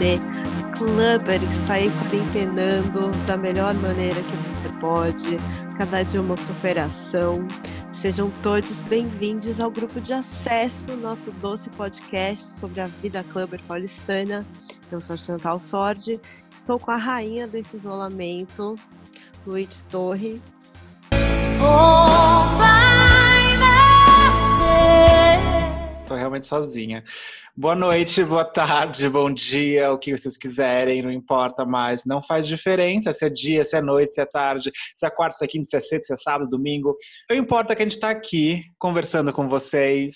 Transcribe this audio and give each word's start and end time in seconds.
você, 0.00 0.18
clubber 0.78 1.38
que 1.38 1.60
está 1.60 1.74
aí 1.74 1.90
quarentenando 1.90 3.12
da 3.26 3.36
melhor 3.36 3.74
maneira 3.74 4.14
que 4.14 4.36
você 4.48 4.80
pode. 4.80 5.38
Cada 5.76 6.02
dia 6.02 6.22
uma 6.22 6.38
superação. 6.38 7.46
Sejam 7.92 8.30
todos 8.42 8.80
bem-vindos 8.82 9.60
ao 9.60 9.70
grupo 9.70 10.00
de 10.00 10.14
acesso, 10.14 10.96
nosso 10.96 11.30
doce 11.32 11.68
podcast 11.70 12.42
sobre 12.42 12.80
a 12.80 12.86
vida 12.86 13.22
clubber 13.30 13.62
paulistana. 13.64 14.46
Eu 14.90 15.02
sou 15.02 15.18
Chantal 15.18 15.60
Sordi, 15.60 16.18
estou 16.50 16.78
com 16.78 16.90
a 16.90 16.96
rainha 16.96 17.46
desse 17.46 17.76
isolamento, 17.76 18.76
Luiz 19.46 19.82
Torre. 19.82 20.40
Estou 26.02 26.16
realmente 26.16 26.46
sozinha. 26.46 27.04
Boa 27.56 27.74
noite, 27.74 28.22
boa 28.22 28.44
tarde, 28.44 29.08
bom 29.08 29.30
dia, 29.30 29.92
o 29.92 29.98
que 29.98 30.16
vocês 30.16 30.36
quiserem, 30.38 31.02
não 31.02 31.10
importa 31.10 31.64
mais. 31.64 32.04
Não 32.06 32.22
faz 32.22 32.46
diferença 32.46 33.12
se 33.12 33.26
é 33.26 33.28
dia, 33.28 33.64
se 33.64 33.76
é 33.76 33.80
noite, 33.82 34.14
se 34.14 34.20
é 34.20 34.24
tarde, 34.24 34.70
se 34.94 35.04
é 35.04 35.10
quarta, 35.10 35.36
se 35.36 35.44
é 35.44 35.48
quinta, 35.48 35.66
se 35.66 35.76
é 35.76 35.80
sexta, 35.80 36.06
se 36.06 36.12
é 36.12 36.16
sábado, 36.16 36.48
domingo. 36.48 36.96
Não 37.28 37.36
importa 37.36 37.74
que 37.74 37.82
a 37.82 37.84
gente 37.84 37.96
está 37.96 38.08
aqui 38.08 38.62
conversando 38.78 39.32
com 39.32 39.48
vocês, 39.48 40.14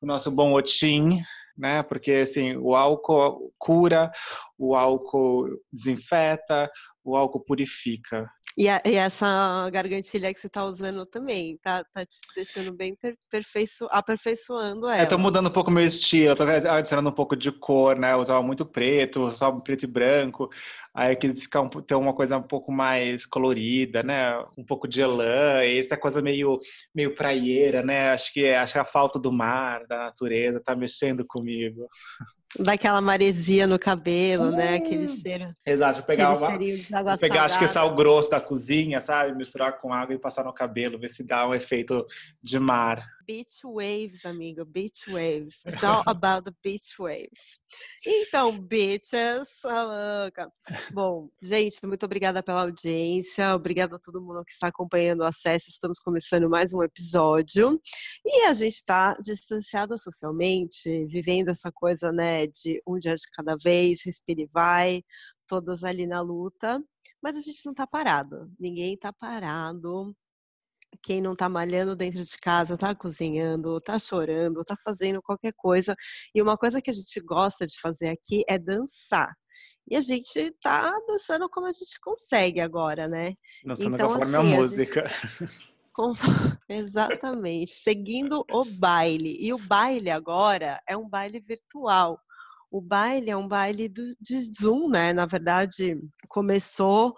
o 0.00 0.06
nosso 0.06 0.30
bom 0.30 0.52
otim, 0.52 1.20
né? 1.58 1.82
Porque 1.82 2.12
assim, 2.12 2.56
o 2.56 2.76
álcool 2.76 3.52
cura, 3.58 4.10
o 4.56 4.76
álcool 4.76 5.48
desinfeta, 5.72 6.70
o 7.04 7.16
álcool 7.16 7.44
purifica. 7.44 8.30
E, 8.58 8.70
a, 8.70 8.80
e, 8.86 8.94
essa 8.94 9.68
gargantilha 9.70 10.32
que 10.32 10.40
você 10.40 10.48
tá 10.48 10.64
usando 10.64 11.04
também, 11.04 11.58
tá, 11.58 11.84
tá 11.92 12.06
te 12.06 12.16
deixando 12.34 12.72
bem 12.72 12.94
per, 12.94 13.14
perfeiço, 13.30 13.86
aperfeiçoando 13.90 14.88
ela. 14.88 15.02
Eu 15.02 15.08
tô 15.08 15.18
mudando 15.18 15.48
um 15.48 15.52
pouco 15.52 15.70
meu 15.70 15.84
estilo, 15.84 16.34
tô 16.34 16.44
adicionando 16.44 17.10
um 17.10 17.12
pouco 17.12 17.36
de 17.36 17.52
cor, 17.52 17.98
né? 17.98 18.14
Eu 18.14 18.18
usava 18.18 18.42
muito 18.42 18.64
preto, 18.64 19.26
usava 19.26 19.60
preto 19.60 19.82
e 19.82 19.86
branco. 19.86 20.48
Aí 20.96 21.12
eu 21.12 21.18
quis 21.18 21.38
ficar 21.38 21.60
um, 21.60 21.68
ter 21.68 21.94
uma 21.94 22.14
coisa 22.14 22.38
um 22.38 22.42
pouco 22.42 22.72
mais 22.72 23.26
colorida, 23.26 24.02
né? 24.02 24.42
Um 24.56 24.64
pouco 24.64 24.88
de 24.88 25.02
elã, 25.02 25.62
essa 25.62 25.94
coisa 25.94 26.22
meio, 26.22 26.58
meio 26.94 27.14
praieira, 27.14 27.82
né? 27.82 28.12
Acho 28.12 28.32
que, 28.32 28.48
acho 28.48 28.72
que 28.72 28.78
a 28.78 28.84
falta 28.84 29.18
do 29.18 29.30
mar, 29.30 29.86
da 29.86 29.98
natureza, 29.98 30.62
tá 30.64 30.74
mexendo 30.74 31.22
comigo. 31.26 31.86
Daquela 32.58 33.02
maresia 33.02 33.66
no 33.66 33.78
cabelo, 33.78 34.50
né? 34.50 34.76
Aquele 34.76 35.04
hum. 35.04 35.16
cheiro. 35.18 35.52
Exato, 35.66 36.02
pegar 36.04 36.30
uma, 36.34 36.48
vou 36.48 37.18
pegar 37.18 37.44
acho 37.44 37.58
que 37.58 37.68
sal 37.68 37.94
grosso 37.94 38.30
da 38.30 38.40
cozinha, 38.46 39.00
sabe? 39.00 39.36
Misturar 39.36 39.78
com 39.80 39.92
água 39.92 40.14
e 40.14 40.18
passar 40.18 40.44
no 40.44 40.52
cabelo, 40.52 40.98
ver 40.98 41.08
se 41.08 41.24
dá 41.24 41.46
um 41.46 41.54
efeito 41.54 42.06
de 42.42 42.58
mar. 42.58 43.15
Beach 43.26 43.64
waves, 43.64 44.24
amigo, 44.24 44.64
beach 44.64 45.08
waves. 45.08 45.60
It's 45.66 45.82
all 45.82 46.04
about 46.06 46.44
the 46.44 46.54
beach 46.62 46.94
waves. 46.96 47.58
Então, 48.06 48.56
bitches, 48.56 49.62
louca. 49.64 50.48
Bom, 50.92 51.28
gente, 51.42 51.84
muito 51.84 52.06
obrigada 52.06 52.40
pela 52.40 52.62
audiência, 52.62 53.52
obrigada 53.52 53.96
a 53.96 53.98
todo 53.98 54.22
mundo 54.22 54.44
que 54.44 54.52
está 54.52 54.68
acompanhando 54.68 55.22
o 55.22 55.24
acesso. 55.24 55.68
Estamos 55.70 55.98
começando 55.98 56.48
mais 56.48 56.72
um 56.72 56.84
episódio 56.84 57.80
e 58.24 58.44
a 58.44 58.52
gente 58.52 58.76
está 58.76 59.14
distanciada 59.14 59.98
socialmente, 59.98 61.04
vivendo 61.06 61.48
essa 61.48 61.72
coisa, 61.72 62.12
né, 62.12 62.46
de 62.46 62.80
um 62.86 62.96
dia 62.96 63.16
de 63.16 63.28
cada 63.32 63.56
vez, 63.56 64.02
respira 64.04 64.42
e 64.42 64.46
vai, 64.52 65.02
todas 65.48 65.82
ali 65.82 66.06
na 66.06 66.20
luta, 66.20 66.80
mas 67.20 67.36
a 67.36 67.40
gente 67.40 67.64
não 67.64 67.72
está 67.72 67.88
parado. 67.88 68.48
Ninguém 68.56 68.94
está 68.94 69.12
parado 69.12 70.14
quem 71.02 71.20
não 71.20 71.32
está 71.32 71.48
malhando 71.48 71.94
dentro 71.94 72.22
de 72.22 72.36
casa, 72.38 72.74
está 72.74 72.94
cozinhando, 72.94 73.78
está 73.78 73.98
chorando, 73.98 74.60
está 74.60 74.76
fazendo 74.76 75.22
qualquer 75.22 75.52
coisa. 75.54 75.94
E 76.34 76.40
uma 76.42 76.56
coisa 76.56 76.80
que 76.80 76.90
a 76.90 76.94
gente 76.94 77.20
gosta 77.20 77.66
de 77.66 77.78
fazer 77.80 78.08
aqui 78.08 78.44
é 78.48 78.58
dançar. 78.58 79.34
E 79.88 79.96
a 79.96 80.00
gente 80.00 80.36
está 80.36 80.92
dançando 81.06 81.48
como 81.48 81.66
a 81.66 81.72
gente 81.72 82.00
consegue 82.00 82.60
agora, 82.60 83.06
né? 83.06 83.34
Dançando 83.64 83.94
então, 83.94 84.08
conforme 84.08 84.36
assim, 84.36 84.52
a 84.52 84.56
música. 84.56 85.08
Gente... 85.08 85.66
Exatamente, 86.68 87.72
seguindo 87.72 88.44
o 88.50 88.64
baile. 88.64 89.36
E 89.40 89.52
o 89.52 89.58
baile 89.58 90.10
agora 90.10 90.80
é 90.86 90.96
um 90.96 91.08
baile 91.08 91.40
virtual. 91.40 92.20
O 92.70 92.80
baile 92.80 93.30
é 93.30 93.36
um 93.36 93.46
baile 93.46 93.88
do, 93.88 94.10
de 94.20 94.40
Zoom, 94.52 94.88
né? 94.88 95.12
Na 95.12 95.24
verdade, 95.24 95.98
começou 96.28 97.14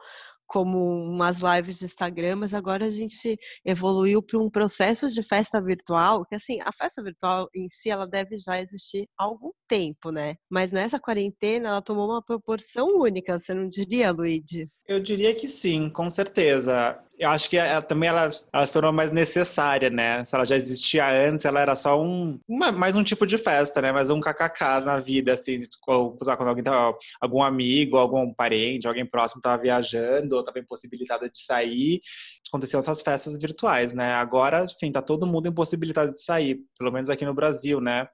como 0.49 0.79
umas 1.05 1.39
lives 1.39 1.79
de 1.79 1.85
Instagram, 1.85 2.37
mas 2.37 2.55
agora 2.55 2.87
a 2.87 2.91
gente 2.91 3.39
evoluiu 3.65 4.23
para 4.23 4.39
um 4.39 4.51
processo 4.51 5.09
de 5.11 5.23
festa 5.23 5.63
virtual, 5.63 6.25
que 6.25 6.35
assim, 6.35 6.59
a 6.63 6.73
festa 6.73 7.03
virtual 7.03 7.49
em 7.55 7.69
si 7.69 7.91
ela 7.91 8.07
deve 8.07 8.39
já 8.39 8.61
existir 8.61 9.07
há 9.19 9.25
algum 9.25 9.51
tempo, 9.69 10.11
né? 10.11 10.35
Mas 10.51 10.73
nessa 10.73 10.99
quarentena 10.99 11.69
ela 11.69 11.83
tomou 11.83 12.09
uma 12.09 12.23
proporção 12.23 12.99
única, 12.99 13.39
você 13.39 13.53
não 13.53 13.69
diria, 13.69 14.11
Luigi? 14.11 14.69
Eu 14.87 14.99
diria 14.99 15.35
que 15.35 15.49
sim, 15.49 15.91
com 15.91 16.09
certeza. 16.09 16.99
Eu 17.19 17.31
acho 17.31 17.51
que 17.51 17.57
ela, 17.57 17.83
também 17.83 18.09
ela, 18.09 18.29
ela 18.53 18.67
se 18.67 18.73
tornou 18.73 18.93
mais 18.93 19.11
necessária, 19.11 19.91
né? 19.91 20.25
Se 20.25 20.35
ela 20.37 20.45
já 20.45 20.55
existia 20.55 21.05
antes, 21.29 21.45
ela 21.45 21.61
era 21.61 21.75
só 21.75 22.01
um 22.01 22.39
uma, 22.47 22.71
mais 22.71 22.95
um 22.95 23.03
tipo 23.03 23.27
de 23.27 23.37
festa, 23.37 23.83
né? 23.83 23.91
Mais 23.91 24.09
um 24.09 24.21
kkk 24.21 24.85
na 24.85 25.01
vida, 25.01 25.33
assim, 25.33 25.63
quando 25.81 26.49
alguém 26.49 26.63
tava, 26.63 26.97
algum 27.21 27.43
amigo, 27.43 27.97
algum 27.97 28.33
parente, 28.33 28.87
alguém 28.87 29.05
próximo 29.05 29.41
estava 29.41 29.61
viajando 29.61 30.37
ou 30.37 30.41
estava 30.41 30.61
impossibilitado 30.61 31.29
de 31.29 31.43
sair, 31.43 31.99
aconteciam 32.49 32.79
essas 32.79 33.03
festas 33.03 33.37
virtuais, 33.37 33.93
né? 33.95 34.15
Agora, 34.15 34.65
enfim, 34.65 34.93
tá 34.93 35.03
todo 35.03 35.27
mundo 35.27 35.49
impossibilitado 35.49 36.15
de 36.15 36.23
sair, 36.23 36.61
pelo 36.79 36.93
menos 36.93 37.11
aqui 37.11 37.25
no 37.25 37.35
Brasil, 37.35 37.81
né? 37.81 38.07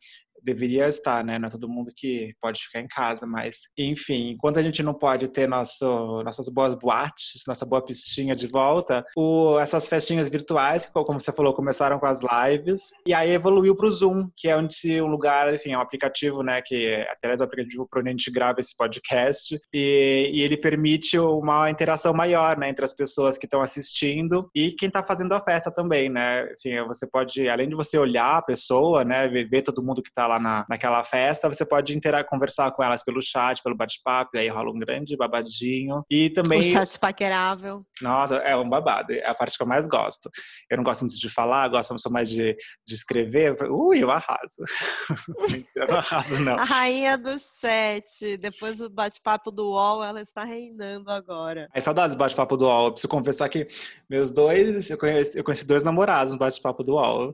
Deveria 0.44 0.88
estar, 0.88 1.25
né? 1.25 1.38
Não 1.38 1.49
é 1.49 1.50
todo 1.50 1.69
mundo 1.69 1.93
que 1.97 2.34
pode 2.41 2.62
ficar 2.62 2.81
em 2.81 2.88
casa, 2.88 3.27
mas 3.27 3.62
enfim, 3.77 4.31
enquanto 4.31 4.59
a 4.59 4.62
gente 4.62 4.82
não 4.82 4.94
pode 4.94 5.28
ter 5.28 5.49
nosso, 5.49 6.22
nossas 6.22 6.49
boas 6.49 6.75
boates, 6.75 7.43
nossa 7.47 7.65
boa 7.65 7.84
pistinha 7.84 8.34
de 8.34 8.47
volta, 8.47 9.04
o, 9.16 9.59
essas 9.59 9.88
festinhas 9.88 10.28
virtuais, 10.28 10.87
como 10.87 11.21
você 11.21 11.33
falou, 11.33 11.54
começaram 11.54 11.99
com 11.99 12.06
as 12.06 12.21
lives 12.21 12.91
e 13.06 13.15
aí 13.15 13.31
evoluiu 13.31 13.75
para 13.75 13.87
o 13.87 13.91
Zoom, 13.91 14.28
que 14.37 14.49
é 14.49 14.56
onde 14.56 14.75
um 15.00 15.06
lugar, 15.06 15.53
enfim, 15.53 15.72
é 15.72 15.78
um 15.78 15.81
aplicativo, 15.81 16.43
né? 16.43 16.60
Que 16.62 16.94
até 17.10 17.33
é 17.33 17.37
o 17.37 17.43
aplicativo 17.43 17.88
para 17.88 18.00
onde 18.00 18.09
a 18.09 18.12
gente 18.12 18.31
grava 18.31 18.60
esse 18.60 18.77
podcast 18.77 19.59
e, 19.72 20.31
e 20.33 20.43
ele 20.43 20.56
permite 20.56 21.19
uma 21.19 21.71
interação 21.71 22.12
maior, 22.12 22.59
né? 22.59 22.69
Entre 22.69 22.84
as 22.84 22.94
pessoas 22.94 23.38
que 23.38 23.47
estão 23.47 23.62
assistindo 23.62 24.49
e 24.54 24.72
quem 24.72 24.88
está 24.88 25.03
fazendo 25.03 25.33
a 25.33 25.41
festa 25.41 25.71
também, 25.71 26.09
né? 26.09 26.47
Enfim, 26.53 26.87
você 26.87 27.06
pode, 27.06 27.49
além 27.49 27.69
de 27.69 27.75
você 27.75 27.99
olhar 27.99 28.38
a 28.38 28.43
pessoa, 28.43 29.04
né? 29.04 29.28
Ver 29.28 29.62
todo 29.62 29.83
mundo 29.83 30.03
que 30.03 30.09
está 30.09 30.27
lá 30.27 30.34
lá 30.34 30.39
na, 30.39 30.67
naquela 30.69 31.03
festa, 31.05 31.49
você 31.49 31.65
pode 31.65 31.97
interagir, 31.97 32.27
conversar 32.27 32.71
com 32.72 32.83
elas 32.83 33.03
pelo 33.03 33.21
chat, 33.22 33.62
pelo 33.62 33.77
bate-papo, 33.77 34.37
aí 34.37 34.49
rola 34.49 34.71
um 34.71 34.78
grande 34.78 35.17
babadinho. 35.17 36.05
E 36.11 36.31
também. 36.31 36.61
O 36.61 36.62
chat 36.62 36.99
paquerável. 36.99 37.83
Nossa, 38.00 38.37
é 38.37 38.56
um 38.56 38.69
babado. 38.69 39.12
É 39.12 39.27
a 39.27 39.34
parte 39.34 39.56
que 39.56 39.62
eu 39.62 39.67
mais 39.67 39.87
gosto. 39.87 40.31
Eu 40.71 40.77
não 40.77 40.84
gosto 40.84 41.03
muito 41.03 41.19
de 41.19 41.28
falar, 41.28 41.69
gosto 41.69 41.99
só 41.99 42.11
mais 42.11 42.28
de, 42.28 42.56
de 42.87 42.95
escrever. 42.95 43.56
Ui, 43.71 44.03
eu 44.03 44.11
arraso. 44.11 44.65
eu 45.77 45.89
não 45.89 45.97
arraso, 45.97 46.41
não. 46.41 46.55
A 46.55 46.65
rainha 46.65 47.16
do 47.16 47.39
chat, 47.39 48.37
depois 48.39 48.78
do 48.78 48.91
bate-papo 48.91 49.51
do 49.51 49.71
UOL, 49.71 50.03
ela 50.03 50.21
está 50.21 50.45
reinando 50.45 51.11
agora. 51.11 51.69
É 51.75 51.81
saudades 51.81 52.15
do 52.15 52.19
bate-papo 52.19 52.56
do 52.56 52.66
UOL. 52.66 52.87
Eu 52.87 52.93
preciso 52.93 53.09
confessar 53.09 53.49
que 53.49 53.66
meus 54.09 54.31
dois, 54.31 54.91
eu 54.91 54.99
conheci, 54.99 55.39
eu 55.39 55.45
conheci 55.45 55.66
dois 55.66 55.83
namorados 55.83 56.33
no 56.33 56.39
bate-papo 56.39 56.83
do 56.83 56.95
UOL. 56.95 57.33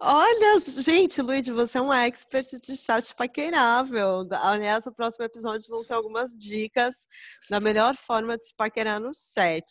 Olha, 0.00 0.60
gente, 0.80 1.20
Luiz, 1.20 1.44
você 1.48 1.76
é 1.76 1.82
um 1.82 1.92
expert 1.92 2.46
de 2.60 2.76
chat 2.76 3.12
paquerável. 3.16 4.28
Aliás, 4.30 4.86
no 4.86 4.94
próximo 4.94 5.24
episódio 5.24 5.66
vão 5.68 5.84
ter 5.84 5.92
algumas 5.92 6.36
dicas 6.36 6.94
da 7.50 7.58
melhor 7.58 7.96
forma 7.96 8.38
de 8.38 8.46
se 8.46 8.54
paquerar 8.54 9.00
no 9.00 9.10
chat. 9.12 9.64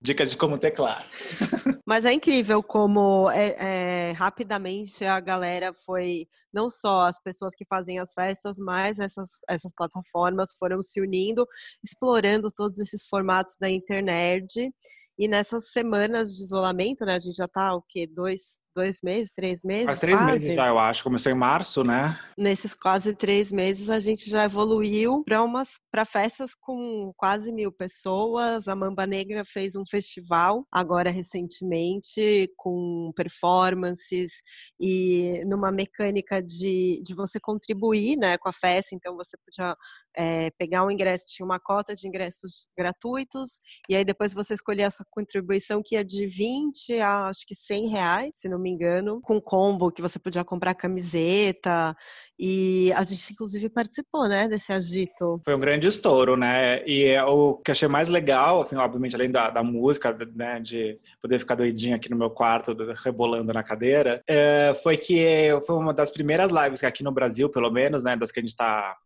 Dicas 0.00 0.30
de 0.30 0.38
como 0.38 0.56
teclar. 0.56 1.06
Mas 1.86 2.06
é 2.06 2.12
incrível 2.14 2.62
como 2.62 3.30
é, 3.30 4.08
é, 4.08 4.12
rapidamente 4.12 5.04
a 5.04 5.20
galera 5.20 5.74
foi, 5.84 6.26
não 6.50 6.70
só 6.70 7.02
as 7.02 7.20
pessoas 7.22 7.54
que 7.54 7.66
fazem 7.68 7.98
as 7.98 8.14
festas, 8.14 8.56
mas 8.58 8.98
essas, 8.98 9.30
essas 9.48 9.72
plataformas 9.72 10.54
foram 10.58 10.82
se 10.82 11.00
unindo, 11.00 11.46
explorando 11.84 12.50
todos 12.50 12.78
esses 12.78 13.06
formatos 13.06 13.54
da 13.60 13.68
internet. 13.70 14.72
E 15.18 15.28
nessas 15.28 15.70
semanas 15.70 16.34
de 16.34 16.42
isolamento, 16.42 17.04
né? 17.04 17.14
A 17.14 17.18
gente 17.18 17.36
já 17.36 17.46
tá 17.46 17.74
o 17.74 17.82
quê? 17.88 18.06
Dois, 18.06 18.58
dois 18.76 18.98
meses, 19.02 19.32
três 19.34 19.64
meses? 19.64 19.86
Faz 19.86 19.98
três 19.98 20.18
quase. 20.18 20.32
meses 20.32 20.54
já, 20.54 20.68
eu 20.68 20.78
acho. 20.78 21.02
Começou 21.02 21.32
em 21.32 21.34
março, 21.34 21.82
né? 21.82 22.18
Nesses 22.36 22.74
quase 22.74 23.14
três 23.14 23.50
meses 23.50 23.88
a 23.88 23.98
gente 23.98 24.28
já 24.28 24.44
evoluiu 24.44 25.24
para 25.24 25.42
umas 25.42 25.80
para 25.90 26.04
festas 26.04 26.50
com 26.54 27.10
quase 27.16 27.50
mil 27.50 27.72
pessoas. 27.72 28.68
A 28.68 28.76
Mamba 28.76 29.06
Negra 29.06 29.42
fez 29.44 29.74
um 29.74 29.84
festival 29.90 30.66
agora 30.70 31.10
recentemente 31.10 32.52
com 32.56 33.10
performances 33.16 34.42
e 34.78 35.42
numa 35.46 35.72
mecânica 35.72 36.42
de, 36.42 37.02
de 37.02 37.14
você 37.14 37.40
contribuir 37.40 38.18
né, 38.18 38.36
com 38.36 38.50
a 38.50 38.52
festa. 38.52 38.94
Então 38.94 39.16
você 39.16 39.36
podia 39.38 39.74
é, 40.14 40.50
pegar 40.52 40.84
um 40.84 40.90
ingresso, 40.90 41.26
tinha 41.28 41.44
uma 41.44 41.58
cota 41.58 41.94
de 41.94 42.08
ingressos 42.08 42.68
gratuitos, 42.76 43.58
e 43.88 43.94
aí 43.94 44.04
depois 44.04 44.32
você 44.32 44.54
escolhia 44.54 44.86
essa 44.86 45.04
contribuição 45.10 45.82
que 45.84 45.94
ia 45.94 46.04
de 46.04 46.26
20 46.26 47.00
a 47.00 47.28
acho 47.28 47.46
que 47.46 47.54
100 47.54 47.88
reais, 47.88 48.30
se 48.36 48.48
não 48.48 48.58
me 48.58 48.65
me 48.66 48.70
engano, 48.72 49.20
com 49.22 49.40
combo 49.40 49.92
que 49.92 50.02
você 50.02 50.18
podia 50.18 50.44
comprar 50.44 50.74
camiseta. 50.74 51.96
E 52.38 52.92
a 52.92 53.04
gente, 53.04 53.32
inclusive, 53.32 53.68
participou, 53.68 54.28
né, 54.28 54.48
desse 54.48 54.72
agito. 54.72 55.40
Foi 55.44 55.54
um 55.54 55.60
grande 55.60 55.86
estouro, 55.86 56.36
né? 56.36 56.82
E 56.86 57.16
o 57.20 57.54
que 57.54 57.70
achei 57.70 57.88
mais 57.88 58.08
legal, 58.08 58.60
assim, 58.60 58.76
obviamente, 58.76 59.14
além 59.14 59.30
da, 59.30 59.48
da 59.50 59.62
música, 59.62 60.16
né, 60.34 60.60
de 60.60 60.98
poder 61.20 61.38
ficar 61.38 61.54
doidinho 61.54 61.94
aqui 61.94 62.10
no 62.10 62.16
meu 62.16 62.28
quarto, 62.28 62.76
rebolando 63.04 63.52
na 63.52 63.62
cadeira, 63.62 64.22
é, 64.28 64.76
foi 64.82 64.96
que 64.96 65.48
foi 65.64 65.76
uma 65.76 65.94
das 65.94 66.10
primeiras 66.10 66.50
lives 66.50 66.80
que 66.80 66.86
aqui 66.86 67.04
no 67.04 67.12
Brasil, 67.12 67.48
pelo 67.48 67.70
menos, 67.70 68.02
né, 68.04 68.16
das 68.16 68.32
que 68.32 68.40
a 68.40 68.42
gente 68.42 68.50
está 68.50 68.96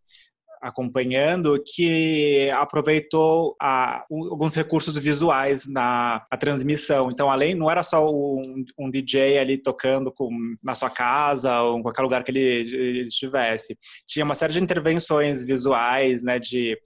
acompanhando 0.61 1.61
que 1.65 2.51
aproveitou 2.51 3.57
a, 3.61 4.05
alguns 4.11 4.55
recursos 4.55 4.99
visuais 4.99 5.67
na 5.67 6.25
transmissão. 6.39 7.09
Então, 7.13 7.31
além, 7.31 7.55
não 7.55 7.71
era 7.71 7.83
só 7.83 8.05
um, 8.05 8.65
um, 8.79 8.91
DJ 8.91 9.39
ali 9.39 9.57
tocando 9.57 10.13
com, 10.13 10.31
na 10.63 10.75
sua 10.75 10.91
casa 10.91 11.63
ou 11.63 11.79
em 11.79 11.83
qualquer 11.83 12.03
lugar 12.03 12.23
que 12.23 12.31
ele, 12.31 12.41
ele 12.41 13.03
estivesse. 13.03 13.79
Tinha 14.07 14.25
uma 14.25 14.35
série 14.35 14.53
de 14.53 14.63
intervenções 14.63 15.45
visuais, 15.45 16.23
né, 16.23 16.39
de 16.39 16.79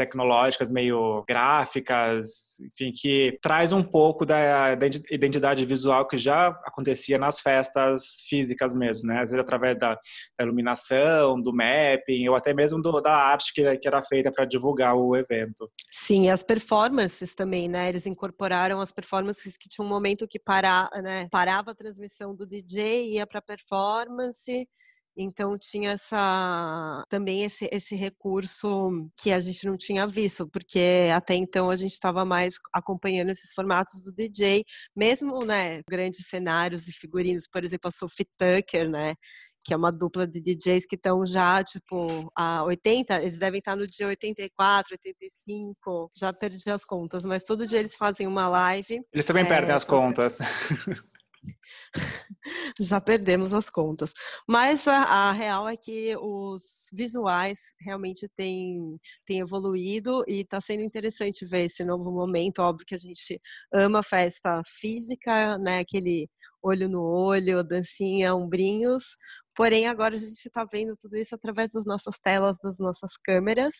tecnológicas, 0.00 0.70
meio 0.70 1.22
gráficas, 1.28 2.58
enfim, 2.60 2.90
que 2.90 3.38
traz 3.42 3.70
um 3.70 3.82
pouco 3.82 4.24
da, 4.24 4.74
da, 4.74 4.86
identidade 5.10 5.66
visual 5.66 6.08
que 6.08 6.16
já 6.16 6.48
acontecia 6.64 7.18
nas 7.18 7.40
festas 7.40 8.22
físicas 8.26 8.74
mesmo, 8.74 9.08
né? 9.08 9.16
Às 9.16 9.30
vezes 9.30 9.38
através 9.38 9.78
da, 9.78 9.94
da 10.38 10.44
iluminação, 10.44 11.38
do 11.40 11.52
mapping, 11.52 12.26
ou 12.28 12.34
até 12.34 12.54
mesmo 12.54 12.80
do, 12.80 12.98
da 13.02 13.14
arte 13.14 13.52
que, 13.52 13.76
que 13.76 13.86
era 13.86 14.02
feita 14.02 14.32
para 14.32 14.46
divulgar 14.46 14.96
o 14.96 15.14
evento. 15.14 15.70
Sim, 15.92 16.30
as 16.30 16.42
performances 16.42 17.34
também, 17.34 17.68
né? 17.68 17.90
Eles 17.90 18.06
incorporaram 18.06 18.80
as 18.80 18.92
performances 18.92 19.58
que 19.58 19.68
tinha 19.68 19.84
um 19.84 19.88
momento 19.88 20.26
que 20.26 20.38
para, 20.38 20.88
né? 21.02 21.28
parava 21.30 21.72
a 21.72 21.74
transmissão 21.74 22.34
do 22.34 22.46
DJ, 22.46 23.12
ia 23.12 23.26
para 23.26 23.42
performance 23.42 24.66
então 25.16 25.58
tinha 25.58 25.92
essa 25.92 27.04
também 27.08 27.42
esse, 27.42 27.68
esse 27.72 27.94
recurso 27.94 29.08
que 29.16 29.32
a 29.32 29.40
gente 29.40 29.66
não 29.66 29.76
tinha 29.76 30.06
visto, 30.06 30.48
porque 30.48 31.10
até 31.14 31.34
então 31.34 31.70
a 31.70 31.76
gente 31.76 31.92
estava 31.92 32.24
mais 32.24 32.54
acompanhando 32.72 33.30
esses 33.30 33.52
formatos 33.52 34.04
do 34.04 34.12
DJ, 34.12 34.64
mesmo 34.94 35.44
né, 35.44 35.82
grandes 35.88 36.26
cenários 36.28 36.88
e 36.88 36.92
figurinos, 36.92 37.46
por 37.46 37.64
exemplo, 37.64 37.88
a 37.88 37.90
Sophie 37.90 38.26
Tucker, 38.38 38.88
né? 38.88 39.14
Que 39.62 39.74
é 39.74 39.76
uma 39.76 39.92
dupla 39.92 40.26
de 40.26 40.40
DJs 40.40 40.86
que 40.86 40.96
estão 40.96 41.26
já, 41.26 41.62
tipo, 41.62 42.32
a 42.34 42.64
80, 42.64 43.20
eles 43.22 43.38
devem 43.38 43.58
estar 43.58 43.76
no 43.76 43.86
dia 43.86 44.06
84, 44.06 44.94
85, 44.94 46.10
já 46.16 46.32
perdi 46.32 46.70
as 46.70 46.82
contas, 46.82 47.26
mas 47.26 47.44
todo 47.44 47.66
dia 47.66 47.78
eles 47.78 47.94
fazem 47.94 48.26
uma 48.26 48.48
live. 48.48 49.02
Eles 49.12 49.26
também 49.26 49.44
é, 49.44 49.48
perdem 49.48 49.74
as 49.74 49.84
contas. 49.84 50.38
Já 52.80 53.00
perdemos 53.00 53.52
as 53.52 53.70
contas. 53.70 54.12
Mas 54.48 54.86
a, 54.88 55.02
a, 55.02 55.32
real 55.32 55.68
é 55.68 55.76
que 55.76 56.16
os 56.16 56.90
visuais 56.92 57.74
realmente 57.80 58.28
têm, 58.36 58.98
têm 59.26 59.40
evoluído 59.40 60.24
e 60.26 60.40
está 60.40 60.60
sendo 60.60 60.82
interessante 60.82 61.46
ver 61.46 61.66
esse 61.66 61.84
novo 61.84 62.10
momento. 62.10 62.60
Óbvio 62.60 62.86
que 62.86 62.94
a 62.94 62.98
gente 62.98 63.40
ama 63.72 64.02
festa 64.02 64.62
física, 64.66 65.58
né? 65.58 65.80
Aquele 65.80 66.28
olho 66.62 66.88
no 66.88 67.02
olho, 67.02 67.64
dancinha, 67.64 68.34
ombrinhos. 68.34 69.16
Porém, 69.56 69.86
agora 69.86 70.14
a 70.14 70.18
gente 70.18 70.46
está 70.46 70.64
vendo 70.64 70.96
tudo 70.96 71.16
isso 71.16 71.34
através 71.34 71.70
das 71.70 71.84
nossas 71.84 72.18
telas, 72.18 72.56
das 72.62 72.78
nossas 72.78 73.12
câmeras. 73.22 73.74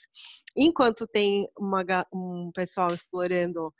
Enquanto 0.56 1.06
tem 1.06 1.46
uma, 1.58 1.84
um 2.12 2.50
pessoal 2.54 2.92
explorando 2.92 3.72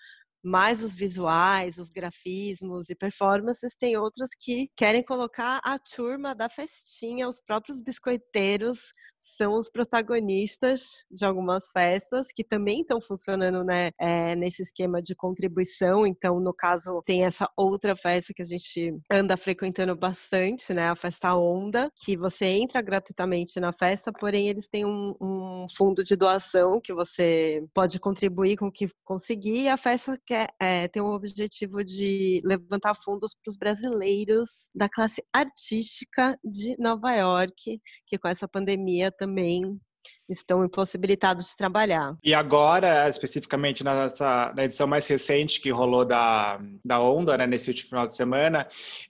mais 0.43 0.83
os 0.83 0.95
visuais, 0.95 1.79
os 1.79 1.89
grafismos 1.91 2.89
e 2.89 2.95
performances, 2.95 3.75
tem 3.79 3.97
outros 3.97 4.31
que 4.39 4.71
querem 4.77 5.05
colocar 5.05 5.61
a 5.65 5.79
turma 5.79 6.35
da 6.35 6.49
festinha, 6.49 7.29
os 7.29 7.41
próprios 7.41 7.81
biscoiteiros 7.83 8.91
são 9.20 9.55
os 9.55 9.70
protagonistas 9.70 11.05
de 11.11 11.25
algumas 11.25 11.69
festas 11.69 12.28
que 12.34 12.43
também 12.43 12.81
estão 12.81 13.00
funcionando 13.00 13.62
né, 13.62 13.90
é, 13.99 14.34
nesse 14.34 14.62
esquema 14.62 15.02
de 15.02 15.14
contribuição. 15.14 16.06
Então, 16.06 16.40
no 16.40 16.55
caso, 16.55 17.02
tem 17.05 17.25
essa 17.25 17.49
outra 17.56 17.94
festa 17.94 18.32
que 18.34 18.43
a 18.43 18.46
gente 18.46 18.96
anda 19.11 19.37
frequentando 19.37 19.94
bastante, 19.94 20.72
né? 20.72 20.88
A 20.88 20.96
festa 20.96 21.37
Onda, 21.37 21.90
que 21.96 22.17
você 22.17 22.46
entra 22.46 22.81
gratuitamente 22.81 23.61
na 23.61 23.72
festa, 23.72 24.12
porém 24.12 24.49
eles 24.49 24.69
têm 24.69 24.84
um, 24.84 25.14
um 25.20 25.67
fundo 25.76 26.02
de 26.02 26.17
doação 26.17 26.81
que 26.82 26.94
você 26.94 27.64
pode 27.75 27.99
contribuir 28.00 28.56
com 28.56 28.67
o 28.67 28.72
que 28.72 28.88
conseguir. 29.05 29.62
E 29.62 29.69
a 29.69 29.76
festa 29.76 30.19
quer, 30.25 30.49
é, 30.61 30.88
tem 30.88 31.02
o 31.02 31.14
objetivo 31.14 31.84
de 31.84 32.40
levantar 32.44 32.94
fundos 32.94 33.34
para 33.34 33.50
os 33.50 33.56
brasileiros 33.56 34.70
da 34.75 34.88
classe 34.88 35.22
artística 35.32 36.38
de 36.44 36.76
Nova 36.78 37.12
York, 37.12 37.81
que 38.06 38.19
com 38.19 38.28
essa 38.28 38.49
pandemia 38.49 39.10
também 39.11 39.81
estão 40.29 40.65
impossibilitados 40.65 41.47
de 41.51 41.57
trabalhar. 41.57 42.17
E 42.23 42.33
agora, 42.33 43.09
especificamente 43.09 43.83
nessa, 43.83 44.53
na 44.55 44.65
edição 44.65 44.87
mais 44.87 45.07
recente 45.09 45.61
que 45.61 45.71
rolou 45.71 46.05
da, 46.05 46.61
da 46.85 47.01
Onda, 47.01 47.37
né, 47.37 47.47
nesse 47.47 47.69
último 47.69 47.89
final 47.91 48.07
de 48.07 48.15
semana, 48.15 48.67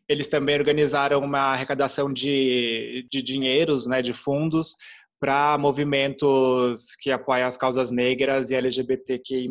eles 0.09 0.29
também 0.29 0.57
organizaram 0.57 1.21
uma 1.21 1.53
arrecadação 1.53 2.13
de, 2.13 3.07
de 3.11 3.23
dinheiros, 3.23 3.87
né, 3.87 4.01
de 4.01 4.13
fundos, 4.13 4.77
para 5.21 5.59
movimentos 5.59 6.97
que 6.99 7.11
apoiam 7.11 7.47
as 7.47 7.57
causas 7.57 7.91
negras 7.91 8.51
e 8.51 8.55
LGBTQI+. 8.55 9.49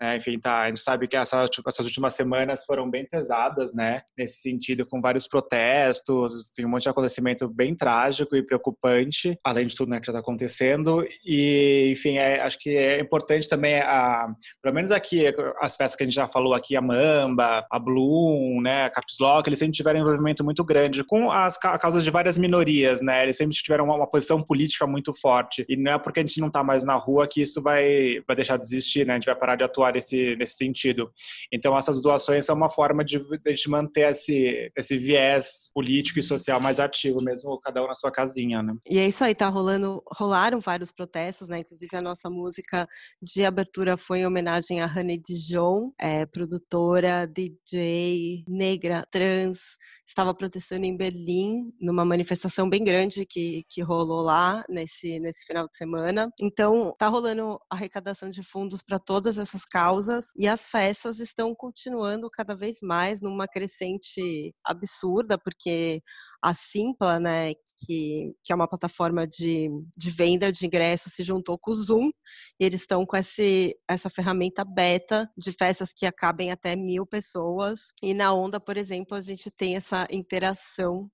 Né? 0.00 0.16
Enfim, 0.16 0.38
tá, 0.38 0.60
a 0.60 0.68
gente 0.68 0.80
sabe 0.80 1.08
que 1.08 1.16
essa, 1.16 1.44
essas 1.66 1.86
últimas 1.86 2.14
semanas 2.14 2.64
foram 2.64 2.88
bem 2.88 3.04
pesadas, 3.04 3.74
né? 3.74 4.02
Nesse 4.16 4.40
sentido, 4.40 4.86
com 4.86 5.00
vários 5.00 5.26
protestos, 5.26 6.52
enfim, 6.52 6.66
um 6.66 6.70
monte 6.70 6.82
de 6.82 6.88
acontecimento 6.88 7.48
bem 7.48 7.74
trágico 7.74 8.36
e 8.36 8.46
preocupante, 8.46 9.36
além 9.44 9.66
de 9.66 9.74
tudo 9.74 9.90
né, 9.90 9.98
que 9.98 10.06
já 10.06 10.12
está 10.12 10.20
acontecendo. 10.20 11.04
E, 11.26 11.90
enfim, 11.92 12.18
é, 12.18 12.40
acho 12.40 12.58
que 12.58 12.76
é 12.76 13.00
importante 13.00 13.48
também, 13.48 13.80
a, 13.80 14.28
pelo 14.62 14.74
menos 14.74 14.92
aqui, 14.92 15.24
as 15.60 15.76
festas 15.76 15.96
que 15.96 16.04
a 16.04 16.06
gente 16.06 16.14
já 16.14 16.28
falou 16.28 16.54
aqui, 16.54 16.76
a 16.76 16.80
Mamba, 16.80 17.66
a 17.68 17.78
Bloom, 17.78 18.60
né, 18.60 18.84
a 18.84 18.90
Caps 18.90 19.16
Lock, 19.20 19.48
eles 19.48 19.58
sempre 19.58 19.74
tiveram 19.74 19.98
um 19.98 20.02
envolvimento 20.02 20.44
muito 20.44 20.64
grande 20.64 21.02
com 21.02 21.30
as 21.30 21.58
causas 21.58 22.04
de 22.04 22.10
várias 22.10 22.38
minorias, 22.38 23.00
né? 23.00 23.24
Eles 23.24 23.36
sempre 23.36 23.56
tiveram 23.56 23.86
uma, 23.86 23.96
uma 23.96 24.08
posição 24.08 24.40
política 24.40 24.86
muito 24.92 25.12
forte. 25.14 25.64
E 25.68 25.76
não 25.76 25.92
é 25.92 25.98
porque 25.98 26.20
a 26.20 26.22
gente 26.22 26.40
não 26.40 26.48
está 26.48 26.62
mais 26.62 26.84
na 26.84 26.94
rua 26.94 27.26
que 27.26 27.40
isso 27.40 27.62
vai, 27.62 28.20
vai 28.26 28.36
deixar 28.36 28.56
de 28.56 28.64
existir, 28.64 29.06
né? 29.06 29.14
A 29.14 29.16
gente 29.16 29.26
vai 29.26 29.36
parar 29.36 29.56
de 29.56 29.64
atuar 29.64 29.94
nesse, 29.94 30.36
nesse 30.36 30.56
sentido. 30.56 31.10
Então, 31.52 31.76
essas 31.76 32.00
doações 32.00 32.44
são 32.44 32.54
uma 32.54 32.68
forma 32.68 33.04
de, 33.04 33.16
a 33.16 33.48
gente 33.50 33.70
manter 33.70 34.10
esse, 34.10 34.70
esse 34.76 34.96
viés 34.96 35.70
político 35.74 36.18
e 36.18 36.22
social 36.22 36.60
mais 36.60 36.78
ativo, 36.78 37.22
mesmo 37.22 37.58
cada 37.60 37.82
um 37.82 37.88
na 37.88 37.94
sua 37.94 38.12
casinha, 38.12 38.62
né? 38.62 38.74
E 38.88 38.98
é 38.98 39.06
isso 39.06 39.24
aí, 39.24 39.34
tá 39.34 39.48
rolando, 39.48 40.02
rolaram 40.06 40.60
vários 40.60 40.92
protestos, 40.92 41.48
né? 41.48 41.60
Inclusive, 41.60 41.96
a 41.96 42.02
nossa 42.02 42.28
música 42.28 42.86
de 43.20 43.44
abertura 43.44 43.96
foi 43.96 44.20
em 44.20 44.26
homenagem 44.26 44.80
a 44.80 44.86
Honey 44.86 45.18
Dijon, 45.18 45.92
é, 45.98 46.26
produtora, 46.26 47.26
DJ, 47.26 48.44
negra, 48.46 49.06
trans, 49.10 49.76
estava 50.06 50.34
protestando 50.34 50.84
em 50.84 50.96
Berlim, 50.96 51.72
numa 51.80 52.04
manifestação 52.04 52.68
bem 52.68 52.84
grande 52.84 53.24
que, 53.24 53.64
que 53.68 53.82
rolou 53.82 54.22
lá, 54.22 54.64
né? 54.68 54.81
Nesse, 54.82 55.18
nesse 55.20 55.44
final 55.44 55.68
de 55.68 55.76
semana. 55.76 56.30
Então, 56.40 56.94
tá 56.98 57.08
rolando 57.08 57.58
arrecadação 57.70 58.30
de 58.30 58.42
fundos 58.42 58.82
para 58.82 58.98
todas 58.98 59.38
essas 59.38 59.64
causas 59.64 60.26
e 60.36 60.46
as 60.46 60.66
festas 60.66 61.18
estão 61.18 61.54
continuando 61.54 62.28
cada 62.30 62.54
vez 62.54 62.78
mais 62.82 63.20
numa 63.20 63.46
crescente 63.46 64.54
absurda, 64.64 65.38
porque 65.38 66.02
a 66.42 66.54
Simpla, 66.54 67.20
né, 67.20 67.54
que, 67.54 68.32
que 68.42 68.52
é 68.52 68.54
uma 68.54 68.68
plataforma 68.68 69.26
de, 69.26 69.70
de 69.96 70.10
venda 70.10 70.50
de 70.50 70.66
ingressos, 70.66 71.12
se 71.12 71.22
juntou 71.22 71.56
com 71.56 71.70
o 71.70 71.74
Zoom 71.74 72.10
e 72.58 72.64
eles 72.64 72.80
estão 72.80 73.06
com 73.06 73.16
esse, 73.16 73.76
essa 73.88 74.10
ferramenta 74.10 74.64
beta 74.64 75.30
de 75.36 75.52
festas 75.52 75.92
que 75.96 76.04
acabem 76.04 76.50
até 76.50 76.74
mil 76.74 77.06
pessoas. 77.06 77.92
E 78.02 78.12
na 78.12 78.32
Onda, 78.32 78.58
por 78.58 78.76
exemplo, 78.76 79.16
a 79.16 79.20
gente 79.20 79.50
tem 79.50 79.76
essa 79.76 80.06
interação 80.10 81.08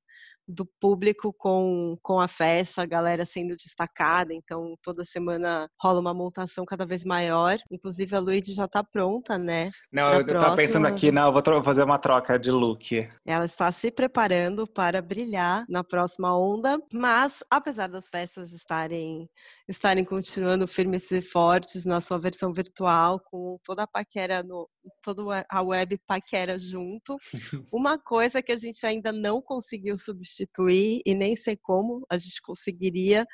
do 0.49 0.65
público 0.81 1.33
com, 1.33 1.97
com 2.03 2.19
a 2.19 2.27
festa, 2.27 2.83
a 2.83 2.87
galera 2.87 3.25
sendo 3.25 3.55
destacada, 3.55 4.33
então 4.33 4.75
toda 4.83 5.05
semana 5.05 5.69
rola 5.81 6.01
uma 6.01 6.15
montação 6.15 6.65
cada 6.65 6.87
vez 6.87 7.05
maior. 7.05 7.59
Inclusive 7.71 8.17
a 8.17 8.21
Luíde 8.21 8.55
já 8.55 8.65
está 8.65 8.83
pronta, 8.83 9.37
né? 9.37 9.71
Não, 9.93 10.07
eu 10.15 10.25
próxima. 10.25 10.41
tava 10.41 10.57
pensando 10.57 10.87
aqui, 10.87 11.13
não, 11.13 11.27
eu 11.27 11.33
vou 11.33 11.63
fazer 11.63 11.83
uma 11.83 11.99
troca 11.99 12.39
de 12.39 12.51
look. 12.51 13.09
Ela 13.27 13.45
está 13.45 13.71
se 13.71 13.91
preparando 13.91 14.67
para 14.67 15.03
brilhar 15.03 15.65
na 15.69 15.85
próxima 15.85 16.37
onda, 16.37 16.79
mas 16.93 17.45
apesar 17.51 17.89
das 17.89 18.09
festas 18.09 18.53
estarem 18.53 19.29
estarem 19.69 20.05
continuando 20.05 20.67
firmes 20.67 21.11
e 21.11 21.21
fortes 21.21 21.85
na 21.85 22.01
sua 22.01 22.19
versão 22.19 22.53
virtual, 22.53 23.21
com 23.21 23.57
toda 23.63 23.83
a 23.83 23.87
paquera 23.87 24.43
no, 24.43 24.67
toda 25.03 25.47
a 25.49 25.63
web 25.63 25.99
paquera 26.07 26.59
junto. 26.59 27.17
Uma 27.73 27.99
coisa 27.99 28.43
que 28.43 28.53
a 28.53 28.57
gente 28.57 28.85
ainda 28.87 29.13
não 29.13 29.41
conseguiu 29.41 29.99
substituir 29.99 31.03
e 31.05 31.15
nem 31.15 31.37
sei 31.37 31.57
como 31.57 32.07
a 32.11 32.17
gente 32.17 32.41
conseguiria 32.43 33.27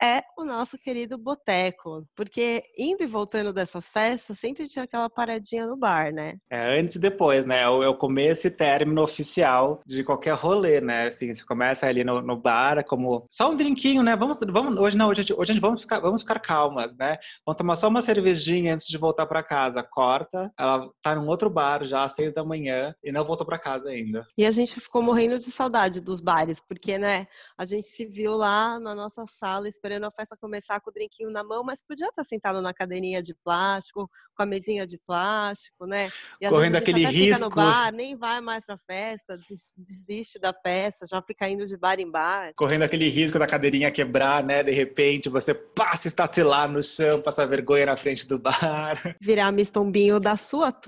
é 0.00 0.22
o 0.36 0.44
nosso 0.44 0.78
querido 0.78 1.18
boteco, 1.18 2.06
porque 2.14 2.62
indo 2.78 3.02
e 3.02 3.06
voltando 3.06 3.52
dessas 3.52 3.88
festas, 3.88 4.38
sempre 4.38 4.68
tinha 4.68 4.84
aquela 4.84 5.10
paradinha 5.10 5.66
no 5.66 5.76
bar, 5.76 6.12
né? 6.12 6.36
É, 6.50 6.78
antes 6.78 6.94
e 6.94 7.00
depois, 7.00 7.44
né? 7.44 7.62
É 7.62 7.68
o 7.68 7.82
é 7.82 7.96
começo 7.96 8.46
e 8.46 8.50
término 8.50 9.02
oficial 9.02 9.80
de 9.84 10.04
qualquer 10.04 10.34
rolê, 10.34 10.80
né? 10.80 11.08
Assim, 11.08 11.34
você 11.34 11.44
começa 11.44 11.86
ali 11.86 12.04
no, 12.04 12.22
no 12.22 12.36
bar, 12.36 12.84
como 12.84 13.26
só 13.28 13.50
um 13.50 13.56
drinquinho, 13.56 14.02
né? 14.02 14.14
Vamos, 14.14 14.38
vamos 14.48 14.78
hoje 14.78 14.96
não, 14.96 15.08
hoje, 15.08 15.22
hoje 15.22 15.50
a 15.50 15.54
gente 15.54 15.60
vamos 15.60 15.82
ficar, 15.82 15.98
vamos 15.98 16.22
ficar 16.22 16.38
calmas, 16.38 16.96
né? 16.96 17.18
Vamos 17.44 17.58
tomar 17.58 17.74
só 17.74 17.88
uma 17.88 18.02
cervejinha 18.02 18.74
antes 18.74 18.86
de 18.86 18.96
voltar 18.96 19.26
para 19.26 19.42
casa. 19.42 19.82
Corta, 19.82 20.52
ela 20.56 20.88
tá 21.02 21.14
num 21.14 21.26
outro 21.26 21.48
bar 21.48 21.84
já 21.84 22.04
às 22.04 22.12
seis 22.12 22.32
da 22.32 22.44
manhã 22.44 22.94
e 23.02 23.12
não 23.12 23.24
voltou 23.24 23.46
para 23.46 23.58
casa 23.58 23.88
ainda. 23.88 24.26
E 24.36 24.44
a 24.44 24.50
gente 24.50 24.80
ficou 24.80 25.02
morrendo 25.02 25.38
de 25.38 25.50
saudade 25.50 26.00
dos 26.00 26.20
bares, 26.20 26.60
porque, 26.60 26.98
né? 26.98 27.26
A 27.56 27.64
gente 27.64 27.88
se 27.88 28.04
viu 28.04 28.36
lá 28.36 28.78
na 28.78 28.94
nossa 28.94 29.24
sala 29.26 29.68
esperando 29.68 30.04
a 30.04 30.10
festa 30.10 30.36
começar 30.36 30.80
com 30.80 30.90
o 30.90 30.92
drinquinho 30.92 31.30
na 31.30 31.44
mão, 31.44 31.62
mas 31.62 31.82
podia 31.82 32.08
estar 32.08 32.24
sentado 32.24 32.60
na 32.60 32.74
cadeirinha 32.74 33.22
de 33.22 33.34
plástico, 33.34 34.10
com 34.34 34.42
a 34.42 34.46
mesinha 34.46 34.86
de 34.86 34.98
plástico, 34.98 35.86
né? 35.86 36.08
E 36.40 36.48
Correndo 36.48 36.76
aquele 36.76 37.04
risco. 37.06 37.44
no 37.44 37.50
bar, 37.50 37.92
nem 37.92 38.16
vai 38.16 38.40
mais 38.40 38.64
pra 38.64 38.76
festa, 38.78 39.38
desiste 39.76 40.38
da 40.38 40.52
festa, 40.52 41.06
já 41.06 41.22
fica 41.22 41.48
indo 41.48 41.64
de 41.66 41.76
bar 41.76 41.98
em 41.98 42.10
bar. 42.10 42.52
Correndo 42.56 42.82
aquele 42.82 43.08
risco 43.08 43.38
da 43.38 43.46
cadeirinha 43.46 43.90
quebrar, 43.90 44.42
né? 44.42 44.62
De 44.62 44.72
repente 44.72 45.28
você 45.28 45.54
passa 45.54 46.08
estatelar 46.08 46.68
no 46.68 46.82
chão, 46.82 47.22
passa 47.22 47.46
vergonha 47.46 47.86
na 47.86 47.96
frente 47.96 48.26
do 48.26 48.38
bar. 48.38 49.16
Virar 49.20 49.52
mistombinho 49.52 50.20
da 50.20 50.36
sua 50.36 50.72
turma. 50.72 50.87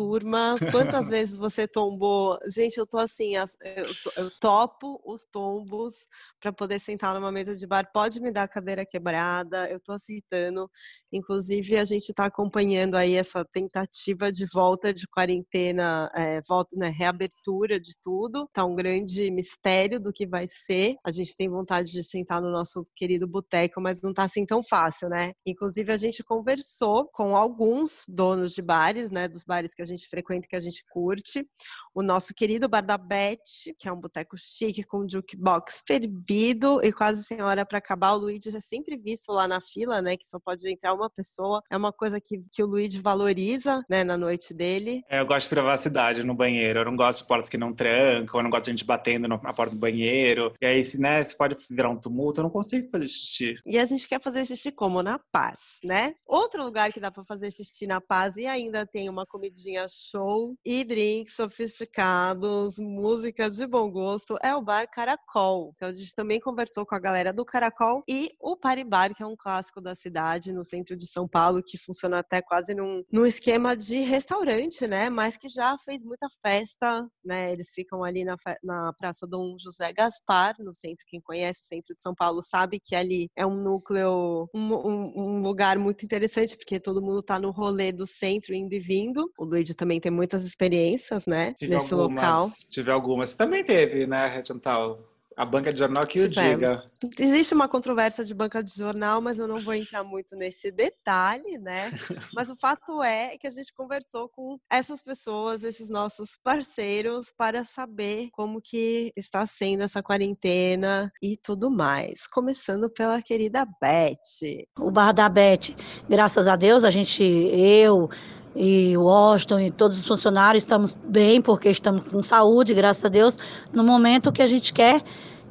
Quantas 0.70 1.08
vezes 1.10 1.36
você 1.36 1.66
tombou? 1.66 2.38
Gente, 2.48 2.78
eu 2.78 2.86
tô 2.86 2.98
assim, 2.98 3.34
eu 3.36 4.30
topo 4.40 5.00
os 5.04 5.24
tombos 5.24 6.08
para 6.40 6.52
poder 6.52 6.80
sentar 6.80 7.14
numa 7.14 7.30
mesa 7.30 7.54
de 7.54 7.66
bar. 7.66 7.90
Pode 7.92 8.20
me 8.20 8.30
dar 8.30 8.44
a 8.44 8.48
cadeira 8.48 8.84
quebrada, 8.86 9.68
eu 9.70 9.78
estou 9.78 9.94
aceitando. 9.94 10.70
Inclusive, 11.12 11.76
a 11.76 11.84
gente 11.84 12.10
está 12.10 12.26
acompanhando 12.26 12.94
aí 12.94 13.14
essa 13.14 13.44
tentativa 13.44 14.32
de 14.32 14.46
volta 14.52 14.94
de 14.94 15.06
quarentena, 15.06 16.10
é, 16.14 16.40
volta, 16.48 16.76
né, 16.76 16.88
reabertura 16.88 17.78
de 17.80 17.92
tudo. 18.02 18.48
Tá 18.52 18.64
um 18.64 18.74
grande 18.74 19.30
mistério 19.30 20.00
do 20.00 20.12
que 20.12 20.26
vai 20.26 20.46
ser. 20.48 20.96
A 21.04 21.10
gente 21.10 21.34
tem 21.36 21.48
vontade 21.48 21.90
de 21.90 22.02
sentar 22.02 22.40
no 22.40 22.50
nosso 22.50 22.86
querido 22.96 23.26
boteco, 23.26 23.80
mas 23.80 24.00
não 24.02 24.12
tá 24.12 24.24
assim 24.24 24.46
tão 24.46 24.62
fácil, 24.62 25.08
né? 25.08 25.32
Inclusive, 25.46 25.92
a 25.92 25.96
gente 25.96 26.22
conversou 26.22 27.08
com 27.12 27.36
alguns 27.36 28.04
donos 28.08 28.52
de 28.52 28.62
bares, 28.62 29.10
né, 29.10 29.28
dos 29.28 29.42
bares 29.44 29.74
que 29.74 29.79
a 29.82 29.86
gente 29.86 30.06
frequenta, 30.08 30.46
que 30.48 30.56
a 30.56 30.60
gente 30.60 30.84
curte. 30.90 31.46
O 31.94 32.02
nosso 32.02 32.34
querido 32.34 32.68
Bar 32.68 32.82
da 32.82 32.98
Beth, 32.98 33.38
que 33.78 33.88
é 33.88 33.92
um 33.92 34.00
boteco 34.00 34.36
chique 34.38 34.82
com 34.84 35.08
jukebox 35.08 35.82
fervido 35.86 36.80
e 36.82 36.92
quase 36.92 37.24
sem 37.24 37.42
hora 37.42 37.64
para 37.64 37.78
acabar. 37.78 38.12
O 38.12 38.18
Luigi 38.18 38.54
é 38.54 38.60
sempre 38.60 38.96
visto 38.96 39.32
lá 39.32 39.46
na 39.46 39.60
fila, 39.60 40.00
né? 40.00 40.16
Que 40.16 40.28
só 40.28 40.38
pode 40.38 40.68
entrar 40.70 40.94
uma 40.94 41.10
pessoa. 41.10 41.62
É 41.70 41.76
uma 41.76 41.92
coisa 41.92 42.20
que, 42.20 42.42
que 42.50 42.62
o 42.62 42.66
Luigi 42.66 43.00
valoriza, 43.00 43.84
né? 43.88 44.04
Na 44.04 44.16
noite 44.16 44.54
dele. 44.54 45.02
É, 45.08 45.20
eu 45.20 45.26
gosto 45.26 45.44
de 45.44 45.54
privacidade 45.54 46.24
no 46.24 46.34
banheiro. 46.34 46.80
Eu 46.80 46.84
não 46.84 46.96
gosto 46.96 47.22
de 47.22 47.28
portas 47.28 47.48
que 47.48 47.58
não 47.58 47.72
trancam. 47.72 48.40
Eu 48.40 48.42
não 48.42 48.50
gosto 48.50 48.64
de 48.64 48.70
gente 48.72 48.84
batendo 48.84 49.28
na 49.28 49.38
porta 49.38 49.74
do 49.74 49.80
banheiro. 49.80 50.54
E 50.60 50.66
aí, 50.66 50.82
se, 50.84 51.00
né? 51.00 51.22
Se 51.22 51.36
pode 51.36 51.56
virar 51.70 51.90
um 51.90 52.00
tumulto, 52.00 52.40
eu 52.40 52.44
não 52.44 52.50
consigo 52.50 52.90
fazer 52.90 53.06
xixi. 53.06 53.54
E 53.64 53.78
a 53.78 53.84
gente 53.84 54.08
quer 54.08 54.20
fazer 54.20 54.44
xixi 54.44 54.70
como? 54.70 55.02
Na 55.02 55.18
paz, 55.32 55.78
né? 55.84 56.14
Outro 56.26 56.62
lugar 56.62 56.92
que 56.92 57.00
dá 57.00 57.10
para 57.10 57.24
fazer 57.24 57.50
xixi 57.50 57.86
na 57.86 58.00
paz 58.00 58.36
e 58.36 58.46
ainda 58.46 58.86
tem 58.86 59.08
uma 59.08 59.24
comidinha 59.26 59.69
show 59.88 60.56
e 60.64 60.84
drinks 60.84 61.36
sofisticados, 61.36 62.78
músicas 62.78 63.56
de 63.56 63.66
bom 63.66 63.90
gosto 63.90 64.36
é 64.42 64.54
o 64.54 64.62
Bar 64.62 64.88
Caracol. 64.90 65.72
Então 65.76 65.88
a 65.88 65.92
gente 65.92 66.14
também 66.14 66.40
conversou 66.40 66.84
com 66.86 66.94
a 66.94 66.98
galera 66.98 67.32
do 67.32 67.44
Caracol 67.44 68.02
e 68.08 68.30
o 68.40 68.56
Paribar, 68.56 69.14
que 69.14 69.22
é 69.22 69.26
um 69.26 69.36
clássico 69.36 69.80
da 69.80 69.94
cidade, 69.94 70.52
no 70.52 70.64
centro 70.64 70.96
de 70.96 71.06
São 71.06 71.28
Paulo, 71.28 71.62
que 71.62 71.78
funciona 71.78 72.18
até 72.18 72.40
quase 72.42 72.74
num, 72.74 73.04
num 73.12 73.26
esquema 73.26 73.76
de 73.76 74.00
restaurante, 74.00 74.86
né? 74.86 75.08
Mas 75.10 75.36
que 75.36 75.48
já 75.48 75.76
fez 75.84 76.02
muita 76.02 76.28
festa, 76.42 77.08
né? 77.24 77.52
Eles 77.52 77.70
ficam 77.70 78.02
ali 78.04 78.24
na, 78.24 78.36
na 78.62 78.92
Praça 78.92 79.26
Dom 79.26 79.56
José 79.58 79.92
Gaspar, 79.92 80.56
no 80.58 80.74
centro. 80.74 81.04
Quem 81.06 81.20
conhece 81.20 81.62
o 81.62 81.66
centro 81.66 81.94
de 81.94 82.02
São 82.02 82.14
Paulo 82.14 82.42
sabe 82.42 82.80
que 82.80 82.94
ali 82.94 83.30
é 83.36 83.46
um 83.46 83.56
núcleo, 83.62 84.48
um, 84.54 84.74
um, 84.74 85.12
um 85.16 85.40
lugar 85.40 85.78
muito 85.78 86.04
interessante, 86.04 86.56
porque 86.56 86.80
todo 86.80 87.02
mundo 87.02 87.22
tá 87.22 87.38
no 87.38 87.50
rolê 87.50 87.92
do 87.92 88.06
centro, 88.06 88.54
indo 88.54 88.74
e 88.74 88.80
vindo. 88.80 89.30
O 89.38 89.46
Luigi 89.60 89.74
também 89.74 90.00
tem 90.00 90.10
muitas 90.10 90.42
experiências, 90.42 91.26
né? 91.26 91.54
Tive 91.58 91.74
nesse 91.74 91.92
algumas, 91.92 92.24
local. 92.24 92.48
Tive 92.70 92.90
algumas. 92.90 93.34
Também 93.34 93.62
teve, 93.62 94.06
né, 94.06 94.26
Regental? 94.26 94.98
A 95.36 95.44
banca 95.46 95.72
de 95.72 95.78
jornal 95.78 96.06
que 96.06 96.28
Tivemos. 96.28 96.70
o 96.70 97.08
diga. 97.08 97.18
Existe 97.18 97.54
uma 97.54 97.66
controvérsia 97.66 98.24
de 98.24 98.34
banca 98.34 98.62
de 98.62 98.74
jornal, 98.74 99.22
mas 99.22 99.38
eu 99.38 99.48
não 99.48 99.58
vou 99.60 99.72
entrar 99.72 100.02
muito 100.04 100.36
nesse 100.36 100.70
detalhe, 100.70 101.56
né? 101.56 101.90
Mas 102.34 102.50
o 102.50 102.56
fato 102.56 103.02
é 103.02 103.38
que 103.38 103.46
a 103.46 103.50
gente 103.50 103.72
conversou 103.72 104.28
com 104.28 104.58
essas 104.68 105.00
pessoas, 105.00 105.64
esses 105.64 105.88
nossos 105.88 106.36
parceiros, 106.42 107.32
para 107.34 107.64
saber 107.64 108.28
como 108.32 108.60
que 108.60 109.12
está 109.16 109.46
sendo 109.46 109.82
essa 109.82 110.02
quarentena 110.02 111.10
e 111.22 111.38
tudo 111.38 111.70
mais. 111.70 112.26
Começando 112.26 112.90
pela 112.90 113.22
querida 113.22 113.66
Beth. 113.80 114.66
O 114.78 114.90
Bar 114.90 115.12
da 115.12 115.28
Beth, 115.28 115.74
graças 116.06 116.46
a 116.46 116.56
Deus, 116.56 116.84
a 116.84 116.90
gente, 116.90 117.22
eu, 117.22 118.10
e 118.54 118.96
o 118.96 119.04
Washington 119.04 119.60
e 119.60 119.70
todos 119.70 119.98
os 119.98 120.06
funcionários 120.06 120.64
estamos 120.64 120.94
bem 120.94 121.40
porque 121.40 121.70
estamos 121.70 122.02
com 122.10 122.22
saúde, 122.22 122.74
graças 122.74 123.04
a 123.04 123.08
Deus, 123.08 123.36
no 123.72 123.84
momento 123.84 124.32
que 124.32 124.42
a 124.42 124.46
gente 124.46 124.72
quer 124.72 125.02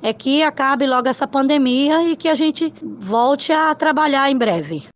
é 0.01 0.13
que 0.13 0.41
acabe 0.41 0.87
logo 0.87 1.07
essa 1.07 1.27
pandemia 1.27 2.03
e 2.03 2.15
que 2.15 2.27
a 2.27 2.35
gente 2.35 2.73
volte 2.81 3.51
a 3.51 3.73
trabalhar 3.75 4.29
em 4.31 4.37
breve. 4.37 4.87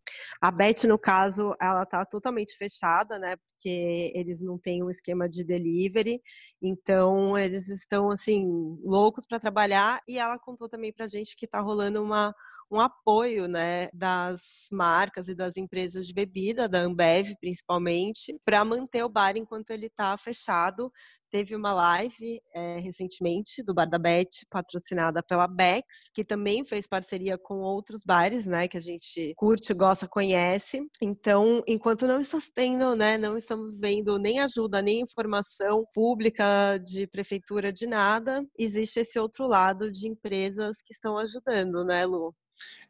A 0.41 0.51
Beth, 0.51 0.83
no 0.86 1.00
caso, 1.00 1.55
ela 1.62 1.83
está 1.83 2.05
totalmente 2.05 2.57
fechada, 2.57 3.17
né? 3.17 3.36
Porque 3.38 4.12
eles 4.13 4.41
não 4.41 4.57
têm 4.57 4.83
um 4.83 4.89
esquema 4.89 5.27
de 5.29 5.41
delivery, 5.41 6.22
então 6.62 7.38
eles 7.38 7.69
estão 7.69 8.12
assim 8.12 8.45
loucos 8.83 9.25
para 9.25 9.39
trabalhar. 9.39 10.01
E 10.05 10.17
ela 10.17 10.38
contou 10.38 10.67
também 10.67 10.91
para 10.91 11.05
a 11.05 11.07
gente 11.07 11.36
que 11.38 11.45
está 11.45 11.62
rolando 11.62 12.03
uma 12.03 12.36
um 12.74 12.80
apoio 12.80 13.48
né, 13.48 13.88
das 13.94 14.68
marcas 14.72 15.27
e 15.27 15.36
das 15.36 15.58
empresas 15.58 16.08
de 16.08 16.13
bebida, 16.13 16.68
da 16.68 16.80
Ambev 16.80 17.36
principalmente, 17.39 18.36
para 18.44 18.65
manter 18.65 19.03
o 19.03 19.10
bar 19.10 19.38
enquanto 19.38 19.70
ele 19.70 19.86
está 19.86 20.18
fechado. 20.18 20.92
Teve 21.30 21.56
uma 21.56 21.74
live 21.74 22.39
é, 22.53 22.77
recentemente 22.77 23.63
do 23.63 23.74
Bar 23.74 23.89
da 23.89 23.98
Bet, 23.98 24.46
patrocinada 24.51 25.24
pela 25.24 25.48
Bex, 25.48 26.12
que 26.13 26.24
também 26.24 26.63
fez 26.63 26.86
parceria 26.88 27.39
com 27.39 27.56
outros 27.56 28.03
bares, 28.06 28.46
né, 28.46 28.68
que 28.68 28.77
a 28.77 28.80
gente 28.80 29.34
curte, 29.36 29.74
gosta, 29.74 30.08
conhece. 30.08 30.80
Então, 31.01 31.63
enquanto 31.68 32.06
não 32.06 32.20
está 32.20 32.38
tendo, 32.53 32.96
né, 32.96 33.18
não 33.18 33.36
estamos 33.36 33.80
vendo 33.80 34.20
nem 34.20 34.39
ajuda, 34.42 34.80
nem 34.80 35.01
informação 35.01 35.88
pública 35.92 36.77
de 36.77 37.08
prefeitura 37.08 37.74
de 37.74 37.88
nada, 37.88 38.46
existe 38.58 39.00
esse 39.00 39.18
outro 39.18 39.48
lado 39.48 39.92
de 39.92 40.08
empresas 40.08 40.84
que 40.84 40.94
estão 40.94 41.18
ajudando, 41.18 41.84
né, 41.84 42.06
Lu? 42.06 42.36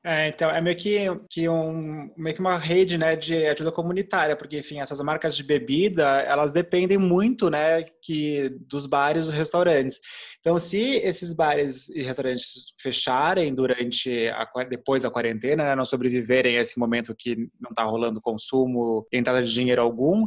É, 0.05 0.27
então, 0.27 0.51
é 0.51 0.59
meio 0.59 0.75
que, 0.75 0.97
que, 1.29 1.47
um, 1.47 2.11
meio 2.17 2.35
que 2.35 2.41
uma 2.41 2.57
rede 2.57 2.97
né, 2.97 3.15
de 3.15 3.45
ajuda 3.47 3.71
comunitária, 3.71 4.35
porque, 4.35 4.59
enfim, 4.59 4.81
essas 4.81 4.99
marcas 4.99 5.33
de 5.33 5.43
bebida, 5.43 6.03
elas 6.23 6.51
dependem 6.51 6.97
muito 6.97 7.49
né, 7.49 7.83
que, 8.01 8.49
dos 8.67 8.85
bares 8.85 9.23
e 9.23 9.27
dos 9.27 9.35
restaurantes. 9.35 10.01
Então, 10.41 10.59
se 10.59 10.97
esses 10.97 11.33
bares 11.33 11.87
e 11.87 12.03
restaurantes 12.03 12.73
fecharem 12.81 13.55
durante 13.55 14.27
a, 14.27 14.45
depois 14.65 15.03
da 15.03 15.09
quarentena, 15.09 15.63
né, 15.63 15.73
não 15.73 15.85
sobreviverem 15.85 16.57
a 16.57 16.61
esse 16.61 16.77
momento 16.77 17.15
que 17.17 17.37
não 17.57 17.69
está 17.69 17.83
rolando 17.85 18.19
consumo, 18.19 19.07
entrada 19.09 19.41
de 19.41 19.53
dinheiro 19.53 19.81
algum, 19.81 20.25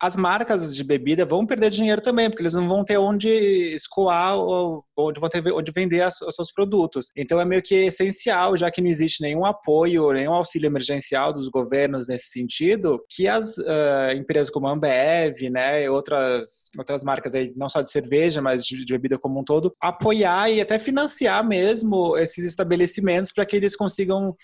as 0.00 0.16
marcas 0.16 0.74
de 0.74 0.84
bebida 0.84 1.24
vão 1.24 1.44
perder 1.44 1.70
dinheiro 1.70 2.00
também, 2.00 2.30
porque 2.30 2.42
eles 2.42 2.54
não 2.54 2.68
vão 2.68 2.84
ter 2.84 2.98
onde 2.98 3.28
escoar 3.28 4.36
ou 4.36 4.84
onde 4.96 5.18
vão 5.18 5.28
ter 5.28 5.42
onde 5.52 5.72
vender 5.72 6.02
as, 6.02 6.20
os 6.22 6.34
seus 6.34 6.52
produtos. 6.52 7.10
Então 7.16 7.40
é 7.40 7.44
meio 7.44 7.62
que 7.62 7.74
essencial, 7.74 8.56
já 8.56 8.70
que 8.70 8.80
não 8.80 8.88
existe 8.88 9.22
nenhum 9.22 9.44
apoio, 9.44 10.12
nenhum 10.12 10.32
auxílio 10.32 10.68
emergencial 10.68 11.32
dos 11.32 11.48
governos 11.48 12.08
nesse 12.08 12.28
sentido, 12.28 13.00
que 13.08 13.26
as 13.26 13.58
uh, 13.58 14.12
empresas 14.16 14.50
como 14.50 14.68
a 14.68 14.72
Ambev, 14.72 15.50
né, 15.50 15.90
outras 15.90 16.68
outras 16.78 17.02
marcas 17.02 17.34
aí, 17.34 17.52
não 17.56 17.68
só 17.68 17.82
de 17.82 17.90
cerveja, 17.90 18.40
mas 18.40 18.64
de, 18.64 18.84
de 18.84 18.92
bebida 18.92 19.18
como 19.18 19.40
um 19.40 19.44
todo, 19.44 19.74
apoiar 19.80 20.50
e 20.50 20.60
até 20.60 20.78
financiar 20.78 21.46
mesmo 21.46 22.16
esses 22.16 22.44
estabelecimentos 22.44 23.32
para 23.32 23.44
que 23.44 23.56
eles 23.56 23.74
consigam 23.74 24.34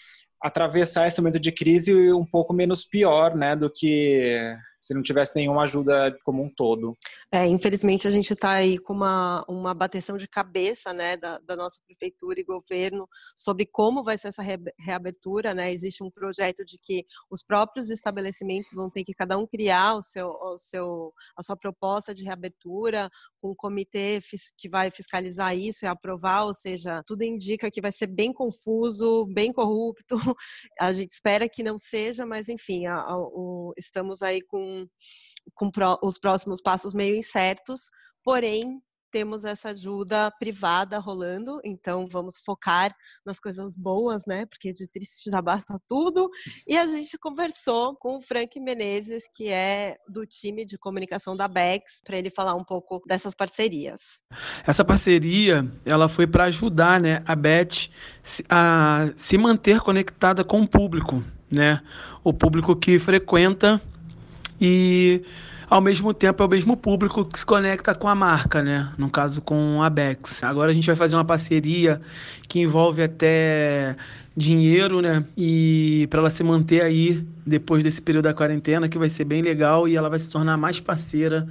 atravessar 0.43 1.07
esse 1.09 1.19
momento 1.21 1.41
de 1.41 1.51
crise 1.51 2.13
um 2.13 2.25
pouco 2.25 2.53
menos 2.53 2.85
pior, 2.85 3.35
né, 3.35 3.57
do 3.57 3.71
que 3.71 4.55
se 4.85 4.93
não 4.93 5.01
tivesse 5.01 5.35
nenhuma 5.35 5.63
ajuda 5.63 6.15
como 6.23 6.43
um 6.43 6.51
todo. 6.51 6.95
É, 7.33 7.47
infelizmente 7.47 8.07
a 8.07 8.11
gente 8.11 8.35
está 8.35 8.51
aí 8.51 8.79
com 8.79 8.93
uma, 8.93 9.43
uma 9.49 9.73
bateção 9.73 10.19
de 10.19 10.29
cabeça, 10.29 10.93
né, 10.93 11.17
da, 11.17 11.39
da, 11.39 11.57
nossa 11.57 11.81
prefeitura 11.87 12.39
e 12.39 12.45
governo 12.45 13.09
sobre 13.35 13.65
como 13.65 14.05
vai 14.05 14.19
ser 14.19 14.29
essa 14.29 14.43
reabertura, 14.79 15.55
né? 15.55 15.73
Existe 15.73 16.05
um 16.05 16.11
projeto 16.11 16.63
de 16.67 16.77
que 16.77 17.07
os 17.31 17.43
próprios 17.43 17.89
estabelecimentos 17.89 18.73
vão 18.75 18.91
ter 18.91 19.05
que 19.05 19.15
cada 19.15 19.39
um 19.39 19.47
criar 19.47 19.95
o 19.97 20.03
seu, 20.03 20.29
o 20.29 20.59
seu, 20.59 21.15
a 21.35 21.43
sua 21.43 21.57
proposta 21.57 22.15
de 22.15 22.23
reabertura, 22.23 23.09
com 23.41 23.53
um 23.53 23.55
comitê 23.55 24.19
que 24.57 24.69
vai 24.69 24.91
fiscalizar 24.91 25.57
isso 25.57 25.85
e 25.85 25.89
aprovar, 25.89 26.45
ou 26.45 26.55
seja, 26.55 27.03
tudo 27.07 27.23
indica 27.23 27.71
que 27.71 27.81
vai 27.81 27.93
ser 27.93 28.09
bem 28.09 28.35
confuso, 28.35 29.25
bem 29.27 29.51
corrupto. 29.51 30.17
A 30.79 30.93
gente 30.93 31.11
espera 31.11 31.49
que 31.49 31.63
não 31.63 31.79
seja, 31.79 32.27
mas 32.27 32.49
enfim, 32.49 32.87
a, 32.87 32.97
a, 32.97 33.17
o, 33.17 33.73
estamos 33.77 34.23
aí 34.23 34.41
com, 34.43 34.74
com 35.55 35.71
pro, 35.71 35.99
os 36.03 36.19
próximos 36.19 36.61
passos 36.61 36.95
meio 36.95 37.15
incertos, 37.15 37.91
porém 38.23 38.83
temos 39.15 39.45
essa 39.45 39.69
ajuda 39.69 40.29
privada 40.41 40.99
rolando, 40.99 41.61
então 41.65 42.09
vamos 42.11 42.37
focar 42.45 42.93
nas 43.25 43.39
coisas 43.39 43.77
boas, 43.77 44.25
né? 44.27 44.45
Porque 44.45 44.73
de 44.73 44.89
triste 44.89 45.31
já 45.31 45.41
basta 45.41 45.81
tudo. 45.87 46.29
E 46.67 46.77
a 46.77 46.85
gente 46.85 47.17
conversou 47.17 47.95
com 47.95 48.17
o 48.17 48.21
Frank 48.21 48.59
Menezes, 48.59 49.23
que 49.33 49.49
é 49.51 49.97
do 50.09 50.27
time 50.27 50.65
de 50.65 50.77
comunicação 50.77 51.37
da 51.37 51.47
Bex, 51.47 52.01
para 52.03 52.17
ele 52.17 52.29
falar 52.29 52.57
um 52.57 52.65
pouco 52.65 53.01
dessas 53.07 53.37
parcerias. 53.37 54.21
Essa 54.67 54.85
parceria, 54.85 55.65
ela 55.85 56.09
foi 56.09 56.27
para 56.27 56.47
ajudar, 56.47 57.01
né, 57.01 57.23
a 57.25 57.37
Bet 57.37 57.93
a 58.49 59.13
se 59.17 59.39
manter 59.39 59.79
conectada 59.79 60.43
com 60.43 60.61
o 60.63 60.67
público, 60.67 61.23
né? 61.49 61.81
O 62.25 62.33
público 62.33 62.75
que 62.75 62.99
frequenta 62.99 63.81
e 64.61 65.23
ao 65.69 65.81
mesmo 65.81 66.13
tempo 66.13 66.43
é 66.43 66.47
o 66.47 66.49
mesmo 66.49 66.77
público 66.77 67.25
que 67.25 67.39
se 67.39 67.47
conecta 67.47 67.95
com 67.95 68.09
a 68.09 68.15
marca, 68.15 68.63
né? 68.63 68.93
No 68.97 69.11
caso 69.11 69.41
com 69.41 69.83
a 69.83 69.91
Bex. 69.91 70.45
Agora 70.45 70.71
a 70.71 70.75
gente 70.75 70.87
vai 70.87 70.97
fazer 70.97 71.17
uma 71.17 71.25
parceria 71.25 72.01
que 72.49 72.61
envolve 72.61 73.03
até 73.03 73.97
dinheiro, 74.37 75.01
né? 75.01 75.25
E 75.37 76.07
para 76.11 76.21
ela 76.21 76.31
se 76.31 76.43
manter 76.43 76.83
aí 76.83 77.27
depois 77.47 77.83
desse 77.83 78.01
período 78.01 78.25
da 78.25 78.35
quarentena, 78.35 78.89
que 78.89 78.99
vai 78.99 79.09
ser 79.09 79.25
bem 79.25 79.43
legal 79.43 79.87
e 79.89 79.97
ela 79.97 80.09
vai 80.09 80.19
se 80.19 80.29
tornar 80.29 80.57
mais 80.57 80.81
parceira. 80.81 81.47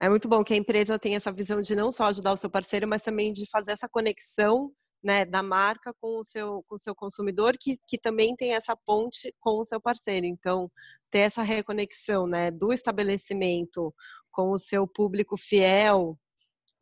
É 0.00 0.08
muito 0.08 0.28
bom 0.28 0.44
que 0.44 0.52
a 0.52 0.56
empresa 0.56 0.98
tenha 0.98 1.16
essa 1.16 1.32
visão 1.32 1.62
de 1.62 1.74
não 1.74 1.90
só 1.90 2.04
ajudar 2.04 2.32
o 2.32 2.36
seu 2.36 2.50
parceiro, 2.50 2.86
mas 2.86 3.02
também 3.02 3.32
de 3.32 3.46
fazer 3.50 3.72
essa 3.72 3.88
conexão 3.88 4.70
né, 5.06 5.24
da 5.24 5.40
marca 5.40 5.94
com 6.00 6.18
o 6.18 6.24
seu, 6.24 6.64
com 6.66 6.74
o 6.74 6.78
seu 6.78 6.94
consumidor, 6.94 7.56
que, 7.58 7.78
que 7.86 7.96
também 7.96 8.34
tem 8.34 8.54
essa 8.54 8.76
ponte 8.76 9.32
com 9.38 9.60
o 9.60 9.64
seu 9.64 9.80
parceiro. 9.80 10.26
Então, 10.26 10.68
ter 11.10 11.20
essa 11.20 11.42
reconexão 11.42 12.26
né, 12.26 12.50
do 12.50 12.72
estabelecimento 12.72 13.94
com 14.32 14.50
o 14.50 14.58
seu 14.58 14.84
público 14.86 15.36
fiel 15.36 16.18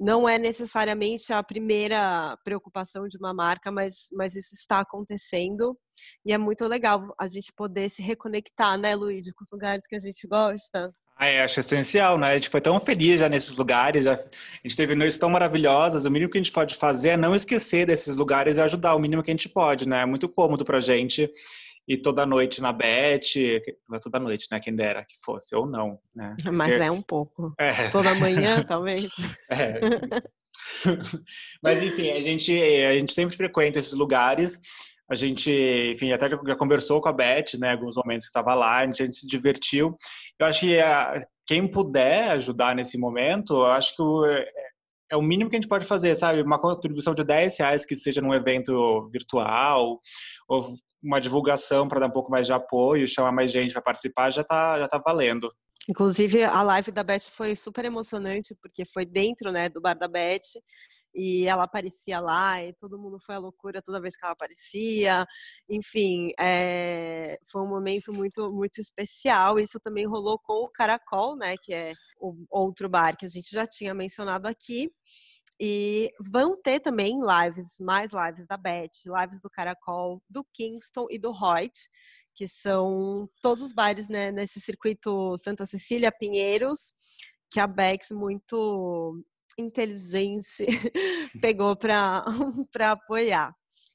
não 0.01 0.29
é 0.29 0.39
necessariamente 0.39 1.33
a 1.33 1.43
primeira 1.43 2.37
preocupação 2.43 3.07
de 3.07 3.17
uma 3.19 3.33
marca, 3.33 3.71
mas, 3.71 4.09
mas 4.13 4.35
isso 4.35 4.55
está 4.55 4.81
acontecendo 4.81 5.79
e 6.25 6.33
é 6.33 6.39
muito 6.39 6.67
legal 6.67 7.15
a 7.21 7.29
gente 7.29 7.53
poder 7.53 7.89
se 7.91 8.03
reconectar, 8.03 8.77
né, 8.79 8.95
Luíde, 8.97 9.33
com 9.33 9.45
os 9.45 9.51
lugares 9.53 9.87
que 9.87 9.95
a 9.95 10.01
gente 10.01 10.27
gosta. 10.27 10.93
Ah, 11.17 11.27
é, 11.27 11.43
acho 11.45 11.61
essencial, 11.61 12.19
né? 12.19 12.33
A 12.33 12.35
gente 12.35 12.49
foi 12.49 12.61
tão 12.61 12.79
feliz 12.81 13.21
já 13.21 13.29
nesses 13.29 13.57
lugares, 13.57 14.05
já, 14.05 14.15
a 14.15 14.19
gente 14.65 14.77
teve 14.77 14.95
noites 14.97 15.17
tão 15.17 15.31
maravilhosas. 15.31 16.05
O 16.05 16.11
mínimo 16.11 16.31
que 16.31 16.39
a 16.39 16.43
gente 16.43 16.53
pode 16.53 16.75
fazer 16.75 17.11
é 17.11 17.17
não 17.17 17.35
esquecer 17.35 17.87
desses 17.87 18.17
lugares 18.17 18.57
e 18.57 18.61
ajudar 18.61 18.95
o 18.95 18.99
mínimo 18.99 19.23
que 19.23 19.31
a 19.31 19.35
gente 19.35 19.49
pode, 19.49 19.89
né? 19.89 20.03
É 20.03 20.07
muito 20.07 20.29
cômodo 20.29 20.65
pra 20.65 20.81
gente 20.81 21.31
ir 21.87 21.99
toda 21.99 22.27
noite 22.27 22.61
na 22.61 22.73
Bet, 22.73 23.63
não 23.89 23.97
é 23.97 24.01
toda 24.01 24.19
noite, 24.19 24.49
né? 24.51 24.59
Quem 24.59 24.75
dera 24.75 25.05
que 25.05 25.17
fosse, 25.23 25.55
ou 25.55 25.67
não, 25.67 25.99
né? 26.15 26.35
Mas 26.53 26.73
é 26.73 26.91
um 26.91 27.03
pouco. 27.03 27.55
É. 27.59 27.89
Toda 27.91 28.15
manhã, 28.15 28.63
talvez. 28.67 29.13
É. 29.51 29.79
Mas 31.63 31.83
enfim, 31.83 32.11
a 32.11 32.21
gente, 32.21 32.53
a 32.85 32.93
gente 32.93 33.13
sempre 33.13 33.37
frequenta 33.37 33.79
esses 33.79 33.93
lugares. 33.93 34.59
A 35.11 35.15
gente, 35.15 35.51
enfim, 35.93 36.13
até 36.13 36.29
já 36.29 36.57
conversou 36.57 37.01
com 37.01 37.09
a 37.09 37.13
Beth, 37.13 37.59
né, 37.59 37.73
alguns 37.73 37.97
momentos 37.97 38.27
que 38.27 38.31
estava 38.31 38.55
lá, 38.55 38.79
a 38.79 38.87
gente, 38.87 39.03
a 39.03 39.07
gente, 39.07 39.17
se 39.17 39.27
divertiu. 39.27 39.97
Eu 40.39 40.47
acho 40.47 40.61
que 40.61 40.81
a, 40.81 41.21
quem 41.47 41.71
puder 41.71 42.31
ajudar 42.31 42.75
nesse 42.75 42.97
momento, 42.97 43.55
eu 43.55 43.67
acho 43.67 43.95
que 43.95 44.03
o, 44.03 44.25
é, 44.25 44.47
é 45.11 45.17
o 45.17 45.23
mínimo 45.23 45.51
que 45.51 45.57
a 45.57 45.61
gente 45.61 45.69
pode 45.69 45.87
fazer, 45.87 46.17
sabe? 46.17 46.41
Uma 46.43 46.59
contribuição 46.59 47.15
de 47.15 47.23
10 47.23 47.59
reais 47.59 47.85
que 47.85 47.95
seja 47.95 48.21
num 48.21 48.35
evento 48.35 49.09
virtual, 49.11 50.01
ou 50.49 50.75
uma 51.03 51.21
divulgação 51.21 51.87
para 51.87 52.01
dar 52.01 52.07
um 52.07 52.13
pouco 52.13 52.31
mais 52.31 52.47
de 52.47 52.53
apoio, 52.53 53.07
chamar 53.07 53.31
mais 53.31 53.53
gente 53.53 53.73
para 53.73 53.83
participar, 53.83 54.31
já 54.31 54.41
está 54.41 54.79
já 54.79 54.89
tá 54.89 54.99
valendo. 54.99 55.53
Inclusive, 55.89 56.43
a 56.43 56.63
live 56.63 56.91
da 56.91 57.03
Beth 57.03 57.25
foi 57.29 57.55
super 57.55 57.85
emocionante, 57.85 58.57
porque 58.63 58.87
foi 58.87 59.05
dentro 59.05 59.53
né, 59.53 59.69
do 59.69 59.83
bar 59.83 59.99
da 59.99 60.09
Beth, 60.09 60.41
e 61.15 61.47
ela 61.47 61.65
aparecia 61.65 62.21
lá, 62.21 62.63
e 62.63 62.73
todo 62.75 62.99
mundo 62.99 63.19
foi 63.21 63.37
à 63.37 63.39
loucura 63.39 63.81
toda 63.83 64.01
vez 64.01 64.17
que 64.17 64.25
ela 64.25 64.33
aparecia. 64.33 65.25
Enfim, 65.69 66.31
é, 66.39 67.39
foi 67.51 67.63
um 67.63 67.69
momento 67.69 68.13
muito, 68.13 68.53
muito 68.53 68.81
especial. 68.81 69.59
Isso 69.59 69.79
também 69.81 70.07
rolou 70.07 70.39
com 70.39 70.65
o 70.65 70.71
Caracol, 70.71 71.37
né, 71.37 71.57
que 71.57 71.73
é 71.73 71.93
o 72.21 72.35
outro 72.51 72.89
bar 72.89 73.17
que 73.17 73.27
a 73.27 73.29
gente 73.29 73.51
já 73.51 73.67
tinha 73.67 73.95
mencionado 73.95 74.49
aqui. 74.49 74.91
E 75.61 76.11
vão 76.21 76.61
ter 76.61 76.81
também 76.81 77.21
lives, 77.21 77.77
mais 77.81 78.11
lives 78.13 78.47
da 78.49 78.57
Beth, 78.57 78.91
lives 79.07 79.41
do 79.41 79.49
Caracol, 79.49 80.21
do 80.29 80.45
Kingston 80.53 81.07
e 81.11 81.19
do 81.19 81.31
Hoyt, 81.31 81.89
que 82.35 82.49
são 82.49 83.29
todos 83.41 83.63
os 83.63 83.73
bares 83.73 84.09
né, 84.09 84.33
nesse 84.33 84.61
circuito 84.61 85.37
Santa 85.39 85.65
Cecília, 85.65 86.11
Pinheiros, 86.11 86.93
que 87.51 87.61
a 87.61 87.67
Bex 87.69 88.11
muito 88.11 89.25
inteligente 89.59 90.65
pegou 91.41 91.77
para 91.77 92.25
apoiar. 92.93 93.55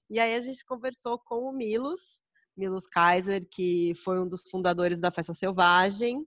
E 0.09 0.19
aí 0.19 0.35
a 0.35 0.41
gente 0.41 0.65
conversou 0.65 1.19
com 1.19 1.49
o 1.49 1.53
Milos, 1.53 2.21
Milos 2.57 2.87
Kaiser, 2.87 3.41
que 3.49 3.93
foi 4.03 4.19
um 4.19 4.27
dos 4.27 4.41
fundadores 4.49 4.99
da 4.99 5.11
Festa 5.11 5.33
Selvagem, 5.33 6.25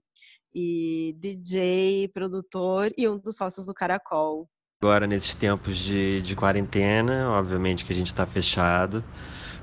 e 0.53 1.15
DJ, 1.19 2.07
produtor 2.09 2.91
e 2.97 3.07
um 3.09 3.17
dos 3.17 3.35
sócios 3.35 3.65
do 3.65 3.73
Caracol. 3.73 4.47
Agora, 4.81 5.07
nesses 5.07 5.33
tempos 5.33 5.77
de, 5.77 6.21
de 6.21 6.35
quarentena, 6.35 7.29
obviamente 7.29 7.85
que 7.85 7.91
a 7.93 7.95
gente 7.95 8.07
está 8.07 8.25
fechado, 8.25 9.03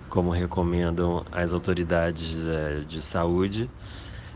como 0.08 0.30
recomendam 0.30 1.24
as 1.30 1.52
autoridades 1.52 2.46
é, 2.46 2.80
de 2.80 3.02
saúde, 3.02 3.70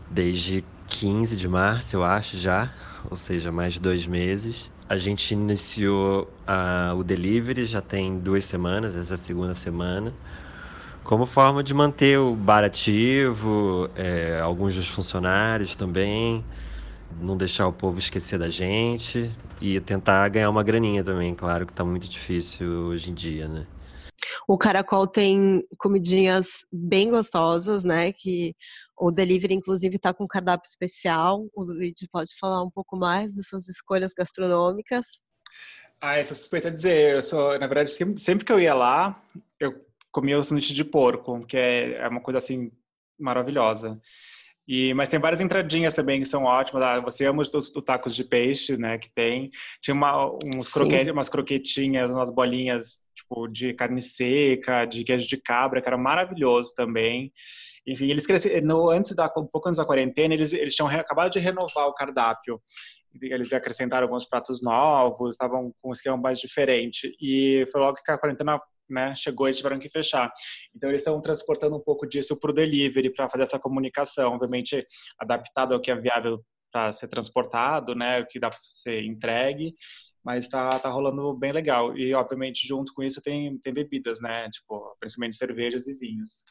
desde 0.09 0.63
15 0.87 1.35
de 1.35 1.47
março, 1.47 1.95
eu 1.95 2.03
acho 2.03 2.37
já, 2.37 2.73
ou 3.09 3.17
seja, 3.17 3.51
mais 3.51 3.73
de 3.73 3.81
dois 3.81 4.05
meses. 4.05 4.71
A 4.87 4.97
gente 4.97 5.33
iniciou 5.33 6.31
a, 6.45 6.93
o 6.95 7.03
delivery 7.03 7.65
já 7.65 7.81
tem 7.81 8.19
duas 8.19 8.45
semanas, 8.45 8.95
essa 8.95 9.13
é 9.13 9.15
a 9.15 9.17
segunda 9.17 9.53
semana, 9.55 10.13
como 11.03 11.25
forma 11.25 11.63
de 11.63 11.73
manter 11.73 12.19
o 12.19 12.35
bar 12.35 12.63
ativo, 12.63 13.89
é, 13.95 14.39
alguns 14.39 14.75
dos 14.75 14.87
funcionários 14.87 15.75
também, 15.75 16.45
não 17.19 17.35
deixar 17.35 17.67
o 17.67 17.73
povo 17.73 17.97
esquecer 17.97 18.37
da 18.37 18.49
gente 18.49 19.31
e 19.59 19.79
tentar 19.79 20.29
ganhar 20.29 20.49
uma 20.49 20.63
graninha 20.63 21.03
também, 21.03 21.33
claro 21.33 21.65
que 21.65 21.71
está 21.71 21.83
muito 21.83 22.07
difícil 22.07 22.67
hoje 22.67 23.09
em 23.09 23.13
dia, 23.13 23.47
né? 23.47 23.65
O 24.47 24.57
Caracol 24.57 25.07
tem 25.07 25.63
comidinhas 25.77 26.65
bem 26.71 27.09
gostosas, 27.09 27.83
né? 27.83 28.11
Que 28.11 28.55
o 28.97 29.11
delivery, 29.11 29.53
inclusive, 29.53 29.95
está 29.95 30.13
com 30.13 30.23
um 30.23 30.27
cardápio 30.27 30.67
especial. 30.67 31.47
O 31.55 31.63
Luigi 31.63 32.07
pode 32.11 32.31
falar 32.39 32.63
um 32.63 32.71
pouco 32.71 32.97
mais 32.97 33.33
das 33.35 33.47
suas 33.47 33.67
escolhas 33.67 34.13
gastronômicas. 34.13 35.05
Ah, 35.99 36.17
essa 36.17 36.35
suspeita 36.35 36.67
a 36.67 36.71
dizer. 36.71 37.15
Eu 37.15 37.21
sou, 37.21 37.57
na 37.59 37.67
verdade, 37.67 37.91
sempre 38.19 38.45
que 38.45 38.51
eu 38.51 38.59
ia 38.59 38.73
lá, 38.73 39.21
eu 39.59 39.85
comia 40.11 40.39
o 40.39 40.43
sanduíche 40.43 40.73
de 40.73 40.83
porco, 40.83 41.45
que 41.45 41.57
é, 41.57 41.93
é 41.93 42.07
uma 42.07 42.21
coisa 42.21 42.37
assim 42.37 42.71
maravilhosa. 43.19 43.99
E, 44.67 44.93
mas 44.95 45.09
tem 45.09 45.19
várias 45.19 45.41
entradinhas 45.41 45.93
também 45.93 46.19
que 46.19 46.25
são 46.25 46.43
ótimas. 46.43 46.81
Ah, 46.81 46.99
você 46.99 47.25
ama 47.25 47.41
os, 47.41 47.53
os, 47.53 47.69
os, 47.69 47.83
tacos 47.83 48.15
de 48.15 48.23
peixe, 48.23 48.77
né? 48.77 48.97
Que 48.97 49.11
tem. 49.13 49.51
Tinha 49.81 49.93
uma, 49.93 50.33
uns 50.55 50.69
croquete, 50.69 51.11
umas 51.11 51.29
croquetinhas, 51.29 52.11
umas 52.11 52.31
bolinhas 52.31 53.03
tipo 53.15 53.47
de 53.47 53.73
carne 53.73 54.01
seca, 54.01 54.85
de 54.85 55.03
queijo 55.03 55.27
de 55.27 55.37
cabra, 55.37 55.81
que 55.81 55.87
era 55.87 55.97
maravilhoso 55.97 56.73
também. 56.75 57.31
Enfim, 57.87 58.09
eles 58.09 58.25
cresceram, 58.25 58.89
antes 58.89 59.15
da, 59.15 59.25
um 59.37 59.45
pouco 59.45 59.69
antes 59.69 59.77
da 59.77 59.85
quarentena, 59.85 60.33
eles, 60.33 60.53
eles 60.53 60.75
tinham 60.75 60.89
acabado 60.89 61.31
de 61.31 61.39
renovar 61.39 61.87
o 61.87 61.93
cardápio. 61.93 62.61
Eles 63.21 63.53
acrescentaram 63.53 64.07
alguns 64.07 64.25
pratos 64.25 64.61
novos, 64.61 65.35
estavam 65.35 65.71
com 65.81 65.89
um 65.89 65.93
esquema 65.93 66.17
mais 66.17 66.39
diferente. 66.39 67.15
E 67.21 67.65
foi 67.71 67.79
logo 67.81 67.97
que 68.03 68.11
a 68.11 68.17
quarentena 68.17 68.59
né, 68.89 69.15
chegou 69.15 69.49
e 69.49 69.53
tiveram 69.53 69.79
que 69.79 69.89
fechar. 69.89 70.31
Então 70.75 70.89
eles 70.89 71.01
estão 71.01 71.19
transportando 71.21 71.75
um 71.75 71.81
pouco 71.81 72.07
disso 72.07 72.39
para 72.39 72.51
o 72.51 72.53
delivery 72.53 73.13
para 73.13 73.27
fazer 73.27 73.43
essa 73.43 73.59
comunicação, 73.59 74.33
obviamente 74.33 74.85
adaptado 75.19 75.73
ao 75.73 75.81
que 75.81 75.91
é 75.91 75.95
viável 75.95 76.43
para 76.71 76.91
ser 76.91 77.07
transportado, 77.07 77.95
né, 77.95 78.19
o 78.19 78.27
que 78.27 78.39
dá 78.39 78.49
para 78.49 78.59
ser 78.71 79.03
entregue, 79.03 79.73
mas 80.23 80.45
está 80.45 80.77
tá 80.79 80.89
rolando 80.89 81.33
bem 81.37 81.51
legal. 81.51 81.97
E 81.97 82.13
obviamente 82.13 82.67
junto 82.67 82.93
com 82.93 83.03
isso 83.03 83.21
tem 83.21 83.57
tem 83.59 83.73
bebidas, 83.73 84.19
né, 84.21 84.49
tipo 84.49 84.95
principalmente 84.99 85.35
cervejas 85.35 85.87
e 85.87 85.93
vinhos. 85.93 86.43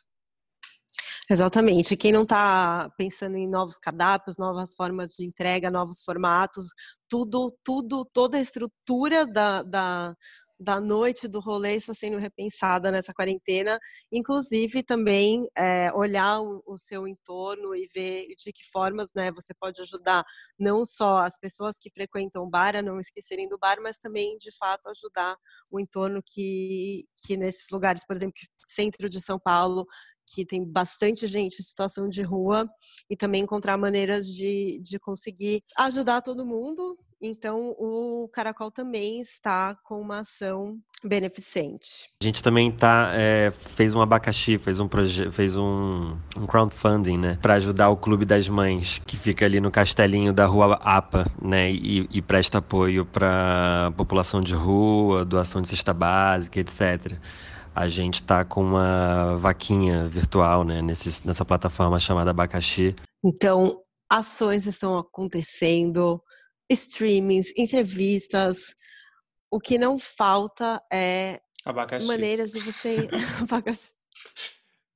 Exatamente. 1.30 1.96
Quem 1.96 2.12
não 2.12 2.22
está 2.22 2.90
pensando 2.98 3.36
em 3.36 3.48
novos 3.48 3.78
cardápios, 3.78 4.36
novas 4.36 4.74
formas 4.76 5.12
de 5.12 5.24
entrega, 5.24 5.70
novos 5.70 6.02
formatos, 6.04 6.66
tudo, 7.08 7.50
tudo, 7.64 8.04
toda 8.12 8.36
a 8.36 8.40
estrutura 8.40 9.26
da, 9.26 9.62
da, 9.62 10.14
da 10.60 10.78
noite, 10.80 11.26
do 11.26 11.40
rolê 11.40 11.76
está 11.76 11.94
sendo 11.94 12.18
repensada 12.18 12.90
nessa 12.90 13.14
quarentena, 13.14 13.78
inclusive 14.12 14.82
também 14.82 15.48
é, 15.56 15.90
olhar 15.94 16.40
o, 16.42 16.62
o, 16.66 16.76
seu 16.76 17.08
entorno 17.08 17.74
e 17.74 17.86
ver 17.94 18.26
de 18.36 18.52
que 18.52 18.64
formas 18.70 19.08
né, 19.14 19.32
você 19.32 19.54
pode 19.54 19.80
ajudar 19.80 20.22
não 20.58 20.84
só 20.84 21.20
as 21.20 21.38
pessoas 21.38 21.76
que 21.80 21.90
frequentam 21.90 22.42
o 22.44 22.50
bar 22.50 22.76
a 22.76 22.82
não 22.82 23.00
esquecerem 23.00 23.48
do 23.48 23.58
bar, 23.58 23.78
mas 23.82 23.96
também, 23.96 24.36
de 24.36 24.54
fato, 24.58 24.88
ajudar 24.88 25.36
o 25.70 25.80
entorno 25.80 26.22
que, 26.22 27.06
que 27.24 27.34
nesses 27.36 27.70
lugares, 27.70 28.04
por 28.06 28.14
exemplo, 28.14 28.34
centro 28.66 29.08
de 29.08 29.20
São 29.20 29.38
Paulo, 29.38 29.86
que 30.26 30.44
tem 30.44 30.64
bastante 30.64 31.26
gente 31.26 31.60
em 31.60 31.64
situação 31.64 32.08
de 32.08 32.22
rua 32.22 32.68
e 33.08 33.16
também 33.16 33.42
encontrar 33.42 33.76
maneiras 33.76 34.26
de, 34.26 34.80
de 34.82 34.98
conseguir 34.98 35.62
ajudar 35.78 36.22
todo 36.22 36.46
mundo. 36.46 36.98
Então, 37.26 37.74
o 37.78 38.28
Caracol 38.32 38.70
também 38.70 39.18
está 39.20 39.74
com 39.82 39.98
uma 39.98 40.20
ação 40.20 40.78
beneficente. 41.02 42.10
A 42.20 42.24
gente 42.24 42.42
também 42.42 42.70
tá, 42.70 43.12
é, 43.14 43.50
fez 43.50 43.94
um 43.94 44.00
abacaxi, 44.02 44.58
fez 44.58 44.78
um 44.78 44.88
fez 45.32 45.56
um, 45.56 46.18
um, 46.36 46.46
crowdfunding, 46.46 47.16
né, 47.16 47.38
para 47.40 47.54
ajudar 47.54 47.88
o 47.88 47.96
Clube 47.96 48.26
das 48.26 48.46
Mães, 48.48 49.00
que 49.06 49.16
fica 49.16 49.46
ali 49.46 49.58
no 49.58 49.70
castelinho 49.70 50.32
da 50.34 50.44
Rua 50.44 50.74
APA, 50.82 51.24
né, 51.40 51.70
e, 51.72 52.06
e 52.10 52.20
presta 52.20 52.58
apoio 52.58 53.06
para 53.06 53.92
população 53.96 54.42
de 54.42 54.54
rua, 54.54 55.24
doação 55.24 55.62
de 55.62 55.68
cesta 55.68 55.94
básica, 55.94 56.60
etc 56.60 57.18
a 57.74 57.88
gente 57.88 58.16
está 58.16 58.44
com 58.44 58.62
uma 58.62 59.36
vaquinha 59.36 60.08
virtual 60.08 60.64
né, 60.64 60.80
nesse, 60.80 61.26
nessa 61.26 61.44
plataforma 61.44 61.98
chamada 61.98 62.30
Abacaxi. 62.30 62.94
Então, 63.24 63.82
ações 64.08 64.66
estão 64.66 64.96
acontecendo, 64.96 66.22
streamings, 66.70 67.52
entrevistas. 67.56 68.74
O 69.50 69.58
que 69.58 69.76
não 69.76 69.98
falta 69.98 70.80
é 70.92 71.40
abacaxi. 71.64 72.06
maneiras 72.06 72.52
de 72.52 72.60
você. 72.60 73.08
abacaxi. 73.42 73.92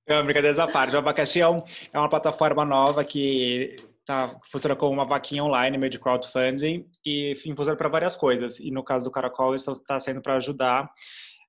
Não, 0.09 0.25
brincadeira 0.25 0.63
à 0.63 0.69
parte. 0.69 0.95
O 0.95 0.99
abacaxi 0.99 1.41
é, 1.41 1.49
um, 1.49 1.63
é 1.93 1.99
uma 1.99 2.09
plataforma 2.09 2.65
nova 2.65 3.05
que 3.05 3.77
tá, 4.07 4.39
funciona 4.51 4.77
como 4.77 4.93
uma 4.93 5.05
vaquinha 5.05 5.45
online, 5.45 5.77
meio 5.77 5.91
de 5.91 5.99
crowdfunding, 5.99 6.89
e 7.05 7.33
enfim, 7.33 7.55
funciona 7.55 7.77
para 7.77 7.89
várias 7.89 8.17
coisas. 8.17 8.59
E 8.61 8.71
no 8.71 8.83
caso 8.83 9.05
do 9.05 9.11
Caracol, 9.11 9.55
isso 9.55 9.73
está 9.73 9.99
sendo 10.01 10.23
para 10.23 10.37
ajudar 10.37 10.91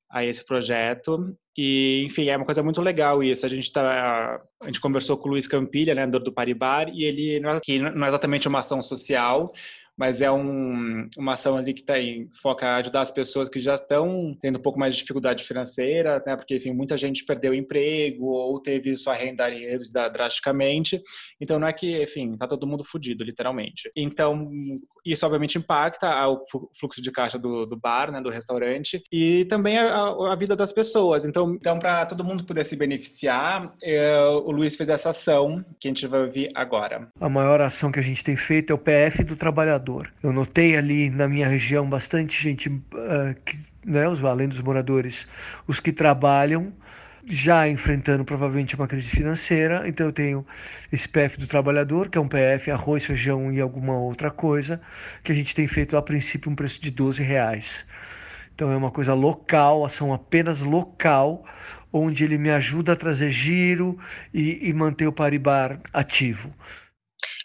a 0.09 0.25
esse 0.25 0.43
projeto. 0.45 1.37
E, 1.57 2.03
enfim, 2.05 2.27
é 2.29 2.35
uma 2.35 2.45
coisa 2.45 2.63
muito 2.63 2.81
legal 2.81 3.21
isso. 3.21 3.45
A 3.45 3.49
gente 3.49 3.71
tá, 3.71 4.41
a 4.61 4.65
gente 4.65 4.81
conversou 4.81 5.17
com 5.17 5.27
o 5.27 5.31
Luiz 5.31 5.47
Campilha, 5.47 5.93
né, 5.93 6.07
do, 6.07 6.31
Paribar, 6.31 6.89
e 6.89 7.03
ele 7.03 7.45
é, 7.45 7.59
que 7.59 7.79
não 7.79 8.05
é 8.05 8.07
exatamente 8.07 8.47
uma 8.47 8.59
ação 8.59 8.81
social, 8.81 9.51
mas 9.99 10.21
é 10.21 10.31
um, 10.31 11.09
uma 11.17 11.33
ação 11.33 11.57
ali 11.57 11.73
que 11.73 11.83
tá 11.83 11.99
em, 11.99 12.29
foca 12.41 12.77
ajudar 12.77 13.01
as 13.01 13.11
pessoas 13.11 13.49
que 13.49 13.59
já 13.59 13.75
estão 13.75 14.33
tendo 14.41 14.57
um 14.57 14.61
pouco 14.61 14.79
mais 14.79 14.95
de 14.95 15.01
dificuldade 15.01 15.43
financeira, 15.43 16.23
né? 16.25 16.37
Porque, 16.37 16.55
enfim, 16.55 16.71
muita 16.71 16.97
gente 16.97 17.25
perdeu 17.25 17.53
emprego 17.53 18.27
ou 18.27 18.61
teve 18.61 18.95
sua 18.95 19.13
renda 19.13 19.49
reduzida 19.49 20.07
drasticamente. 20.07 21.01
Então, 21.41 21.59
não 21.59 21.67
é 21.67 21.73
que, 21.73 22.01
enfim, 22.01 22.37
tá 22.37 22.47
todo 22.47 22.65
mundo 22.65 22.81
fudido, 22.81 23.25
literalmente. 23.25 23.91
Então, 23.93 24.49
isso 25.05 25.25
obviamente 25.25 25.57
impacta 25.57 26.27
o 26.29 26.43
fluxo 26.79 27.01
de 27.01 27.11
caixa 27.11 27.37
do, 27.37 27.65
do 27.65 27.75
bar, 27.75 28.09
né, 28.09 28.21
do 28.21 28.29
restaurante, 28.29 29.03
e 29.11 29.43
também 29.45 29.77
a, 29.77 30.31
a 30.31 30.35
vida 30.37 30.55
das 30.55 30.71
pessoas. 30.71 31.25
Então, 31.25 31.55
então 31.55 31.77
para 31.77 32.05
todo 32.05 32.23
mundo 32.23 32.45
poder 32.45 32.63
se 32.63 32.77
beneficiar, 32.77 33.73
é, 33.83 34.17
o 34.23 34.49
Luiz 34.51 34.77
fez 34.77 34.87
essa 34.87 35.09
ação 35.09 35.63
que 35.77 35.89
a 35.89 35.91
gente 35.91 36.07
vai 36.07 36.21
ouvir 36.21 36.49
agora. 36.55 37.05
A 37.19 37.27
maior 37.27 37.59
ação 37.59 37.91
que 37.91 37.99
a 37.99 38.03
gente 38.03 38.23
tem 38.23 38.37
feito 38.37 38.71
é 38.71 38.73
o 38.73 38.77
PF 38.77 39.25
do 39.25 39.35
trabalhador 39.35 39.88
eu 40.23 40.33
notei 40.33 40.77
ali 40.77 41.09
na 41.09 41.27
minha 41.27 41.47
região 41.47 41.89
bastante 41.89 42.41
gente, 42.41 42.69
uh, 42.69 43.35
que, 43.45 43.57
né, 43.85 44.07
os, 44.07 44.23
além 44.23 44.47
dos 44.47 44.61
moradores, 44.61 45.27
os 45.67 45.79
que 45.79 45.91
trabalham, 45.91 46.73
já 47.25 47.67
enfrentando 47.67 48.25
provavelmente 48.25 48.75
uma 48.75 48.87
crise 48.87 49.09
financeira. 49.09 49.87
Então 49.87 50.07
eu 50.07 50.13
tenho 50.13 50.45
esse 50.91 51.07
PF 51.07 51.37
do 51.37 51.47
trabalhador, 51.47 52.09
que 52.09 52.17
é 52.17 52.21
um 52.21 52.27
PF 52.27 52.71
arroz, 52.71 53.05
feijão 53.05 53.51
e 53.51 53.61
alguma 53.61 53.97
outra 53.97 54.31
coisa, 54.31 54.81
que 55.23 55.31
a 55.31 55.35
gente 55.35 55.53
tem 55.53 55.67
feito 55.67 55.95
a 55.95 56.01
princípio 56.01 56.51
um 56.51 56.55
preço 56.55 56.81
de 56.81 56.89
12 56.91 57.21
reais. 57.21 57.85
Então 58.55 58.71
é 58.71 58.75
uma 58.75 58.91
coisa 58.91 59.13
local, 59.13 59.85
ação 59.85 60.13
apenas 60.13 60.61
local, 60.61 61.45
onde 61.93 62.23
ele 62.23 62.37
me 62.37 62.49
ajuda 62.49 62.93
a 62.93 62.95
trazer 62.95 63.31
giro 63.31 63.97
e, 64.33 64.67
e 64.67 64.73
manter 64.73 65.07
o 65.07 65.13
Paribar 65.13 65.79
ativo. 65.93 66.53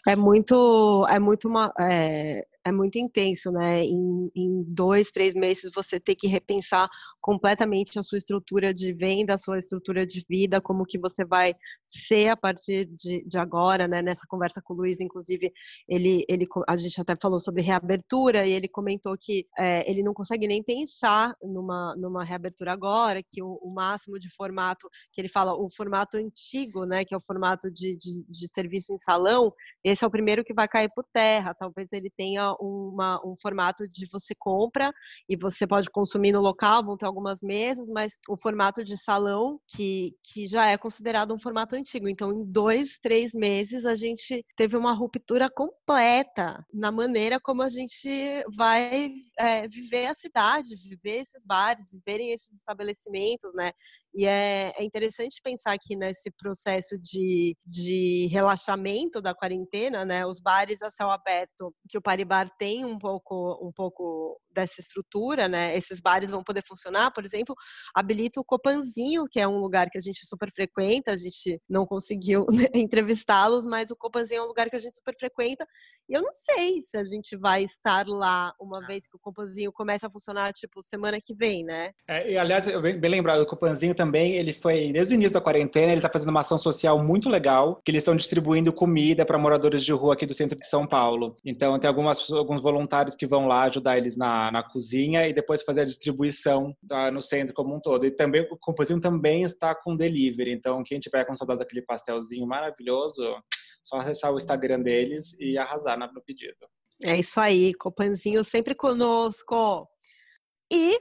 É 0.07 0.15
muito, 0.15 1.05
é 1.09 1.19
muito 1.19 1.47
uma, 1.47 1.73
é, 1.79 2.45
é 2.65 2.71
muito 2.71 2.97
intenso, 2.97 3.51
né? 3.51 3.83
Em, 3.83 4.31
em, 4.35 4.63
dois, 4.67 5.11
três 5.11 5.35
meses 5.35 5.71
você 5.73 5.99
ter 5.99 6.15
que 6.15 6.27
repensar 6.27 6.89
completamente 7.21 7.99
a 7.99 8.03
sua 8.03 8.17
estrutura 8.17 8.73
de 8.73 8.91
venda, 8.91 9.35
a 9.35 9.37
sua 9.37 9.59
estrutura 9.59 10.05
de 10.05 10.25
vida, 10.27 10.59
como 10.59 10.83
que 10.83 10.97
você 10.97 11.23
vai 11.23 11.53
ser 11.85 12.29
a 12.29 12.37
partir 12.37 12.85
de, 12.85 13.23
de 13.23 13.37
agora, 13.37 13.87
né? 13.87 14.01
Nessa 14.01 14.25
conversa 14.27 14.61
com 14.63 14.73
o 14.73 14.77
Luiz, 14.77 14.99
inclusive, 14.99 15.51
ele, 15.87 16.25
ele, 16.27 16.45
a 16.67 16.75
gente 16.75 16.99
até 16.99 17.15
falou 17.21 17.39
sobre 17.39 17.61
reabertura 17.61 18.47
e 18.47 18.51
ele 18.51 18.67
comentou 18.67 19.15
que 19.19 19.45
é, 19.59 19.89
ele 19.89 20.01
não 20.01 20.13
consegue 20.13 20.47
nem 20.47 20.63
pensar 20.63 21.35
numa, 21.43 21.95
numa 21.95 22.23
reabertura 22.23 22.73
agora, 22.73 23.21
que 23.21 23.43
o, 23.43 23.59
o, 23.61 23.71
máximo 23.71 24.17
de 24.19 24.29
formato, 24.29 24.89
que 25.11 25.21
ele 25.21 25.29
fala, 25.29 25.53
o 25.53 25.69
formato 25.69 26.17
antigo, 26.17 26.83
né? 26.85 27.05
Que 27.05 27.13
é 27.13 27.17
o 27.17 27.21
formato 27.21 27.69
de, 27.69 27.95
de, 27.97 28.25
de 28.27 28.47
serviço 28.47 28.91
em 28.91 28.97
salão, 28.97 29.53
esse 29.83 30.03
é 30.03 30.07
o 30.07 30.11
primeiro 30.11 30.43
que 30.43 30.53
vai 30.53 30.67
cair 30.67 30.89
por 30.95 31.05
terra. 31.13 31.53
Talvez 31.53 31.87
ele 31.91 32.09
tenha 32.09 32.54
uma, 32.59 33.19
um 33.25 33.35
formato 33.35 33.87
de 33.87 34.05
você 34.11 34.33
compra 34.37 34.91
e 35.29 35.35
você 35.35 35.65
pode 35.67 35.89
consumir 35.89 36.31
no 36.31 36.41
local, 36.41 36.83
vão 36.83 36.97
ter 36.97 37.05
algumas 37.05 37.41
mesas, 37.41 37.89
mas 37.89 38.13
o 38.29 38.37
formato 38.37 38.83
de 38.83 38.97
salão, 38.97 39.59
que, 39.67 40.13
que 40.23 40.47
já 40.47 40.67
é 40.67 40.77
considerado 40.77 41.33
um 41.33 41.39
formato 41.39 41.75
antigo. 41.75 42.07
Então, 42.07 42.31
em 42.31 42.43
dois, 42.45 42.97
três 43.01 43.33
meses, 43.33 43.85
a 43.85 43.95
gente 43.95 44.43
teve 44.57 44.77
uma 44.77 44.93
ruptura 44.93 45.49
completa 45.49 46.65
na 46.73 46.91
maneira 46.91 47.39
como 47.39 47.61
a 47.61 47.69
gente 47.69 48.09
vai 48.55 49.11
é, 49.37 49.67
viver 49.67 50.07
a 50.07 50.13
cidade, 50.13 50.75
viver 50.75 51.21
esses 51.21 51.43
bares, 51.45 51.91
viverem 51.91 52.31
esses 52.31 52.51
estabelecimentos, 52.53 53.53
né? 53.53 53.71
E 54.17 54.25
é, 54.25 54.71
é 54.77 54.83
interessante 54.83 55.41
pensar 55.43 55.77
que 55.77 55.93
nesse 55.93 56.31
processo 56.31 56.97
de, 56.97 57.53
de 57.65 58.29
relaxamento 58.31 59.21
da 59.21 59.35
quarentena, 59.35 60.05
né, 60.05 60.25
os 60.25 60.39
bares 60.39 60.81
a 60.81 60.89
céu 60.89 61.11
aberto, 61.11 61.75
que 61.89 61.97
o 61.97 62.01
Paribar 62.01 62.49
tem 62.57 62.85
um 62.85 62.97
pouco, 62.97 63.59
um 63.61 63.73
pouco 63.73 64.39
dessa 64.49 64.79
estrutura, 64.79 65.49
né, 65.49 65.75
esses 65.75 65.99
bares 65.99 66.29
vão 66.29 66.41
poder 66.41 66.63
funcionar, 66.65 67.11
por 67.11 67.25
exemplo, 67.25 67.53
habilita 67.93 68.39
o 68.39 68.45
Copanzinho, 68.45 69.25
que 69.29 69.37
é 69.37 69.45
um 69.45 69.57
lugar 69.57 69.89
que 69.89 69.97
a 69.97 70.01
gente 70.01 70.25
super 70.25 70.49
frequenta, 70.49 71.11
a 71.11 71.17
gente 71.17 71.61
não 71.69 71.85
conseguiu 71.85 72.45
né, 72.49 72.67
entrevistá-los, 72.73 73.65
mas 73.65 73.91
o 73.91 73.97
Copanzinho 73.97 74.39
é 74.39 74.43
um 74.43 74.47
lugar 74.47 74.69
que 74.69 74.77
a 74.77 74.79
gente 74.79 74.95
super 74.95 75.15
frequenta, 75.19 75.67
e 76.07 76.13
eu 76.13 76.21
não 76.21 76.31
sei 76.31 76.81
se 76.81 76.97
a 76.97 77.03
gente 77.03 77.35
vai 77.35 77.63
estar 77.63 78.07
lá 78.07 78.53
uma 78.61 78.79
vez 78.87 79.05
que 79.07 79.17
o 79.17 79.19
Copanzinho 79.19 79.73
começa 79.73 80.07
a 80.07 80.09
funcionar, 80.09 80.53
tipo, 80.53 80.81
semana 80.81 81.19
que 81.21 81.35
vem, 81.35 81.65
né? 81.65 81.91
É, 82.07 82.31
e, 82.31 82.37
aliás, 82.37 82.65
bem, 82.81 82.97
bem 82.97 83.11
lembrado, 83.11 83.41
o 83.41 83.45
Copanzinho 83.45 83.93
também 83.93 84.04
também, 84.05 84.33
ele 84.35 84.53
foi, 84.53 84.91
desde 84.91 85.13
o 85.13 85.15
início 85.15 85.33
da 85.33 85.41
quarentena, 85.41 85.91
ele 85.91 85.97
está 85.97 86.09
fazendo 86.09 86.29
uma 86.29 86.41
ação 86.41 86.59
social 86.59 87.03
muito 87.03 87.27
legal, 87.27 87.81
que 87.83 87.89
eles 87.89 88.01
estão 88.01 88.15
distribuindo 88.15 88.71
comida 88.71 89.25
para 89.25 89.37
moradores 89.37 89.83
de 89.83 89.91
rua 89.91 90.13
aqui 90.13 90.25
do 90.25 90.33
centro 90.33 90.57
de 90.57 90.67
São 90.67 90.85
Paulo. 90.85 91.35
Então, 91.43 91.77
tem 91.79 91.87
algumas, 91.87 92.29
alguns 92.29 92.61
voluntários 92.61 93.15
que 93.15 93.25
vão 93.25 93.47
lá 93.47 93.63
ajudar 93.63 93.97
eles 93.97 94.15
na, 94.15 94.51
na 94.51 94.61
cozinha 94.61 95.27
e 95.27 95.33
depois 95.33 95.63
fazer 95.63 95.81
a 95.81 95.85
distribuição 95.85 96.75
tá, 96.87 97.09
no 97.09 97.21
centro 97.21 97.53
como 97.53 97.75
um 97.75 97.79
todo. 97.79 98.05
E 98.05 98.11
também, 98.11 98.41
o 98.51 98.57
Composinho 98.57 99.01
também 99.01 99.41
está 99.41 99.73
com 99.73 99.95
delivery, 99.95 100.51
então 100.51 100.83
quem 100.83 100.99
tiver 100.99 101.25
com 101.25 101.35
saudades 101.35 101.61
daquele 101.61 101.81
pastelzinho 101.81 102.45
maravilhoso, 102.45 103.21
só 103.83 103.97
acessar 103.97 104.31
o 104.31 104.37
Instagram 104.37 104.81
deles 104.81 105.35
e 105.39 105.57
arrasar 105.57 105.97
no 105.97 106.21
pedido. 106.21 106.55
É 107.03 107.17
isso 107.17 107.39
aí, 107.39 107.73
Copanzinho 107.73 108.43
sempre 108.43 108.75
conosco. 108.75 109.87
E 110.71 110.97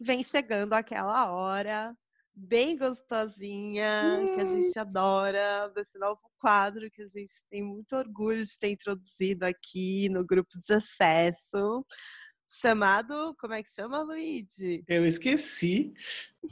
vem 0.00 0.22
chegando 0.22 0.72
aquela 0.72 1.32
hora 1.32 1.94
bem 2.38 2.76
gostosinha, 2.76 4.18
hum. 4.20 4.34
que 4.34 4.40
a 4.40 4.44
gente 4.44 4.78
adora, 4.78 5.68
desse 5.74 5.98
novo 5.98 6.20
quadro 6.38 6.90
que 6.90 7.02
a 7.02 7.06
gente 7.06 7.32
tem 7.50 7.62
muito 7.62 7.96
orgulho 7.96 8.44
de 8.44 8.58
ter 8.58 8.70
introduzido 8.70 9.44
aqui 9.44 10.08
no 10.08 10.24
grupo 10.24 10.50
de 10.58 10.72
acesso. 10.72 11.84
Chamado, 12.48 13.36
como 13.38 13.52
é 13.54 13.62
que 13.62 13.70
chama, 13.70 14.02
Luigi? 14.02 14.82
Eu 14.88 15.04
esqueci. 15.04 15.92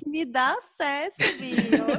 Me 0.07 0.25
dá 0.25 0.55
acesso. 0.55 1.17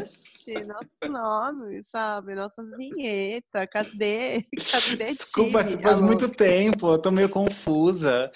Oxi, 0.02 0.54
nosso 0.66 1.12
nome, 1.12 1.82
sabe? 1.84 2.36
Nossa 2.36 2.64
vinheta. 2.78 3.66
Cadê? 3.66 4.44
Cadê 4.72 5.06
Desculpa, 5.06 5.64
time? 5.64 5.82
faz 5.82 5.98
Alô? 5.98 6.08
muito 6.08 6.30
tempo, 6.30 6.92
eu 6.92 7.02
tô 7.02 7.10
meio 7.10 7.30
confusa. 7.30 8.32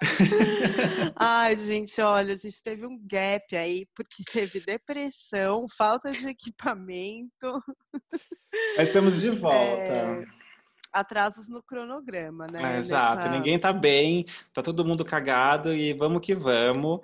Ai, 1.16 1.56
gente, 1.56 2.00
olha, 2.00 2.34
a 2.34 2.36
gente 2.36 2.62
teve 2.62 2.86
um 2.86 3.00
gap 3.06 3.56
aí, 3.56 3.86
porque 3.94 4.22
teve 4.30 4.60
depressão, 4.60 5.66
falta 5.68 6.10
de 6.10 6.28
equipamento, 6.28 7.62
Mas 8.76 8.88
estamos 8.88 9.20
de 9.20 9.30
volta. 9.30 9.82
É, 9.82 10.24
atrasos 10.92 11.48
no 11.48 11.62
cronograma, 11.62 12.46
né? 12.50 12.76
É, 12.76 12.78
exato, 12.78 13.16
nessa- 13.16 13.30
ninguém 13.30 13.58
tá 13.58 13.72
bem, 13.72 14.24
tá 14.52 14.62
todo 14.62 14.84
mundo 14.84 15.04
cagado 15.04 15.72
e 15.74 15.92
vamos 15.92 16.20
que 16.20 16.34
vamos. 16.34 17.00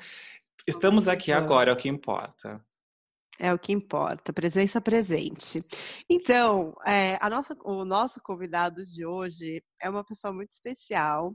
Estamos 0.66 1.09
aqui 1.09 1.33
agora, 1.33 1.71
é 1.71 1.75
o 1.75 1.77
que 1.77 1.88
importa. 1.88 2.64
É 3.40 3.53
o 3.53 3.59
que 3.59 3.73
importa, 3.73 4.33
presença 4.33 4.81
presente. 4.81 5.64
Então, 6.09 6.75
é, 6.87 7.18
a 7.21 7.29
nossa, 7.29 7.57
o 7.64 7.85
nosso 7.85 8.21
convidado 8.23 8.85
de 8.85 9.05
hoje 9.05 9.62
é 9.81 9.88
uma 9.90 10.05
pessoa 10.05 10.33
muito 10.33 10.53
especial, 10.53 11.35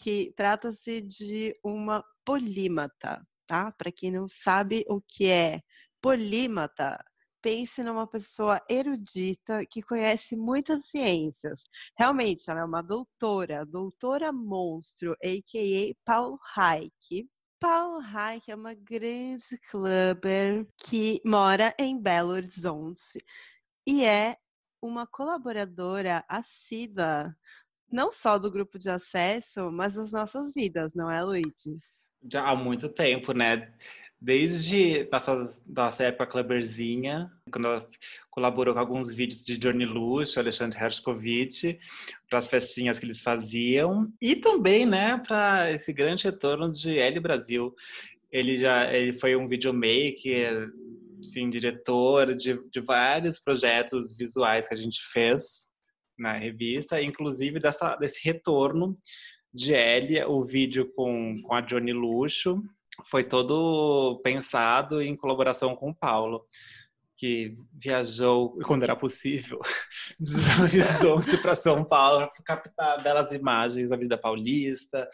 que 0.00 0.32
trata-se 0.36 1.00
de 1.02 1.54
uma 1.64 2.02
polímata, 2.24 3.26
tá? 3.46 3.72
Para 3.72 3.90
quem 3.92 4.10
não 4.10 4.26
sabe 4.28 4.84
o 4.88 5.00
que 5.00 5.26
é 5.28 5.60
polímata, 6.00 7.04
pense 7.46 7.80
numa 7.80 8.08
pessoa 8.08 8.60
erudita 8.68 9.64
que 9.64 9.80
conhece 9.80 10.34
muitas 10.34 10.86
ciências. 10.86 11.62
Realmente, 11.96 12.50
ela 12.50 12.58
é 12.58 12.64
uma 12.64 12.82
doutora, 12.82 13.64
doutora 13.64 14.32
monstro, 14.32 15.12
a.k.a. 15.22 15.94
Paulo 16.04 16.40
Reich. 16.56 17.30
Paulo 17.60 18.00
Reich 18.00 18.50
é 18.50 18.54
uma 18.56 18.74
grande 18.74 19.56
clubber 19.70 20.66
que 20.76 21.20
mora 21.24 21.72
em 21.78 21.96
Belo 21.96 22.30
Horizonte 22.30 23.24
e 23.86 24.04
é 24.04 24.36
uma 24.82 25.06
colaboradora 25.06 26.24
assídua, 26.28 27.32
não 27.88 28.10
só 28.10 28.40
do 28.40 28.50
grupo 28.50 28.76
de 28.76 28.90
acesso, 28.90 29.70
mas 29.70 29.94
das 29.94 30.10
nossas 30.10 30.52
vidas, 30.52 30.94
não 30.94 31.08
é, 31.08 31.22
Luigi? 31.22 31.78
Já 32.28 32.48
há 32.48 32.56
muito 32.56 32.88
tempo, 32.88 33.32
né? 33.32 33.72
Desde 34.20 35.06
nossa, 35.12 35.60
nossa 35.66 36.04
época 36.04 36.26
clubberzinha, 36.26 37.30
quando 37.50 37.66
ela 37.66 37.88
colaborou 38.30 38.72
com 38.72 38.80
alguns 38.80 39.12
vídeos 39.12 39.44
de 39.44 39.58
Johnny 39.58 39.84
Luxo, 39.84 40.40
Alexandre 40.40 40.78
Hershkovich, 40.78 41.78
para 42.28 42.38
as 42.38 42.48
festinhas 42.48 42.98
que 42.98 43.04
eles 43.04 43.20
faziam, 43.20 44.10
e 44.20 44.34
também, 44.34 44.86
né, 44.86 45.18
para 45.18 45.70
esse 45.70 45.92
grande 45.92 46.24
retorno 46.24 46.72
de 46.72 46.98
L 46.98 47.20
Brasil. 47.20 47.74
Ele 48.32 48.56
já 48.56 48.92
ele 48.92 49.12
foi 49.12 49.36
um 49.36 49.46
videomaker, 49.46 50.70
enfim, 51.22 51.50
diretor 51.50 52.34
de, 52.34 52.58
de 52.70 52.80
vários 52.80 53.38
projetos 53.38 54.16
visuais 54.16 54.66
que 54.66 54.74
a 54.74 54.78
gente 54.78 55.00
fez 55.12 55.68
na 56.18 56.32
revista, 56.32 57.02
inclusive 57.02 57.60
dessa, 57.60 57.96
desse 57.96 58.24
retorno 58.24 58.96
de 59.52 59.74
L, 59.74 60.24
o 60.24 60.44
vídeo 60.44 60.90
com, 60.94 61.40
com 61.42 61.54
a 61.54 61.60
Johnny 61.60 61.92
Luxo, 61.92 62.62
foi 63.04 63.24
todo 63.24 64.20
pensado 64.22 65.02
em 65.02 65.16
colaboração 65.16 65.76
com 65.76 65.90
o 65.90 65.94
Paulo, 65.94 66.46
que 67.16 67.54
viajou, 67.72 68.56
quando 68.66 68.82
era 68.82 68.96
possível, 68.96 69.58
de 70.20 70.40
Belo 70.40 70.62
Horizonte 70.62 71.36
para 71.38 71.54
São 71.54 71.84
Paulo 71.84 72.30
para 72.30 72.44
captar 72.44 73.02
belas 73.02 73.32
imagens 73.32 73.90
da 73.90 73.96
vida 73.96 74.18
paulista, 74.18 75.08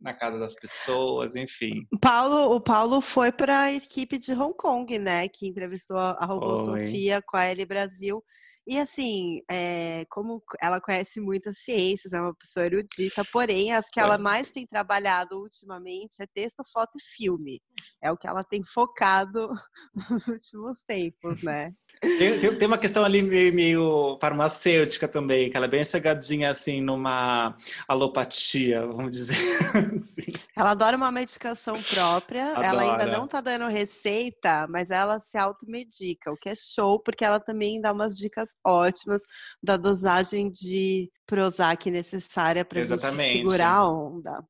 na 0.00 0.12
casa 0.12 0.38
das 0.38 0.54
pessoas, 0.54 1.36
enfim. 1.36 1.86
O 1.92 1.98
Paulo, 1.98 2.56
o 2.56 2.60
Paulo 2.60 3.00
foi 3.00 3.30
para 3.30 3.60
a 3.60 3.72
equipe 3.72 4.18
de 4.18 4.32
Hong 4.32 4.54
Kong, 4.56 4.98
né? 4.98 5.28
Que 5.28 5.46
entrevistou 5.46 5.96
a 5.96 6.24
Robô. 6.24 6.58
Sofia 6.58 7.22
com 7.22 7.36
a 7.36 7.44
L 7.44 7.64
Brasil. 7.64 8.22
E 8.66 8.78
assim, 8.78 9.40
é, 9.50 10.04
como 10.08 10.40
ela 10.60 10.80
conhece 10.80 11.20
muitas 11.20 11.58
ciências, 11.58 12.12
é 12.12 12.20
uma 12.20 12.34
pessoa 12.34 12.66
erudita, 12.66 13.24
porém, 13.24 13.72
as 13.72 13.88
que 13.88 13.98
ela 13.98 14.16
mais 14.16 14.52
tem 14.52 14.66
trabalhado 14.66 15.40
ultimamente 15.40 16.22
é 16.22 16.26
texto, 16.26 16.62
foto 16.72 16.96
e 16.96 17.02
filme. 17.02 17.60
É 18.00 18.12
o 18.12 18.16
que 18.16 18.28
ela 18.28 18.44
tem 18.44 18.62
focado 18.64 19.48
nos 20.10 20.28
últimos 20.28 20.82
tempos, 20.84 21.42
né? 21.42 21.74
Tem, 22.02 22.40
tem- 22.40 22.58
tem 22.58 22.66
uma 22.66 22.76
questão 22.78 23.04
ali 23.04 23.22
meio, 23.22 23.54
meio 23.54 24.18
farmacêutica 24.20 25.06
também, 25.06 25.48
que 25.48 25.56
ela 25.56 25.66
é 25.66 25.68
bem 25.68 25.84
chegadinha 25.84 26.50
assim 26.50 26.80
numa 26.80 27.56
alopatia, 27.86 28.84
vamos 28.84 29.12
dizer 29.12 29.36
assim. 29.94 30.32
Ela 30.56 30.72
adora 30.72 30.96
uma 30.96 31.12
medicação 31.12 31.80
própria, 31.80 32.40
ela 32.60 32.82
ainda 32.82 32.94
Adora. 33.04 33.18
não 33.18 33.28
tá 33.28 33.40
dando 33.40 33.68
receita, 33.68 34.66
mas 34.68 34.90
ela 34.90 35.20
se 35.20 35.38
automedica, 35.38 36.32
o 36.32 36.36
que 36.36 36.48
é 36.48 36.54
show, 36.56 36.98
porque 37.00 37.24
ela 37.24 37.38
também 37.38 37.80
dá 37.80 37.92
umas 37.92 38.18
dicas 38.18 38.50
ótimas 38.66 39.22
da 39.62 39.76
dosagem 39.76 40.50
de 40.50 41.08
Prozac 41.24 41.88
necessária 41.88 42.64
pra 42.64 42.82
gente 42.82 43.00
segurar 43.32 43.76
a 43.76 43.88
onda. 43.88 44.44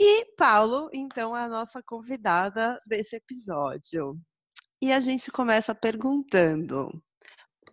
E 0.00 0.24
Paulo, 0.36 0.88
então, 0.94 1.36
é 1.36 1.42
a 1.42 1.48
nossa 1.48 1.82
convidada 1.82 2.80
desse 2.86 3.16
episódio. 3.16 4.16
E 4.82 4.92
a 4.92 5.00
gente 5.00 5.30
começa 5.30 5.74
perguntando: 5.74 6.90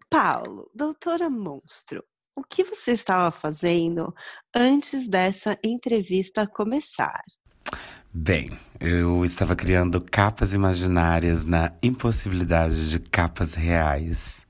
Paulo, 0.09 0.69
doutora 0.75 1.29
Monstro, 1.29 2.03
o 2.35 2.43
que 2.43 2.65
você 2.65 2.91
estava 2.91 3.31
fazendo 3.31 4.13
antes 4.53 5.07
dessa 5.07 5.57
entrevista 5.63 6.45
começar? 6.45 7.23
Bem, 8.13 8.57
eu 8.77 9.23
estava 9.23 9.55
criando 9.55 10.01
capas 10.01 10.53
imaginárias 10.53 11.45
na 11.45 11.71
impossibilidade 11.81 12.89
de 12.89 12.99
capas 12.99 13.53
reais. 13.53 14.45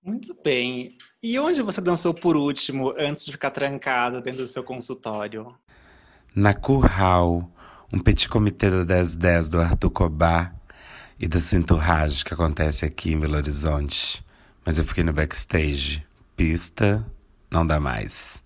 Muito 0.00 0.32
bem. 0.44 0.96
E 1.20 1.36
onde 1.40 1.60
você 1.60 1.80
dançou 1.80 2.14
por 2.14 2.36
último, 2.36 2.94
antes 2.96 3.26
de 3.26 3.32
ficar 3.32 3.50
trancada 3.50 4.20
dentro 4.20 4.42
do 4.44 4.48
seu 4.48 4.62
consultório? 4.62 5.48
Na 6.32 6.54
Curral, 6.54 7.50
um 7.92 7.98
petit 7.98 8.28
comitê 8.28 8.70
da 8.70 8.84
1010 8.84 9.48
do 9.48 9.60
Arthur 9.60 9.90
Cobá 9.90 10.54
e 11.18 11.26
da 11.26 11.40
sua 11.40 11.58
entourage 11.58 12.24
que 12.24 12.34
acontece 12.34 12.84
aqui 12.84 13.12
em 13.12 13.20
Belo 13.20 13.36
Horizonte. 13.36 14.24
Mas 14.64 14.78
eu 14.78 14.84
fiquei 14.84 15.04
no 15.04 15.12
backstage. 15.12 16.06
Pista, 16.36 17.06
não 17.50 17.64
dá 17.64 17.80
mais. 17.80 18.44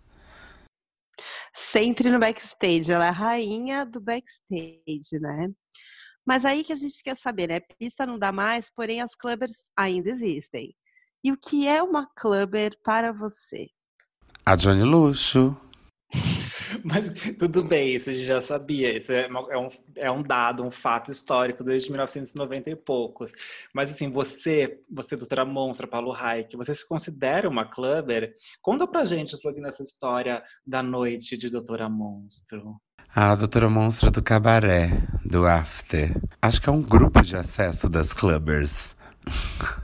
sempre 1.52 2.10
no 2.10 2.18
backstage. 2.18 2.90
Ela 2.90 3.06
é 3.06 3.08
a 3.08 3.12
rainha 3.12 3.84
do 3.84 4.00
backstage, 4.00 5.18
né? 5.20 5.50
Mas 6.24 6.44
aí 6.44 6.62
que 6.62 6.72
a 6.72 6.76
gente 6.76 7.02
quer 7.02 7.16
saber, 7.16 7.48
né? 7.48 7.60
Pista 7.78 8.06
não 8.06 8.18
dá 8.18 8.30
mais, 8.32 8.70
porém 8.70 9.00
as 9.00 9.14
clubbers 9.14 9.64
ainda 9.76 10.10
existem. 10.10 10.74
E 11.24 11.32
o 11.32 11.36
que 11.36 11.66
é 11.66 11.82
uma 11.82 12.08
clubber 12.16 12.76
para 12.84 13.12
você? 13.12 13.68
A 14.44 14.54
Johnny 14.56 14.84
Luxo. 14.84 15.56
Mas 16.84 17.12
tudo 17.38 17.62
bem, 17.64 17.94
isso 17.94 18.10
a 18.10 18.12
gente 18.12 18.26
já 18.26 18.40
sabia. 18.40 18.96
Isso 18.96 19.12
é, 19.12 19.28
é 19.28 19.58
um, 19.58 19.68
é 19.96 20.10
um 20.10 20.22
dado, 20.22 20.62
um 20.62 20.70
fato 20.70 21.10
histórico 21.10 21.64
desde 21.64 21.90
1990 21.90 22.70
e 22.70 22.76
poucos. 22.76 23.32
Mas 23.74 23.90
assim, 23.90 24.10
você, 24.10 24.80
você, 24.90 25.16
doutora 25.16 25.44
Monstra, 25.44 25.86
Paulo 25.86 26.12
Reich, 26.12 26.56
você 26.56 26.74
se 26.74 26.86
considera 26.86 27.48
uma 27.48 27.64
clubber? 27.64 28.32
Conta 28.60 28.86
pra 28.86 29.04
gente 29.04 29.36
um 29.36 29.40
pouquinho 29.40 29.64
dessa 29.64 29.82
história 29.82 30.42
da 30.66 30.82
noite 30.82 31.36
de 31.36 31.50
doutora 31.50 31.88
Monstro. 31.88 32.80
A 33.14 33.34
doutora 33.34 33.68
Monstra 33.68 34.10
do 34.10 34.22
Cabaré, 34.22 35.02
do 35.24 35.46
After. 35.46 36.14
Acho 36.40 36.62
que 36.62 36.68
é 36.68 36.72
um 36.72 36.82
grupo 36.82 37.22
de 37.22 37.36
acesso 37.36 37.88
das 37.88 38.12
clubbers. 38.12 38.94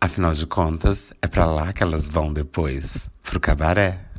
Afinal 0.00 0.32
de 0.32 0.46
contas, 0.46 1.12
é 1.22 1.26
pra 1.26 1.44
lá 1.44 1.72
que 1.72 1.82
elas 1.82 2.08
vão 2.08 2.32
depois 2.32 3.08
pro 3.22 3.40
cabaré. 3.40 4.11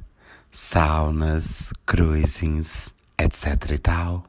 Saunas, 0.55 1.73
cruisings, 1.83 2.93
etc 3.17 3.71
e 3.71 3.79
tal. 3.79 4.23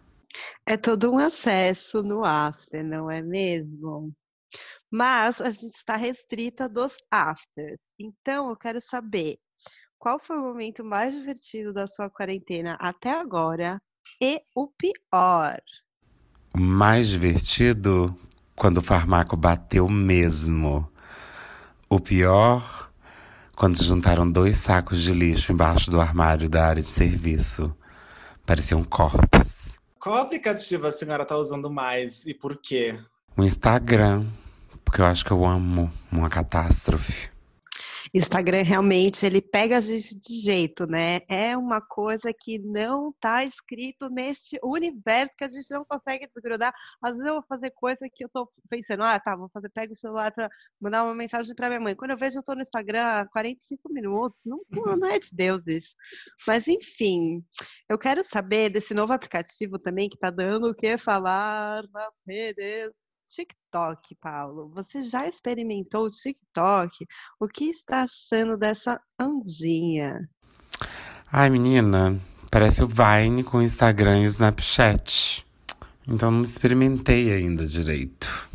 É 0.65 0.75
todo 0.75 1.13
um 1.13 1.19
acesso 1.19 2.03
no 2.03 2.25
after, 2.25 2.83
não 2.83 3.11
é 3.11 3.21
mesmo? 3.21 4.11
Mas 4.91 5.39
a 5.43 5.51
gente 5.51 5.77
está 5.77 5.97
restrita 5.97 6.67
dos 6.67 6.97
afters. 7.11 7.81
Então 7.99 8.49
eu 8.49 8.57
quero 8.57 8.81
saber 8.81 9.37
qual 9.99 10.19
foi 10.19 10.39
o 10.39 10.43
momento 10.43 10.83
mais 10.83 11.15
divertido 11.15 11.75
da 11.75 11.87
sua 11.87 12.09
quarentena 12.09 12.79
até 12.81 13.11
agora 13.11 13.79
e 14.19 14.41
o 14.57 14.69
pior. 14.69 15.61
O 16.55 16.59
mais 16.59 17.11
divertido 17.11 18.19
quando 18.57 18.79
o 18.79 18.83
farmaco 18.83 19.37
bateu 19.37 19.91
mesmo. 19.91 20.91
O 21.87 22.01
pior, 22.01 22.91
quando 23.57 23.83
juntaram 23.83 24.31
dois 24.31 24.59
sacos 24.59 25.03
de 25.03 25.13
lixo 25.13 25.53
embaixo 25.53 25.91
do 25.91 26.01
armário 26.01 26.49
da 26.49 26.67
área 26.67 26.83
de 26.83 26.89
serviço. 26.89 27.75
Pareciam 28.47 28.83
corpos. 28.85 29.79
Qual 29.99 30.17
aplicativo 30.17 30.87
a 30.87 30.93
senhora 30.93 31.25
tá 31.25 31.37
usando 31.37 31.71
mais 31.71 32.27
e 32.27 32.35
por 32.35 32.57
quê? 32.57 32.99
O 33.37 33.43
Instagram, 33.43 34.27
porque 34.85 35.01
eu 35.01 35.07
acho 35.07 35.25
que 35.25 35.31
eu 35.31 35.45
amo 35.45 35.91
uma 36.13 36.29
catástrofe. 36.29 37.34
Instagram 38.15 38.63
realmente 38.63 39.27
ele 39.27 39.43
pega 39.43 39.79
a 39.79 39.81
gente 39.81 40.15
de 40.15 40.41
jeito, 40.41 40.87
né? 40.87 41.19
É 41.29 41.57
uma 41.57 41.81
coisa 41.81 42.33
que 42.33 42.61
não 42.61 43.13
tá 43.19 43.43
escrito 43.43 44.09
neste 44.09 44.57
universo 44.63 45.33
que 45.37 45.43
a 45.43 45.49
gente 45.49 45.69
não 45.71 45.85
consegue 45.85 46.29
desgrudar. 46.33 46.73
Às 47.03 47.13
vezes 47.13 47.27
eu 47.27 47.35
vou 47.35 47.45
fazer 47.49 47.73
coisa 47.73 48.09
que 48.09 48.25
eu 48.25 48.29
tô 48.29 48.49
pensando, 48.71 49.03
ah, 49.03 49.19
tá, 49.19 49.35
vou 49.35 49.49
fazer, 49.53 49.69
pego 49.71 49.93
o 49.93 49.97
celular 49.97 50.33
para 50.33 50.49
mandar 50.81 51.03
uma 51.03 51.15
mensagem 51.15 51.53
para 51.57 51.69
minha 51.69 51.81
mãe. 51.81 51.97
Quando 51.97 52.13
eu 52.13 52.17
vejo, 52.17 52.39
eu 52.39 52.43
tô 52.45 52.55
no 52.55 52.63
Instagram 52.63 53.03
há 53.05 53.27
45 53.27 53.93
minutos. 53.93 54.43
Não, 54.47 54.61
não 54.71 55.09
é 55.09 55.19
de 55.19 55.31
Deus 55.33 55.67
isso. 55.67 55.97
Mas 56.47 56.69
enfim, 56.69 57.45
eu 57.89 57.99
quero 57.99 58.23
saber 58.23 58.71
desse 58.71 58.95
novo 58.95 59.13
aplicativo 59.13 59.77
também 59.77 60.09
que 60.09 60.19
tá 60.19 60.31
dando 60.31 60.69
o 60.69 60.75
que 60.75 60.97
falar 60.97 61.83
nas 61.93 62.11
redes 62.25 62.93
TikTok, 63.27 64.15
Paulo. 64.21 64.71
Você 64.75 65.03
já 65.03 65.27
experimentou 65.27 66.07
o 66.07 66.11
TikTok? 66.11 67.07
O 67.41 67.49
que 67.49 67.67
está 67.67 68.03
achando 68.03 68.57
dessa 68.57 69.01
ondinha? 69.21 70.29
Ai, 71.31 71.51
menina, 71.51 72.21
parece 72.51 72.83
o 72.83 72.89
Vine 72.89 73.43
com 73.43 73.63
Instagram 73.63 74.21
e 74.21 74.25
Snapchat. 74.25 75.47
Então 76.07 76.31
não 76.31 76.43
experimentei 76.43 77.33
ainda 77.33 77.67
direito. 77.67 78.49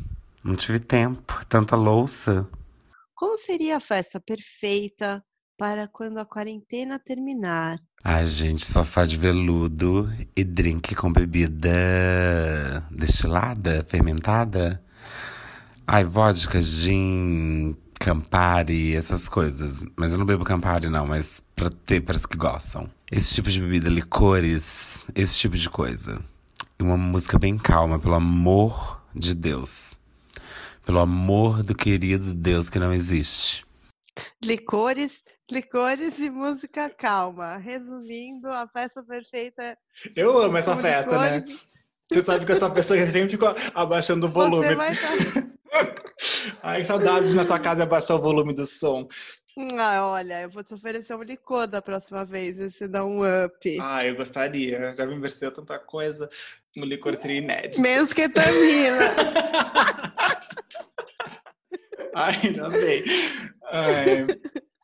Não 0.43 0.55
tive 0.55 0.79
tempo, 0.79 1.45
tanta 1.47 1.75
louça. 1.75 2.47
Como 3.13 3.38
seria 3.38 3.77
a 3.77 3.82
festa 3.82 4.19
perfeita 4.19 5.23
para 5.60 5.89
quando 5.89 6.19
a 6.19 6.26
quarentena 6.26 6.98
terminar? 6.98 7.82
Ai, 8.02 8.26
gente, 8.26 8.65
sofá 8.65 9.06
de 9.06 9.17
veludo 9.17 10.10
e 10.34 10.41
drink 10.41 10.95
com 10.95 11.12
bebida 11.12 11.69
destilada, 12.89 13.86
fermentada. 13.86 14.82
Ai, 15.86 16.06
vodka, 16.06 16.62
gin, 16.62 17.76
Campari, 18.00 18.95
essas 18.95 19.28
coisas. 19.28 19.84
Mas 19.98 20.13
eu 20.13 20.17
não 20.17 20.26
bebo 20.26 20.45
Campari, 20.45 20.88
não, 20.88 21.06
mas 21.06 21.43
pra 21.54 21.69
ter, 21.69 22.00
para 22.00 22.15
os 22.15 22.26
que 22.26 22.38
gostam. 22.38 22.89
Esse 23.12 23.36
tipo 23.36 23.50
de 23.50 23.60
bebida, 23.60 23.89
licores, 23.89 25.06
esse 25.13 25.38
tipo 25.38 25.58
de 25.58 25.69
coisa. 25.69 26.22
E 26.80 26.84
uma 26.84 26.95
música 26.95 27.38
bem 27.38 27.58
calma, 27.58 28.00
pelo 28.00 28.15
amor 28.15 29.04
de 29.13 29.36
Deus. 29.36 30.00
Pelo 30.86 31.00
amor 31.00 31.63
do 31.63 31.76
querido 31.76 32.34
Deus 32.34 32.69
que 32.69 32.80
não 32.80 32.93
existe. 32.93 33.65
Licores, 34.41 35.22
licores 35.51 36.19
e 36.19 36.29
música 36.29 36.89
calma. 36.89 37.57
Resumindo, 37.57 38.47
a 38.49 38.67
festa 38.67 39.03
perfeita. 39.03 39.77
Eu 40.15 40.38
amo 40.41 40.57
essa 40.57 40.75
festa, 40.77 41.17
né? 41.17 41.45
Você 42.12 42.23
sabe 42.23 42.45
que 42.45 42.51
essa 42.51 42.69
pessoa 42.69 42.99
sempre 43.09 43.29
fica 43.29 43.55
abaixando 43.73 44.27
o 44.27 44.31
volume. 44.31 44.67
Você 44.67 44.75
vai 44.75 44.93
estar... 44.93 45.09
Ai, 46.62 46.83
saudades 46.83 47.33
na 47.33 47.43
sua 47.43 47.59
casa 47.59 47.83
abaixar 47.83 48.17
o 48.17 48.21
volume 48.21 48.53
do 48.53 48.65
som. 48.65 49.07
Ah, 49.77 50.07
olha, 50.07 50.41
eu 50.43 50.49
vou 50.49 50.63
te 50.63 50.73
oferecer 50.73 51.13
um 51.15 51.21
licor 51.21 51.67
da 51.67 51.81
próxima 51.81 52.23
vez, 52.23 52.57
esse 52.59 52.88
dá 52.88 53.03
um 53.03 53.21
up. 53.23 53.77
Ah, 53.81 54.05
eu 54.05 54.15
gostaria. 54.15 54.95
Já 54.95 55.05
me 55.05 55.15
ofereceu 55.15 55.51
tanta 55.51 55.77
coisa. 55.77 56.29
O 56.77 56.85
licor 56.85 57.15
seria 57.15 57.38
inédito. 57.38 57.81
Menos 57.81 58.13
ketamina. 58.13 59.13
Ai, 62.15 62.35
ainda 62.43 62.69
bem. 62.69 63.03
Ai. 63.65 64.27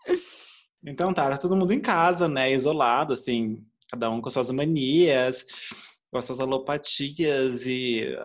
Então 0.86 1.12
tá, 1.12 1.30
tá 1.30 1.38
todo 1.38 1.56
mundo 1.56 1.74
em 1.74 1.80
casa, 1.80 2.28
né? 2.28 2.54
Isolado, 2.54 3.14
assim, 3.14 3.64
cada 3.90 4.10
um 4.10 4.22
com 4.22 4.30
suas 4.30 4.52
manias, 4.52 5.46
com 6.12 6.22
suas 6.22 6.40
alopatias 6.40 7.66
e 7.66 8.16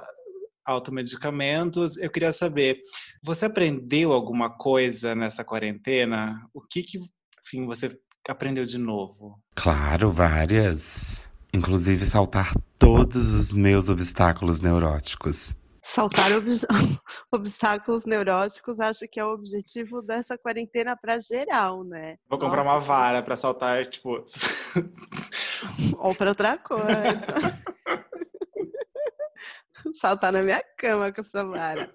automedicamentos. 0.65 1.97
Eu 1.97 2.11
queria 2.11 2.33
saber, 2.33 2.81
você 3.23 3.47
aprendeu 3.47 4.13
alguma 4.13 4.51
coisa 4.51 5.15
nessa 5.15 5.45
quarentena? 5.45 6.39
O 6.53 6.61
que 6.61 6.83
que, 6.83 6.99
enfim, 7.47 7.67
você 7.67 7.99
aprendeu 8.29 8.65
de 8.65 8.79
novo? 8.79 9.41
Claro, 9.55 10.13
várias. 10.13 11.29
Inclusive 11.53 12.05
saltar 12.05 12.53
todos 12.79 13.33
os 13.33 13.53
meus 13.53 13.89
obstáculos 13.89 14.61
neuróticos. 14.61 15.55
Saltar 15.93 16.31
ob 16.31 16.49
obstáculos 17.33 18.05
neuróticos, 18.05 18.79
acho 18.79 19.09
que 19.09 19.19
é 19.19 19.25
o 19.25 19.33
objetivo 19.33 20.01
dessa 20.01 20.39
quarentena 20.39 20.97
para 20.97 21.19
geral, 21.19 21.83
né? 21.83 22.17
Vou 22.29 22.39
comprar 22.39 22.63
Nossa, 22.63 22.77
uma 22.77 22.81
vara 22.81 23.21
para 23.21 23.35
saltar, 23.35 23.85
tipo. 23.87 24.15
Ou 25.99 26.15
para 26.15 26.29
outra 26.29 26.57
coisa. 26.59 26.87
saltar 29.99 30.33
na 30.33 30.43
minha 30.43 30.63
cama 30.79 31.13
com 31.13 31.23
essa 31.23 31.45
vara. 31.45 31.93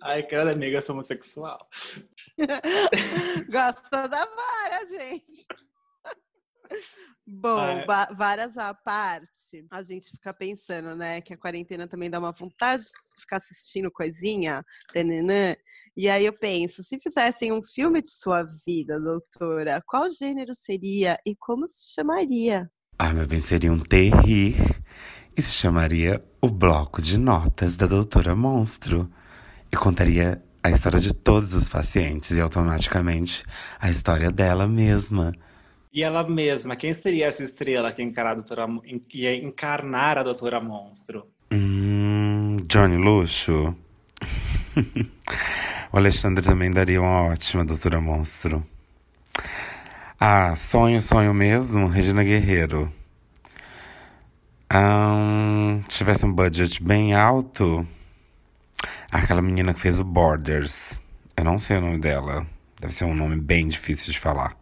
Ai, 0.00 0.22
cara 0.22 0.52
amiga, 0.52 0.80
sou 0.80 0.94
homossexual. 0.94 1.68
Gosta 3.50 4.08
da 4.08 4.24
vara, 4.24 4.86
gente. 4.88 5.46
Bom, 7.26 7.60
é. 7.60 7.86
várias 8.16 8.56
à 8.56 8.72
parte, 8.72 9.64
a 9.70 9.82
gente 9.82 10.10
fica 10.10 10.32
pensando, 10.32 10.96
né, 10.96 11.20
que 11.20 11.34
a 11.34 11.36
quarentena 11.36 11.86
também 11.86 12.08
dá 12.08 12.18
uma 12.18 12.32
vontade 12.32 12.84
de 12.84 13.20
ficar 13.20 13.36
assistindo 13.36 13.90
coisinha, 13.90 14.64
tenenã. 14.94 15.54
E 15.94 16.08
aí 16.08 16.24
eu 16.24 16.32
penso, 16.32 16.82
se 16.82 16.98
fizessem 16.98 17.52
um 17.52 17.62
filme 17.62 18.00
de 18.00 18.08
sua 18.08 18.46
vida, 18.66 18.98
doutora, 18.98 19.82
qual 19.86 20.10
gênero 20.10 20.54
seria 20.54 21.18
e 21.26 21.36
como 21.36 21.66
se 21.66 21.92
chamaria? 21.92 22.70
Ah, 22.98 23.12
meu 23.12 23.26
bem, 23.26 23.40
seria 23.40 23.72
um 23.72 23.78
terrir 23.78 24.56
e 25.36 25.42
se 25.42 25.52
chamaria 25.52 26.24
O 26.40 26.48
Bloco 26.48 27.02
de 27.02 27.18
Notas 27.18 27.76
da 27.76 27.86
Doutora 27.86 28.34
Monstro. 28.34 29.08
E 29.70 29.76
contaria 29.76 30.42
a 30.62 30.70
história 30.70 30.98
de 30.98 31.12
todos 31.12 31.52
os 31.54 31.68
pacientes 31.68 32.30
e 32.30 32.40
automaticamente 32.40 33.44
a 33.78 33.90
história 33.90 34.30
dela 34.30 34.66
mesma. 34.66 35.32
E 35.98 36.02
ela 36.04 36.22
mesma, 36.22 36.76
quem 36.76 36.94
seria 36.94 37.26
essa 37.26 37.42
estrela 37.42 37.90
que 37.90 38.00
encarar 38.00 38.30
a 38.30 38.34
doutora, 38.34 38.68
ia 39.12 39.34
encarnar 39.34 40.16
a 40.16 40.22
Doutora 40.22 40.60
Monstro? 40.60 41.26
Hum, 41.50 42.58
Johnny 42.68 42.96
Luxo. 42.96 43.74
o 45.92 45.96
Alexandre 45.96 46.44
também 46.44 46.70
daria 46.70 47.02
uma 47.02 47.22
ótima 47.22 47.64
Doutora 47.64 48.00
Monstro. 48.00 48.64
Ah, 50.20 50.54
sonho, 50.54 51.02
sonho 51.02 51.34
mesmo, 51.34 51.88
Regina 51.88 52.22
Guerreiro. 52.22 52.92
Um, 54.72 55.82
se 55.88 55.98
tivesse 55.98 56.24
um 56.24 56.32
budget 56.32 56.80
bem 56.80 57.12
alto, 57.12 57.84
aquela 59.10 59.42
menina 59.42 59.74
que 59.74 59.80
fez 59.80 59.98
o 59.98 60.04
Borders. 60.04 61.02
Eu 61.36 61.42
não 61.42 61.58
sei 61.58 61.78
o 61.78 61.80
nome 61.80 61.98
dela. 61.98 62.46
Deve 62.78 62.94
ser 62.94 63.04
um 63.04 63.16
nome 63.16 63.34
bem 63.34 63.66
difícil 63.66 64.12
de 64.12 64.20
falar. 64.20 64.56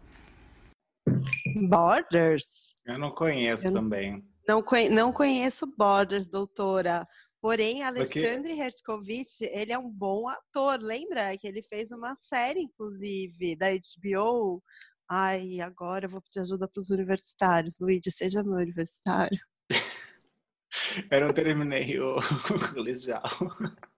Borders? 1.69 2.73
Eu 2.85 2.97
não 2.97 3.11
conheço 3.11 3.67
Eu 3.67 3.73
também. 3.73 4.23
Não, 4.47 4.63
não 4.91 5.11
conheço 5.11 5.67
Borders, 5.77 6.27
doutora. 6.27 7.05
Porém, 7.41 7.83
Alexandre 7.83 8.49
Porque... 8.49 8.61
Hertzkovich, 8.61 9.43
ele 9.43 9.71
é 9.71 9.77
um 9.77 9.89
bom 9.89 10.27
ator. 10.27 10.79
Lembra 10.81 11.37
que 11.37 11.47
ele 11.47 11.61
fez 11.61 11.91
uma 11.91 12.15
série, 12.15 12.61
inclusive, 12.61 13.55
da 13.55 13.67
HBO? 13.69 14.63
Ai, 15.09 15.61
agora 15.61 16.05
eu 16.05 16.09
vou 16.09 16.21
pedir 16.21 16.39
ajuda 16.39 16.67
para 16.67 16.81
os 16.81 16.89
universitários. 16.89 17.79
Luigi, 17.79 18.11
seja 18.11 18.43
meu 18.43 18.55
universitário. 18.55 19.39
eu 21.11 21.21
não 21.21 21.33
terminei 21.33 21.99
o 21.99 22.15
colegial. 22.73 23.23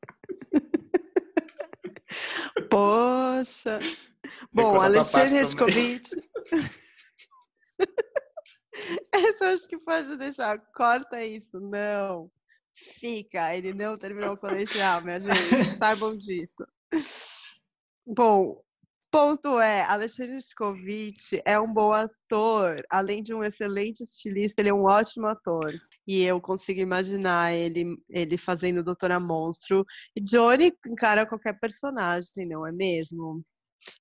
Poxa. 2.69 3.79
Bom, 4.51 4.79
Alexandre 4.79 5.37
Hertzkovich. 5.37 6.11
Essa 9.13 9.49
acho 9.49 9.67
que 9.67 9.77
pode 9.77 10.15
deixar. 10.17 10.59
Corta 10.73 11.23
isso. 11.23 11.59
Não. 11.59 12.31
Fica. 12.73 13.55
Ele 13.55 13.73
não 13.73 13.97
terminou 13.97 14.33
o 14.33 14.37
colegial, 14.37 15.01
minha 15.01 15.19
gente. 15.19 15.77
Saibam 15.77 16.17
disso. 16.17 16.65
Bom, 18.05 18.61
ponto 19.11 19.59
é, 19.59 19.81
Alexandre 19.83 20.37
Skovich 20.37 21.41
é 21.45 21.59
um 21.59 21.71
bom 21.71 21.91
ator. 21.91 22.83
Além 22.89 23.21
de 23.21 23.33
um 23.33 23.43
excelente 23.43 24.03
estilista, 24.03 24.61
ele 24.61 24.69
é 24.69 24.73
um 24.73 24.85
ótimo 24.85 25.27
ator. 25.27 25.73
E 26.07 26.23
eu 26.23 26.41
consigo 26.41 26.79
imaginar 26.79 27.53
ele, 27.53 27.95
ele 28.09 28.37
fazendo 28.37 28.83
Doutora 28.83 29.19
Monstro. 29.19 29.85
E 30.15 30.21
Johnny 30.21 30.73
encara 30.87 31.25
qualquer 31.25 31.59
personagem, 31.59 32.47
não 32.47 32.65
é 32.65 32.71
mesmo? 32.71 33.43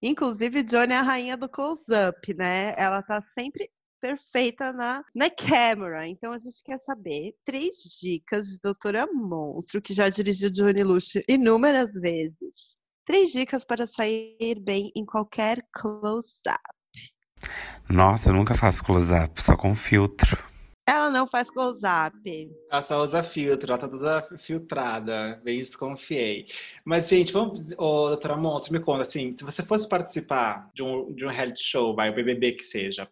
Inclusive, 0.02 0.62
Johnny 0.62 0.92
é 0.92 0.96
a 0.96 1.02
rainha 1.02 1.36
do 1.36 1.48
close-up, 1.48 2.34
né? 2.34 2.74
Ela 2.76 3.02
tá 3.02 3.22
sempre 3.22 3.70
perfeita 4.00 4.72
na, 4.72 5.04
na 5.14 5.30
câmera. 5.30 6.06
Então 6.06 6.32
a 6.32 6.38
gente 6.38 6.62
quer 6.64 6.78
saber 6.80 7.34
três 7.44 7.76
dicas 8.00 8.46
de 8.46 8.58
Doutora 8.62 9.06
Monstro, 9.12 9.80
que 9.80 9.92
já 9.92 10.08
dirigiu 10.08 10.50
Johnny 10.50 10.82
Luxo 10.82 11.20
inúmeras 11.28 11.92
vezes. 11.92 12.76
Três 13.04 13.32
dicas 13.32 13.64
para 13.64 13.86
sair 13.86 14.60
bem 14.60 14.92
em 14.94 15.04
qualquer 15.04 15.64
close-up. 15.72 16.60
Nossa, 17.88 18.30
eu 18.30 18.34
nunca 18.34 18.54
faço 18.54 18.84
close-up, 18.84 19.42
só 19.42 19.56
com 19.56 19.74
filtro. 19.74 20.47
Ela 20.88 21.10
não 21.10 21.26
faz 21.26 21.50
close-up. 21.50 22.50
Ela 22.70 22.80
só 22.80 23.04
usa 23.04 23.22
filtro, 23.22 23.70
ela 23.70 23.78
tá 23.78 23.86
toda 23.86 24.26
filtrada, 24.38 25.38
bem 25.44 25.58
desconfiei. 25.58 26.46
Mas, 26.82 27.08
gente, 27.08 27.30
vamos. 27.30 27.72
Ô, 27.76 28.08
doutora 28.08 28.38
Montes, 28.38 28.70
me 28.70 28.80
conta, 28.80 29.02
assim, 29.02 29.36
se 29.36 29.44
você 29.44 29.62
fosse 29.62 29.86
participar 29.86 30.70
de 30.74 30.82
um, 30.82 31.12
de 31.12 31.26
um 31.26 31.28
reality 31.28 31.62
show, 31.62 31.94
vai, 31.94 32.08
o 32.08 32.14
BBB 32.14 32.52
que 32.52 32.64
seja, 32.64 33.06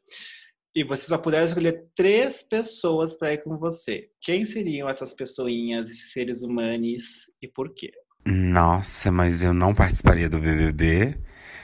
e 0.75 0.83
você 0.83 1.07
só 1.07 1.19
pudesse 1.19 1.49
escolher 1.49 1.85
três 1.95 2.43
pessoas 2.43 3.15
para 3.15 3.35
ir 3.35 3.45
com 3.45 3.59
você, 3.59 4.09
quem 4.23 4.47
seriam 4.47 4.89
essas 4.89 5.13
pessoinhas, 5.13 5.91
esses 5.91 6.13
seres 6.13 6.43
humanos 6.43 7.31
e 7.43 7.47
por 7.47 7.75
quê? 7.75 7.93
Nossa, 8.25 9.13
mas 9.13 9.43
eu 9.43 9.53
não 9.53 9.75
participaria 9.75 10.31
do 10.31 10.39
BBB. 10.39 11.19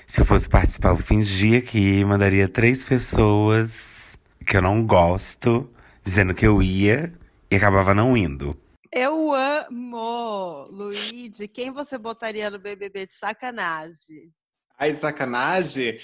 Se 0.07 0.20
eu 0.20 0.26
fosse 0.26 0.47
participar, 0.47 0.91
eu 0.91 0.99
fingia 0.99 1.62
que 1.62 1.78
ia 1.78 2.07
mandaria 2.07 2.47
três 2.49 2.84
pessoas 2.84 3.70
que 4.47 4.59
eu 4.59 4.61
não 4.61 4.86
gosto, 4.86 5.70
dizendo 6.03 6.34
que 6.34 6.46
eu 6.46 6.62
ia 6.62 7.12
e 7.50 7.57
acabava 7.57 7.94
não 7.94 8.16
indo. 8.16 8.59
Eu 8.90 9.32
amo! 9.32 10.66
Luigi, 10.70 11.48
quem 11.48 11.70
você 11.70 11.96
botaria 11.96 12.50
no 12.50 12.59
BBB 12.59 13.07
de 13.07 13.14
sacanagem? 13.14 14.30
Ai, 14.78 14.92
de 14.92 14.98
sacanagem? 14.98 15.96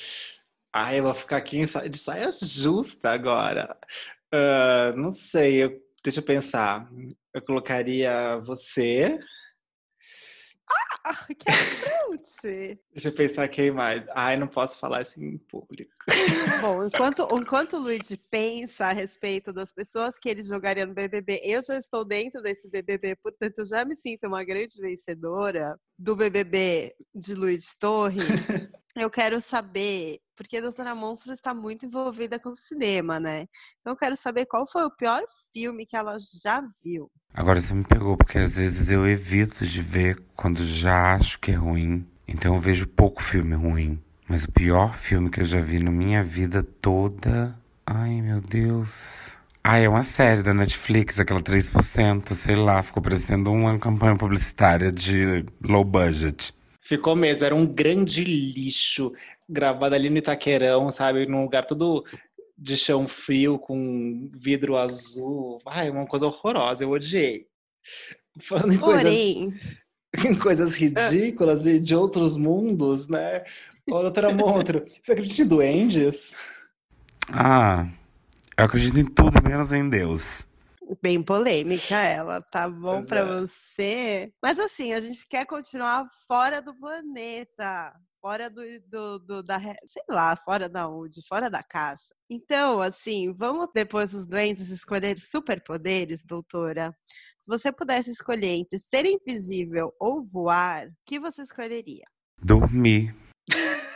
Ai, 0.73 0.99
eu 0.99 1.05
vou 1.05 1.15
ficar 1.15 1.39
aqui 1.39 1.65
de 1.91 1.99
saia 1.99 2.31
justa 2.31 3.11
agora. 3.11 3.77
Uh, 4.33 4.97
não 4.97 5.11
sei, 5.11 5.65
eu, 5.65 5.83
deixa 6.03 6.21
eu 6.21 6.25
pensar. 6.25 6.89
Eu 7.35 7.43
colocaria 7.43 8.39
você. 8.39 9.19
Ah, 11.09 11.27
que 11.35 11.51
frente! 11.51 12.79
Deixa 12.93 13.09
eu 13.09 13.15
pensar 13.15 13.49
quem 13.49 13.71
mais. 13.71 14.05
Ai, 14.11 14.37
não 14.37 14.47
posso 14.47 14.79
falar 14.79 14.99
assim 14.99 15.25
em 15.25 15.39
público. 15.39 15.91
Bom, 16.61 16.85
enquanto, 16.87 17.27
enquanto 17.33 17.77
o 17.77 17.81
Luigi 17.81 18.19
pensa 18.31 18.87
a 18.87 18.93
respeito 18.93 19.51
das 19.51 19.73
pessoas 19.73 20.19
que 20.19 20.29
ele 20.29 20.43
jogaria 20.43 20.85
no 20.85 20.93
BBB, 20.93 21.41
eu 21.43 21.63
já 21.63 21.79
estou 21.79 22.05
dentro 22.05 22.43
desse 22.43 22.69
BBB, 22.69 23.17
portanto, 23.17 23.61
eu 23.61 23.67
já 23.67 23.87
me 23.87 23.97
sinto 23.97 24.27
uma 24.27 24.45
grande 24.45 24.79
vencedora 24.79 25.79
do 25.99 26.15
BBB 26.15 26.95
de 27.15 27.35
Luiz 27.35 27.75
Torre. 27.75 28.19
Eu 29.01 29.11
quero 29.11 29.41
saber, 29.41 30.19
porque 30.35 30.57
a 30.57 30.61
Doutora 30.61 30.95
Monstro 30.95 31.33
está 31.33 31.55
muito 31.55 31.87
envolvida 31.87 32.39
com 32.39 32.51
o 32.51 32.57
cinema, 32.57 33.21
né? 33.21 33.47
Então 33.81 33.93
eu 33.93 33.97
quero 33.97 34.17
saber 34.17 34.47
qual 34.47 34.67
foi 34.67 34.85
o 34.85 34.91
pior 34.91 35.23
filme 35.53 35.87
que 35.87 35.97
ela 35.97 36.17
já 36.43 36.63
viu. 36.83 37.09
Agora 37.33 37.61
você 37.61 37.73
me 37.75 37.85
pegou, 37.85 38.17
porque 38.17 38.39
às 38.39 38.57
vezes 38.57 38.91
eu 38.91 39.07
evito 39.07 39.65
de 39.65 39.81
ver 39.81 40.21
quando 40.35 40.67
já 40.67 41.15
acho 41.15 41.39
que 41.39 41.53
é 41.53 41.55
ruim. 41.55 42.05
Então 42.27 42.57
eu 42.57 42.61
vejo 42.61 42.89
pouco 42.89 43.23
filme 43.23 43.55
ruim. 43.55 44.03
Mas 44.29 44.45
o 44.45 44.53
pior 44.53 44.95
filme 44.95 45.31
que 45.31 45.41
eu 45.41 45.45
já 45.45 45.61
vi 45.61 45.79
na 45.79 45.91
minha 45.91 46.23
vida 46.23 46.63
toda. 46.63 47.57
Ai, 47.87 48.21
meu 48.21 48.41
Deus. 48.41 49.39
Ah, 49.63 49.79
é 49.79 49.89
uma 49.89 50.03
série 50.03 50.43
da 50.43 50.53
Netflix, 50.53 51.21
aquela 51.21 51.41
3%, 51.41 52.35
sei 52.35 52.57
lá, 52.57 52.83
ficou 52.83 53.03
parecendo 53.03 53.53
uma 53.53 53.79
campanha 53.79 54.17
publicitária 54.17 54.91
de 54.91 55.45
low 55.63 55.85
budget. 55.85 56.55
Ficou 56.89 57.15
mesmo, 57.15 57.45
era 57.45 57.55
um 57.55 57.67
grande 57.67 58.25
lixo, 58.25 59.13
gravado 59.47 59.95
ali 59.95 60.09
no 60.09 60.17
Itaquerão, 60.17 60.91
sabe? 60.91 61.27
Num 61.27 61.43
lugar 61.43 61.67
todo 61.67 62.03
de 62.57 62.79
chão 62.79 63.07
frio, 63.07 63.59
com 63.59 64.27
vidro 64.35 64.75
azul. 64.75 65.61
Ai, 65.67 65.91
uma 65.91 66.07
coisa 66.07 66.25
horrorosa, 66.25 66.85
eu 66.85 66.91
odiei. 66.91 67.47
Falando 68.41 68.73
em 68.73 68.79
Porém... 68.79 69.51
coisas, 70.15 70.25
em 70.25 70.35
coisas 70.35 70.75
ridículas 70.77 71.67
e 71.67 71.79
de 71.79 71.95
outros 71.95 72.39
mundos, 72.39 73.07
né? 73.07 73.45
Ô, 73.87 74.01
doutora 74.01 74.33
Montro, 74.33 74.83
você 75.03 75.13
acredita 75.13 75.43
em 75.43 75.47
duendes? 75.47 76.33
Ah, 77.29 77.87
eu 78.57 78.65
acredito 78.65 78.99
em 78.99 79.05
tudo 79.05 79.43
menos 79.43 79.75
em 79.75 79.87
Deus. 79.87 80.48
Bem 81.03 81.23
polêmica 81.23 81.97
ela, 81.97 82.41
tá 82.41 82.69
bom 82.69 83.05
para 83.05 83.25
você? 83.25 84.33
Mas 84.43 84.59
assim, 84.59 84.93
a 84.93 85.01
gente 85.01 85.27
quer 85.29 85.45
continuar 85.45 86.09
fora 86.27 86.63
do 86.63 86.75
planeta, 86.75 87.93
fora 88.21 88.49
do, 88.49 88.63
do, 88.87 89.19
do, 89.19 89.43
da, 89.43 89.61
sei 89.61 90.03
lá, 90.09 90.37
fora 90.37 90.69
da 90.69 90.89
onde, 90.89 91.27
fora 91.27 91.49
da 91.51 91.63
caixa. 91.63 92.15
Então, 92.29 92.81
assim, 92.81 93.33
vamos 93.33 93.69
depois 93.75 94.13
dos 94.13 94.27
doentes 94.27 94.69
escolher 94.71 95.19
superpoderes, 95.19 96.23
doutora? 96.25 96.95
Se 97.41 97.49
você 97.49 97.73
pudesse 97.73 98.11
escolher 98.11 98.55
entre 98.55 98.79
ser 98.79 99.05
invisível 99.07 99.93
ou 99.99 100.23
voar, 100.25 100.87
o 100.89 100.93
que 101.07 101.19
você 101.19 101.43
escolheria? 101.43 102.05
Dormir. 102.43 103.15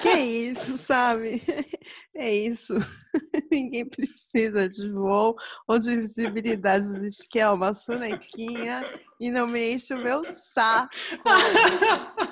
Porque 0.00 0.08
é 0.08 0.24
isso, 0.24 0.78
sabe? 0.78 1.42
É 2.12 2.34
isso. 2.34 2.74
Ninguém 3.50 3.86
precisa 3.86 4.68
de 4.68 4.90
voo 4.90 5.36
ou 5.66 5.78
de 5.78 5.96
visibilidade. 5.96 6.84
Existe 6.84 7.26
que 7.26 7.38
é 7.38 7.48
uma 7.48 7.72
sonequinha 7.72 8.84
e 9.18 9.30
não 9.30 9.46
me 9.46 9.72
enche 9.72 9.94
o 9.94 9.98
meu 9.98 10.22
saco. 10.30 10.90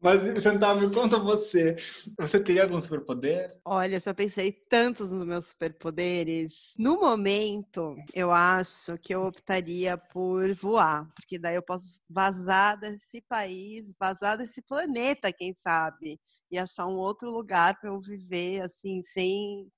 Mas, 0.00 0.42
Chantal, 0.42 0.80
me 0.80 0.92
conta 0.92 1.18
você. 1.18 1.76
Você 2.18 2.38
teria 2.42 2.62
algum 2.64 2.78
superpoder? 2.78 3.58
Olha, 3.64 3.96
eu 3.96 4.00
já 4.00 4.14
pensei 4.14 4.52
tantos 4.52 5.10
nos 5.10 5.26
meus 5.26 5.46
superpoderes. 5.46 6.74
No 6.78 7.00
momento, 7.00 7.94
eu 8.14 8.30
acho 8.30 8.96
que 8.98 9.14
eu 9.14 9.22
optaria 9.22 9.96
por 9.96 10.52
voar, 10.54 11.08
porque 11.14 11.38
daí 11.38 11.54
eu 11.56 11.62
posso 11.62 12.00
vazar 12.08 12.78
desse 12.78 13.20
país, 13.22 13.94
vazar 13.98 14.38
desse 14.38 14.62
planeta, 14.62 15.32
quem 15.32 15.54
sabe, 15.54 16.20
e 16.50 16.58
achar 16.58 16.86
um 16.86 16.96
outro 16.96 17.30
lugar 17.30 17.78
para 17.80 17.90
eu 17.90 18.00
viver 18.00 18.62
assim, 18.62 19.02
sem 19.02 19.70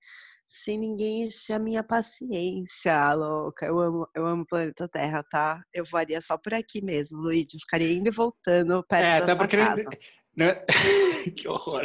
sem 0.49 0.79
ninguém 0.79 1.25
encher 1.25 1.55
a 1.55 1.59
minha 1.59 1.83
paciência, 1.85 3.13
louca. 3.13 3.67
Eu 3.67 3.79
amo, 3.79 4.09
eu 4.15 4.27
amo 4.27 4.43
o 4.43 4.47
planeta 4.47 4.89
Terra, 4.89 5.23
tá? 5.31 5.63
Eu 5.75 5.85
voaria 5.85 6.21
só 6.23 6.39
por 6.39 6.55
aqui 6.55 6.83
mesmo, 6.83 7.19
Luigi. 7.19 7.59
ficaria 7.61 7.93
indo 7.93 8.09
e 8.09 8.11
voltando 8.11 8.83
perto 8.89 9.05
é, 9.05 9.27
da 9.27 9.37
sua 9.37 9.47
casa. 9.47 9.85
Né? 10.39 10.55
que 11.37 11.49
horror. 11.49 11.83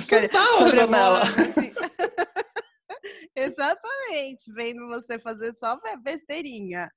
Sentar 0.00 0.48
uma 0.52 0.68
janela. 0.72 1.22
Assim. 1.22 1.74
Exatamente, 3.34 4.52
vendo 4.52 4.86
você 4.86 5.18
fazer 5.18 5.52
só 5.58 5.76
besteirinha. 6.00 6.88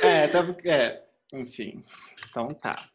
é, 0.00 0.28
tá, 0.28 0.38
é, 0.64 1.02
enfim, 1.32 1.84
então 2.28 2.54
tá. 2.54 2.88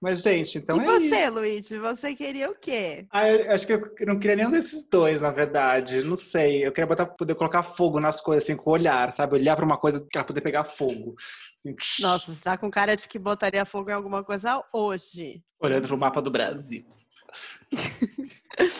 Mas, 0.00 0.22
gente, 0.22 0.56
então 0.56 0.80
e 0.80 0.80
é 0.80 0.86
você, 0.86 1.24
isso. 1.24 1.32
Luiz? 1.34 1.68
Você 1.68 2.14
queria 2.14 2.50
o 2.50 2.54
quê? 2.54 3.06
Ah, 3.10 3.28
eu 3.28 3.52
acho 3.52 3.66
que 3.66 3.74
eu 3.74 4.06
não 4.06 4.18
queria 4.18 4.36
nenhum 4.36 4.50
desses 4.50 4.88
dois, 4.88 5.20
na 5.20 5.30
verdade. 5.30 6.02
Não 6.02 6.16
sei. 6.16 6.66
Eu 6.66 6.72
queria 6.72 6.86
botar, 6.86 7.04
poder 7.04 7.34
colocar 7.34 7.62
fogo 7.62 8.00
nas 8.00 8.18
coisas, 8.18 8.44
assim, 8.44 8.56
com 8.56 8.70
o 8.70 8.72
olhar, 8.72 9.12
sabe? 9.12 9.34
Olhar 9.34 9.56
para 9.56 9.64
uma 9.64 9.76
coisa 9.76 10.00
que 10.00 10.16
ela 10.16 10.26
poder 10.26 10.40
pegar 10.40 10.64
fogo. 10.64 11.14
Assim. 11.54 11.74
Nossa, 12.00 12.32
você 12.32 12.40
tá 12.42 12.56
com 12.56 12.70
cara 12.70 12.96
de 12.96 13.06
que 13.06 13.18
botaria 13.18 13.66
fogo 13.66 13.90
em 13.90 13.92
alguma 13.94 14.24
coisa 14.24 14.64
hoje. 14.72 15.42
Olhando 15.60 15.86
pro 15.86 15.98
mapa 15.98 16.22
do 16.22 16.30
Brasil. 16.30 16.86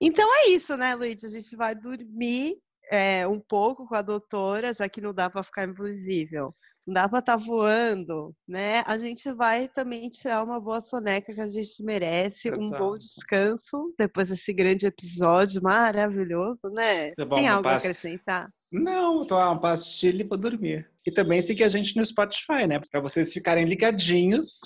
então 0.00 0.28
é 0.36 0.50
isso, 0.50 0.76
né, 0.76 0.94
Luiz? 0.94 1.24
A 1.24 1.28
gente 1.28 1.56
vai 1.56 1.74
dormir 1.74 2.58
é, 2.92 3.26
um 3.26 3.40
pouco 3.40 3.88
com 3.88 3.96
a 3.96 4.02
doutora, 4.02 4.72
já 4.72 4.88
que 4.88 5.00
não 5.00 5.12
dá 5.12 5.28
para 5.28 5.42
ficar 5.42 5.64
invisível 5.64 6.54
não 6.88 6.94
dá 6.94 7.06
para 7.06 7.18
estar 7.18 7.36
tá 7.36 7.44
voando, 7.44 8.34
né? 8.48 8.82
A 8.86 8.96
gente 8.96 9.30
vai 9.30 9.68
também 9.68 10.08
tirar 10.08 10.42
uma 10.42 10.58
boa 10.58 10.80
soneca 10.80 11.34
que 11.34 11.40
a 11.40 11.46
gente 11.46 11.82
merece, 11.82 12.48
Exato. 12.48 12.62
um 12.62 12.70
bom 12.70 12.94
descanso 12.94 13.94
depois 13.98 14.30
desse 14.30 14.54
grande 14.54 14.86
episódio 14.86 15.62
maravilhoso, 15.62 16.70
né? 16.70 17.10
Tem 17.14 17.46
algo 17.46 17.68
a 17.68 17.76
acrescentar? 17.76 18.48
Não, 18.72 19.26
tomar 19.26 19.50
uma 19.50 19.60
pastilha 19.60 20.26
para 20.26 20.38
dormir. 20.38 20.90
E 21.06 21.12
também 21.12 21.42
seguir 21.42 21.64
a 21.64 21.68
gente 21.68 21.94
no 21.94 22.04
Spotify, 22.04 22.66
né? 22.66 22.80
Para 22.90 23.02
vocês 23.02 23.34
ficarem 23.34 23.66
ligadinhos 23.66 24.60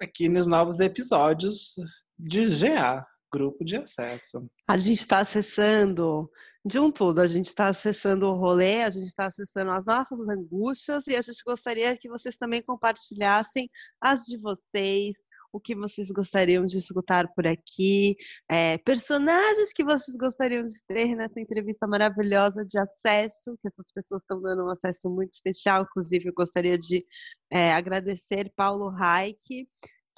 aqui 0.00 0.26
nos 0.26 0.46
novos 0.46 0.80
episódios 0.80 1.74
de 2.18 2.46
GA, 2.48 3.06
Grupo 3.30 3.62
de 3.62 3.76
Acesso. 3.76 4.48
A 4.66 4.78
gente 4.78 5.00
está 5.00 5.18
acessando 5.18 6.30
de 6.68 6.78
um 6.78 6.90
tudo. 6.92 7.20
A 7.20 7.26
gente 7.26 7.46
está 7.46 7.68
acessando 7.68 8.26
o 8.26 8.34
rolê, 8.34 8.82
a 8.82 8.90
gente 8.90 9.06
está 9.06 9.26
acessando 9.26 9.70
as 9.70 9.84
nossas 9.84 10.20
angústias 10.28 11.06
e 11.06 11.16
a 11.16 11.22
gente 11.22 11.42
gostaria 11.44 11.96
que 11.96 12.08
vocês 12.08 12.36
também 12.36 12.62
compartilhassem 12.62 13.70
as 14.00 14.24
de 14.24 14.36
vocês, 14.36 15.14
o 15.50 15.58
que 15.58 15.74
vocês 15.74 16.10
gostariam 16.10 16.66
de 16.66 16.76
escutar 16.76 17.26
por 17.34 17.46
aqui, 17.46 18.14
é, 18.50 18.76
personagens 18.78 19.72
que 19.72 19.82
vocês 19.82 20.14
gostariam 20.16 20.62
de 20.62 20.84
ter 20.86 21.16
nessa 21.16 21.40
entrevista 21.40 21.86
maravilhosa 21.86 22.64
de 22.64 22.78
acesso, 22.78 23.56
que 23.62 23.68
essas 23.68 23.90
pessoas 23.90 24.20
estão 24.20 24.40
dando 24.40 24.66
um 24.66 24.70
acesso 24.70 25.08
muito 25.08 25.32
especial. 25.32 25.84
Inclusive, 25.84 26.28
eu 26.28 26.34
gostaria 26.34 26.78
de 26.78 27.04
é, 27.50 27.72
agradecer 27.72 28.52
Paulo 28.54 28.90
Reich 28.90 29.66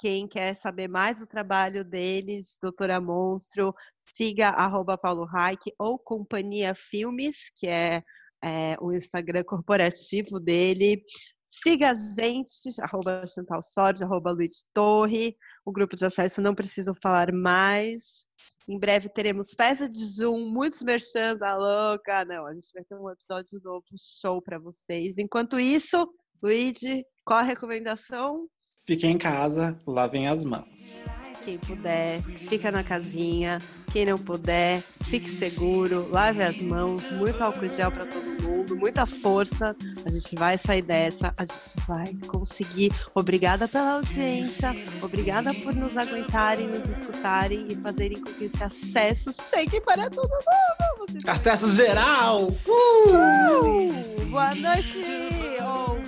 quem 0.01 0.27
quer 0.27 0.55
saber 0.55 0.87
mais 0.87 1.19
do 1.19 1.27
trabalho 1.27 1.85
dele, 1.85 2.41
de 2.41 2.49
Doutora 2.59 2.99
Monstro, 2.99 3.71
siga 3.99 4.49
arroba 4.49 4.97
Paulo 4.97 5.25
Reich 5.25 5.71
ou 5.77 5.99
Companhia 5.99 6.73
Filmes, 6.73 7.51
que 7.55 7.67
é, 7.67 8.01
é, 8.43 8.75
o 8.81 8.91
Instagram 8.91 9.43
corporativo 9.43 10.39
dele. 10.39 11.03
Siga 11.47 11.91
a 11.91 11.93
gente, 11.93 12.71
arroba 12.81 13.23
Chantal 13.27 13.61
Sorge, 13.61 14.03
arroba 14.03 14.31
Luiz 14.31 14.65
Torre. 14.73 15.37
o 15.63 15.71
grupo 15.71 15.95
de 15.95 16.03
acesso, 16.03 16.41
não 16.41 16.55
preciso 16.55 16.93
falar 16.99 17.31
mais. 17.31 18.25
Em 18.67 18.79
breve 18.79 19.07
teremos 19.07 19.51
festa 19.55 19.87
de 19.87 20.03
Zoom, 20.03 20.49
muitos 20.49 20.81
merchans, 20.81 21.39
a 21.43 21.55
louca. 21.55 22.25
Não, 22.25 22.47
a 22.47 22.53
gente 22.55 22.71
vai 22.73 22.83
ter 22.83 22.95
um 22.95 23.07
episódio 23.11 23.61
novo, 23.63 23.85
show 24.19 24.41
para 24.41 24.57
vocês. 24.57 25.19
Enquanto 25.19 25.59
isso, 25.59 26.11
Luigi, 26.41 27.05
qual 27.23 27.37
a 27.37 27.43
recomendação? 27.43 28.49
Fiquem 28.85 29.11
em 29.11 29.17
casa, 29.17 29.77
lavem 29.85 30.27
as 30.27 30.43
mãos. 30.43 31.07
Quem 31.43 31.57
puder, 31.57 32.21
fica 32.21 32.71
na 32.71 32.83
casinha. 32.83 33.59
Quem 33.91 34.05
não 34.05 34.17
puder, 34.17 34.81
fique 35.03 35.29
seguro, 35.29 36.07
lave 36.09 36.41
as 36.41 36.57
mãos, 36.59 37.11
muito 37.11 37.43
álcool 37.43 37.67
gel 37.67 37.91
para 37.91 38.05
todo 38.05 38.41
mundo, 38.41 38.77
muita 38.77 39.05
força. 39.05 39.75
A 40.05 40.09
gente 40.09 40.33
vai 40.35 40.57
sair 40.57 40.81
dessa, 40.81 41.33
a 41.37 41.41
gente 41.41 41.85
vai 41.85 42.05
conseguir. 42.27 42.89
Obrigada 43.13 43.67
pela 43.67 43.95
audiência, 43.95 44.73
obrigada 45.01 45.53
por 45.53 45.75
nos 45.75 45.97
aguentarem, 45.97 46.69
nos 46.69 46.87
escutarem 46.97 47.67
e 47.69 47.75
fazerem 47.75 48.21
com 48.21 48.31
que 48.31 48.45
esse 48.45 48.63
acesso 48.63 49.33
chegue 49.49 49.81
para 49.81 50.09
todo 50.09 50.29
mundo. 50.29 51.19
Acesso 51.27 51.69
geral! 51.73 52.47
Uh! 52.47 54.29
Boa 54.29 54.55
noite, 54.55 55.50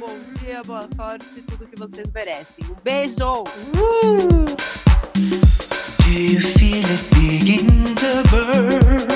bom 0.05 0.19
dia, 0.39 0.61
boa 0.63 0.87
sorte, 0.95 1.41
tudo 1.47 1.65
que 1.65 1.79
vocês 1.79 2.11
merecem. 2.11 2.65
Um 2.69 2.75
beijo! 2.83 3.43
Do 6.03 6.09
you 6.09 6.41
feel 6.41 6.83
it 6.83 7.09
begin 7.15 7.95
to 7.95 8.23
burn? 8.29 9.12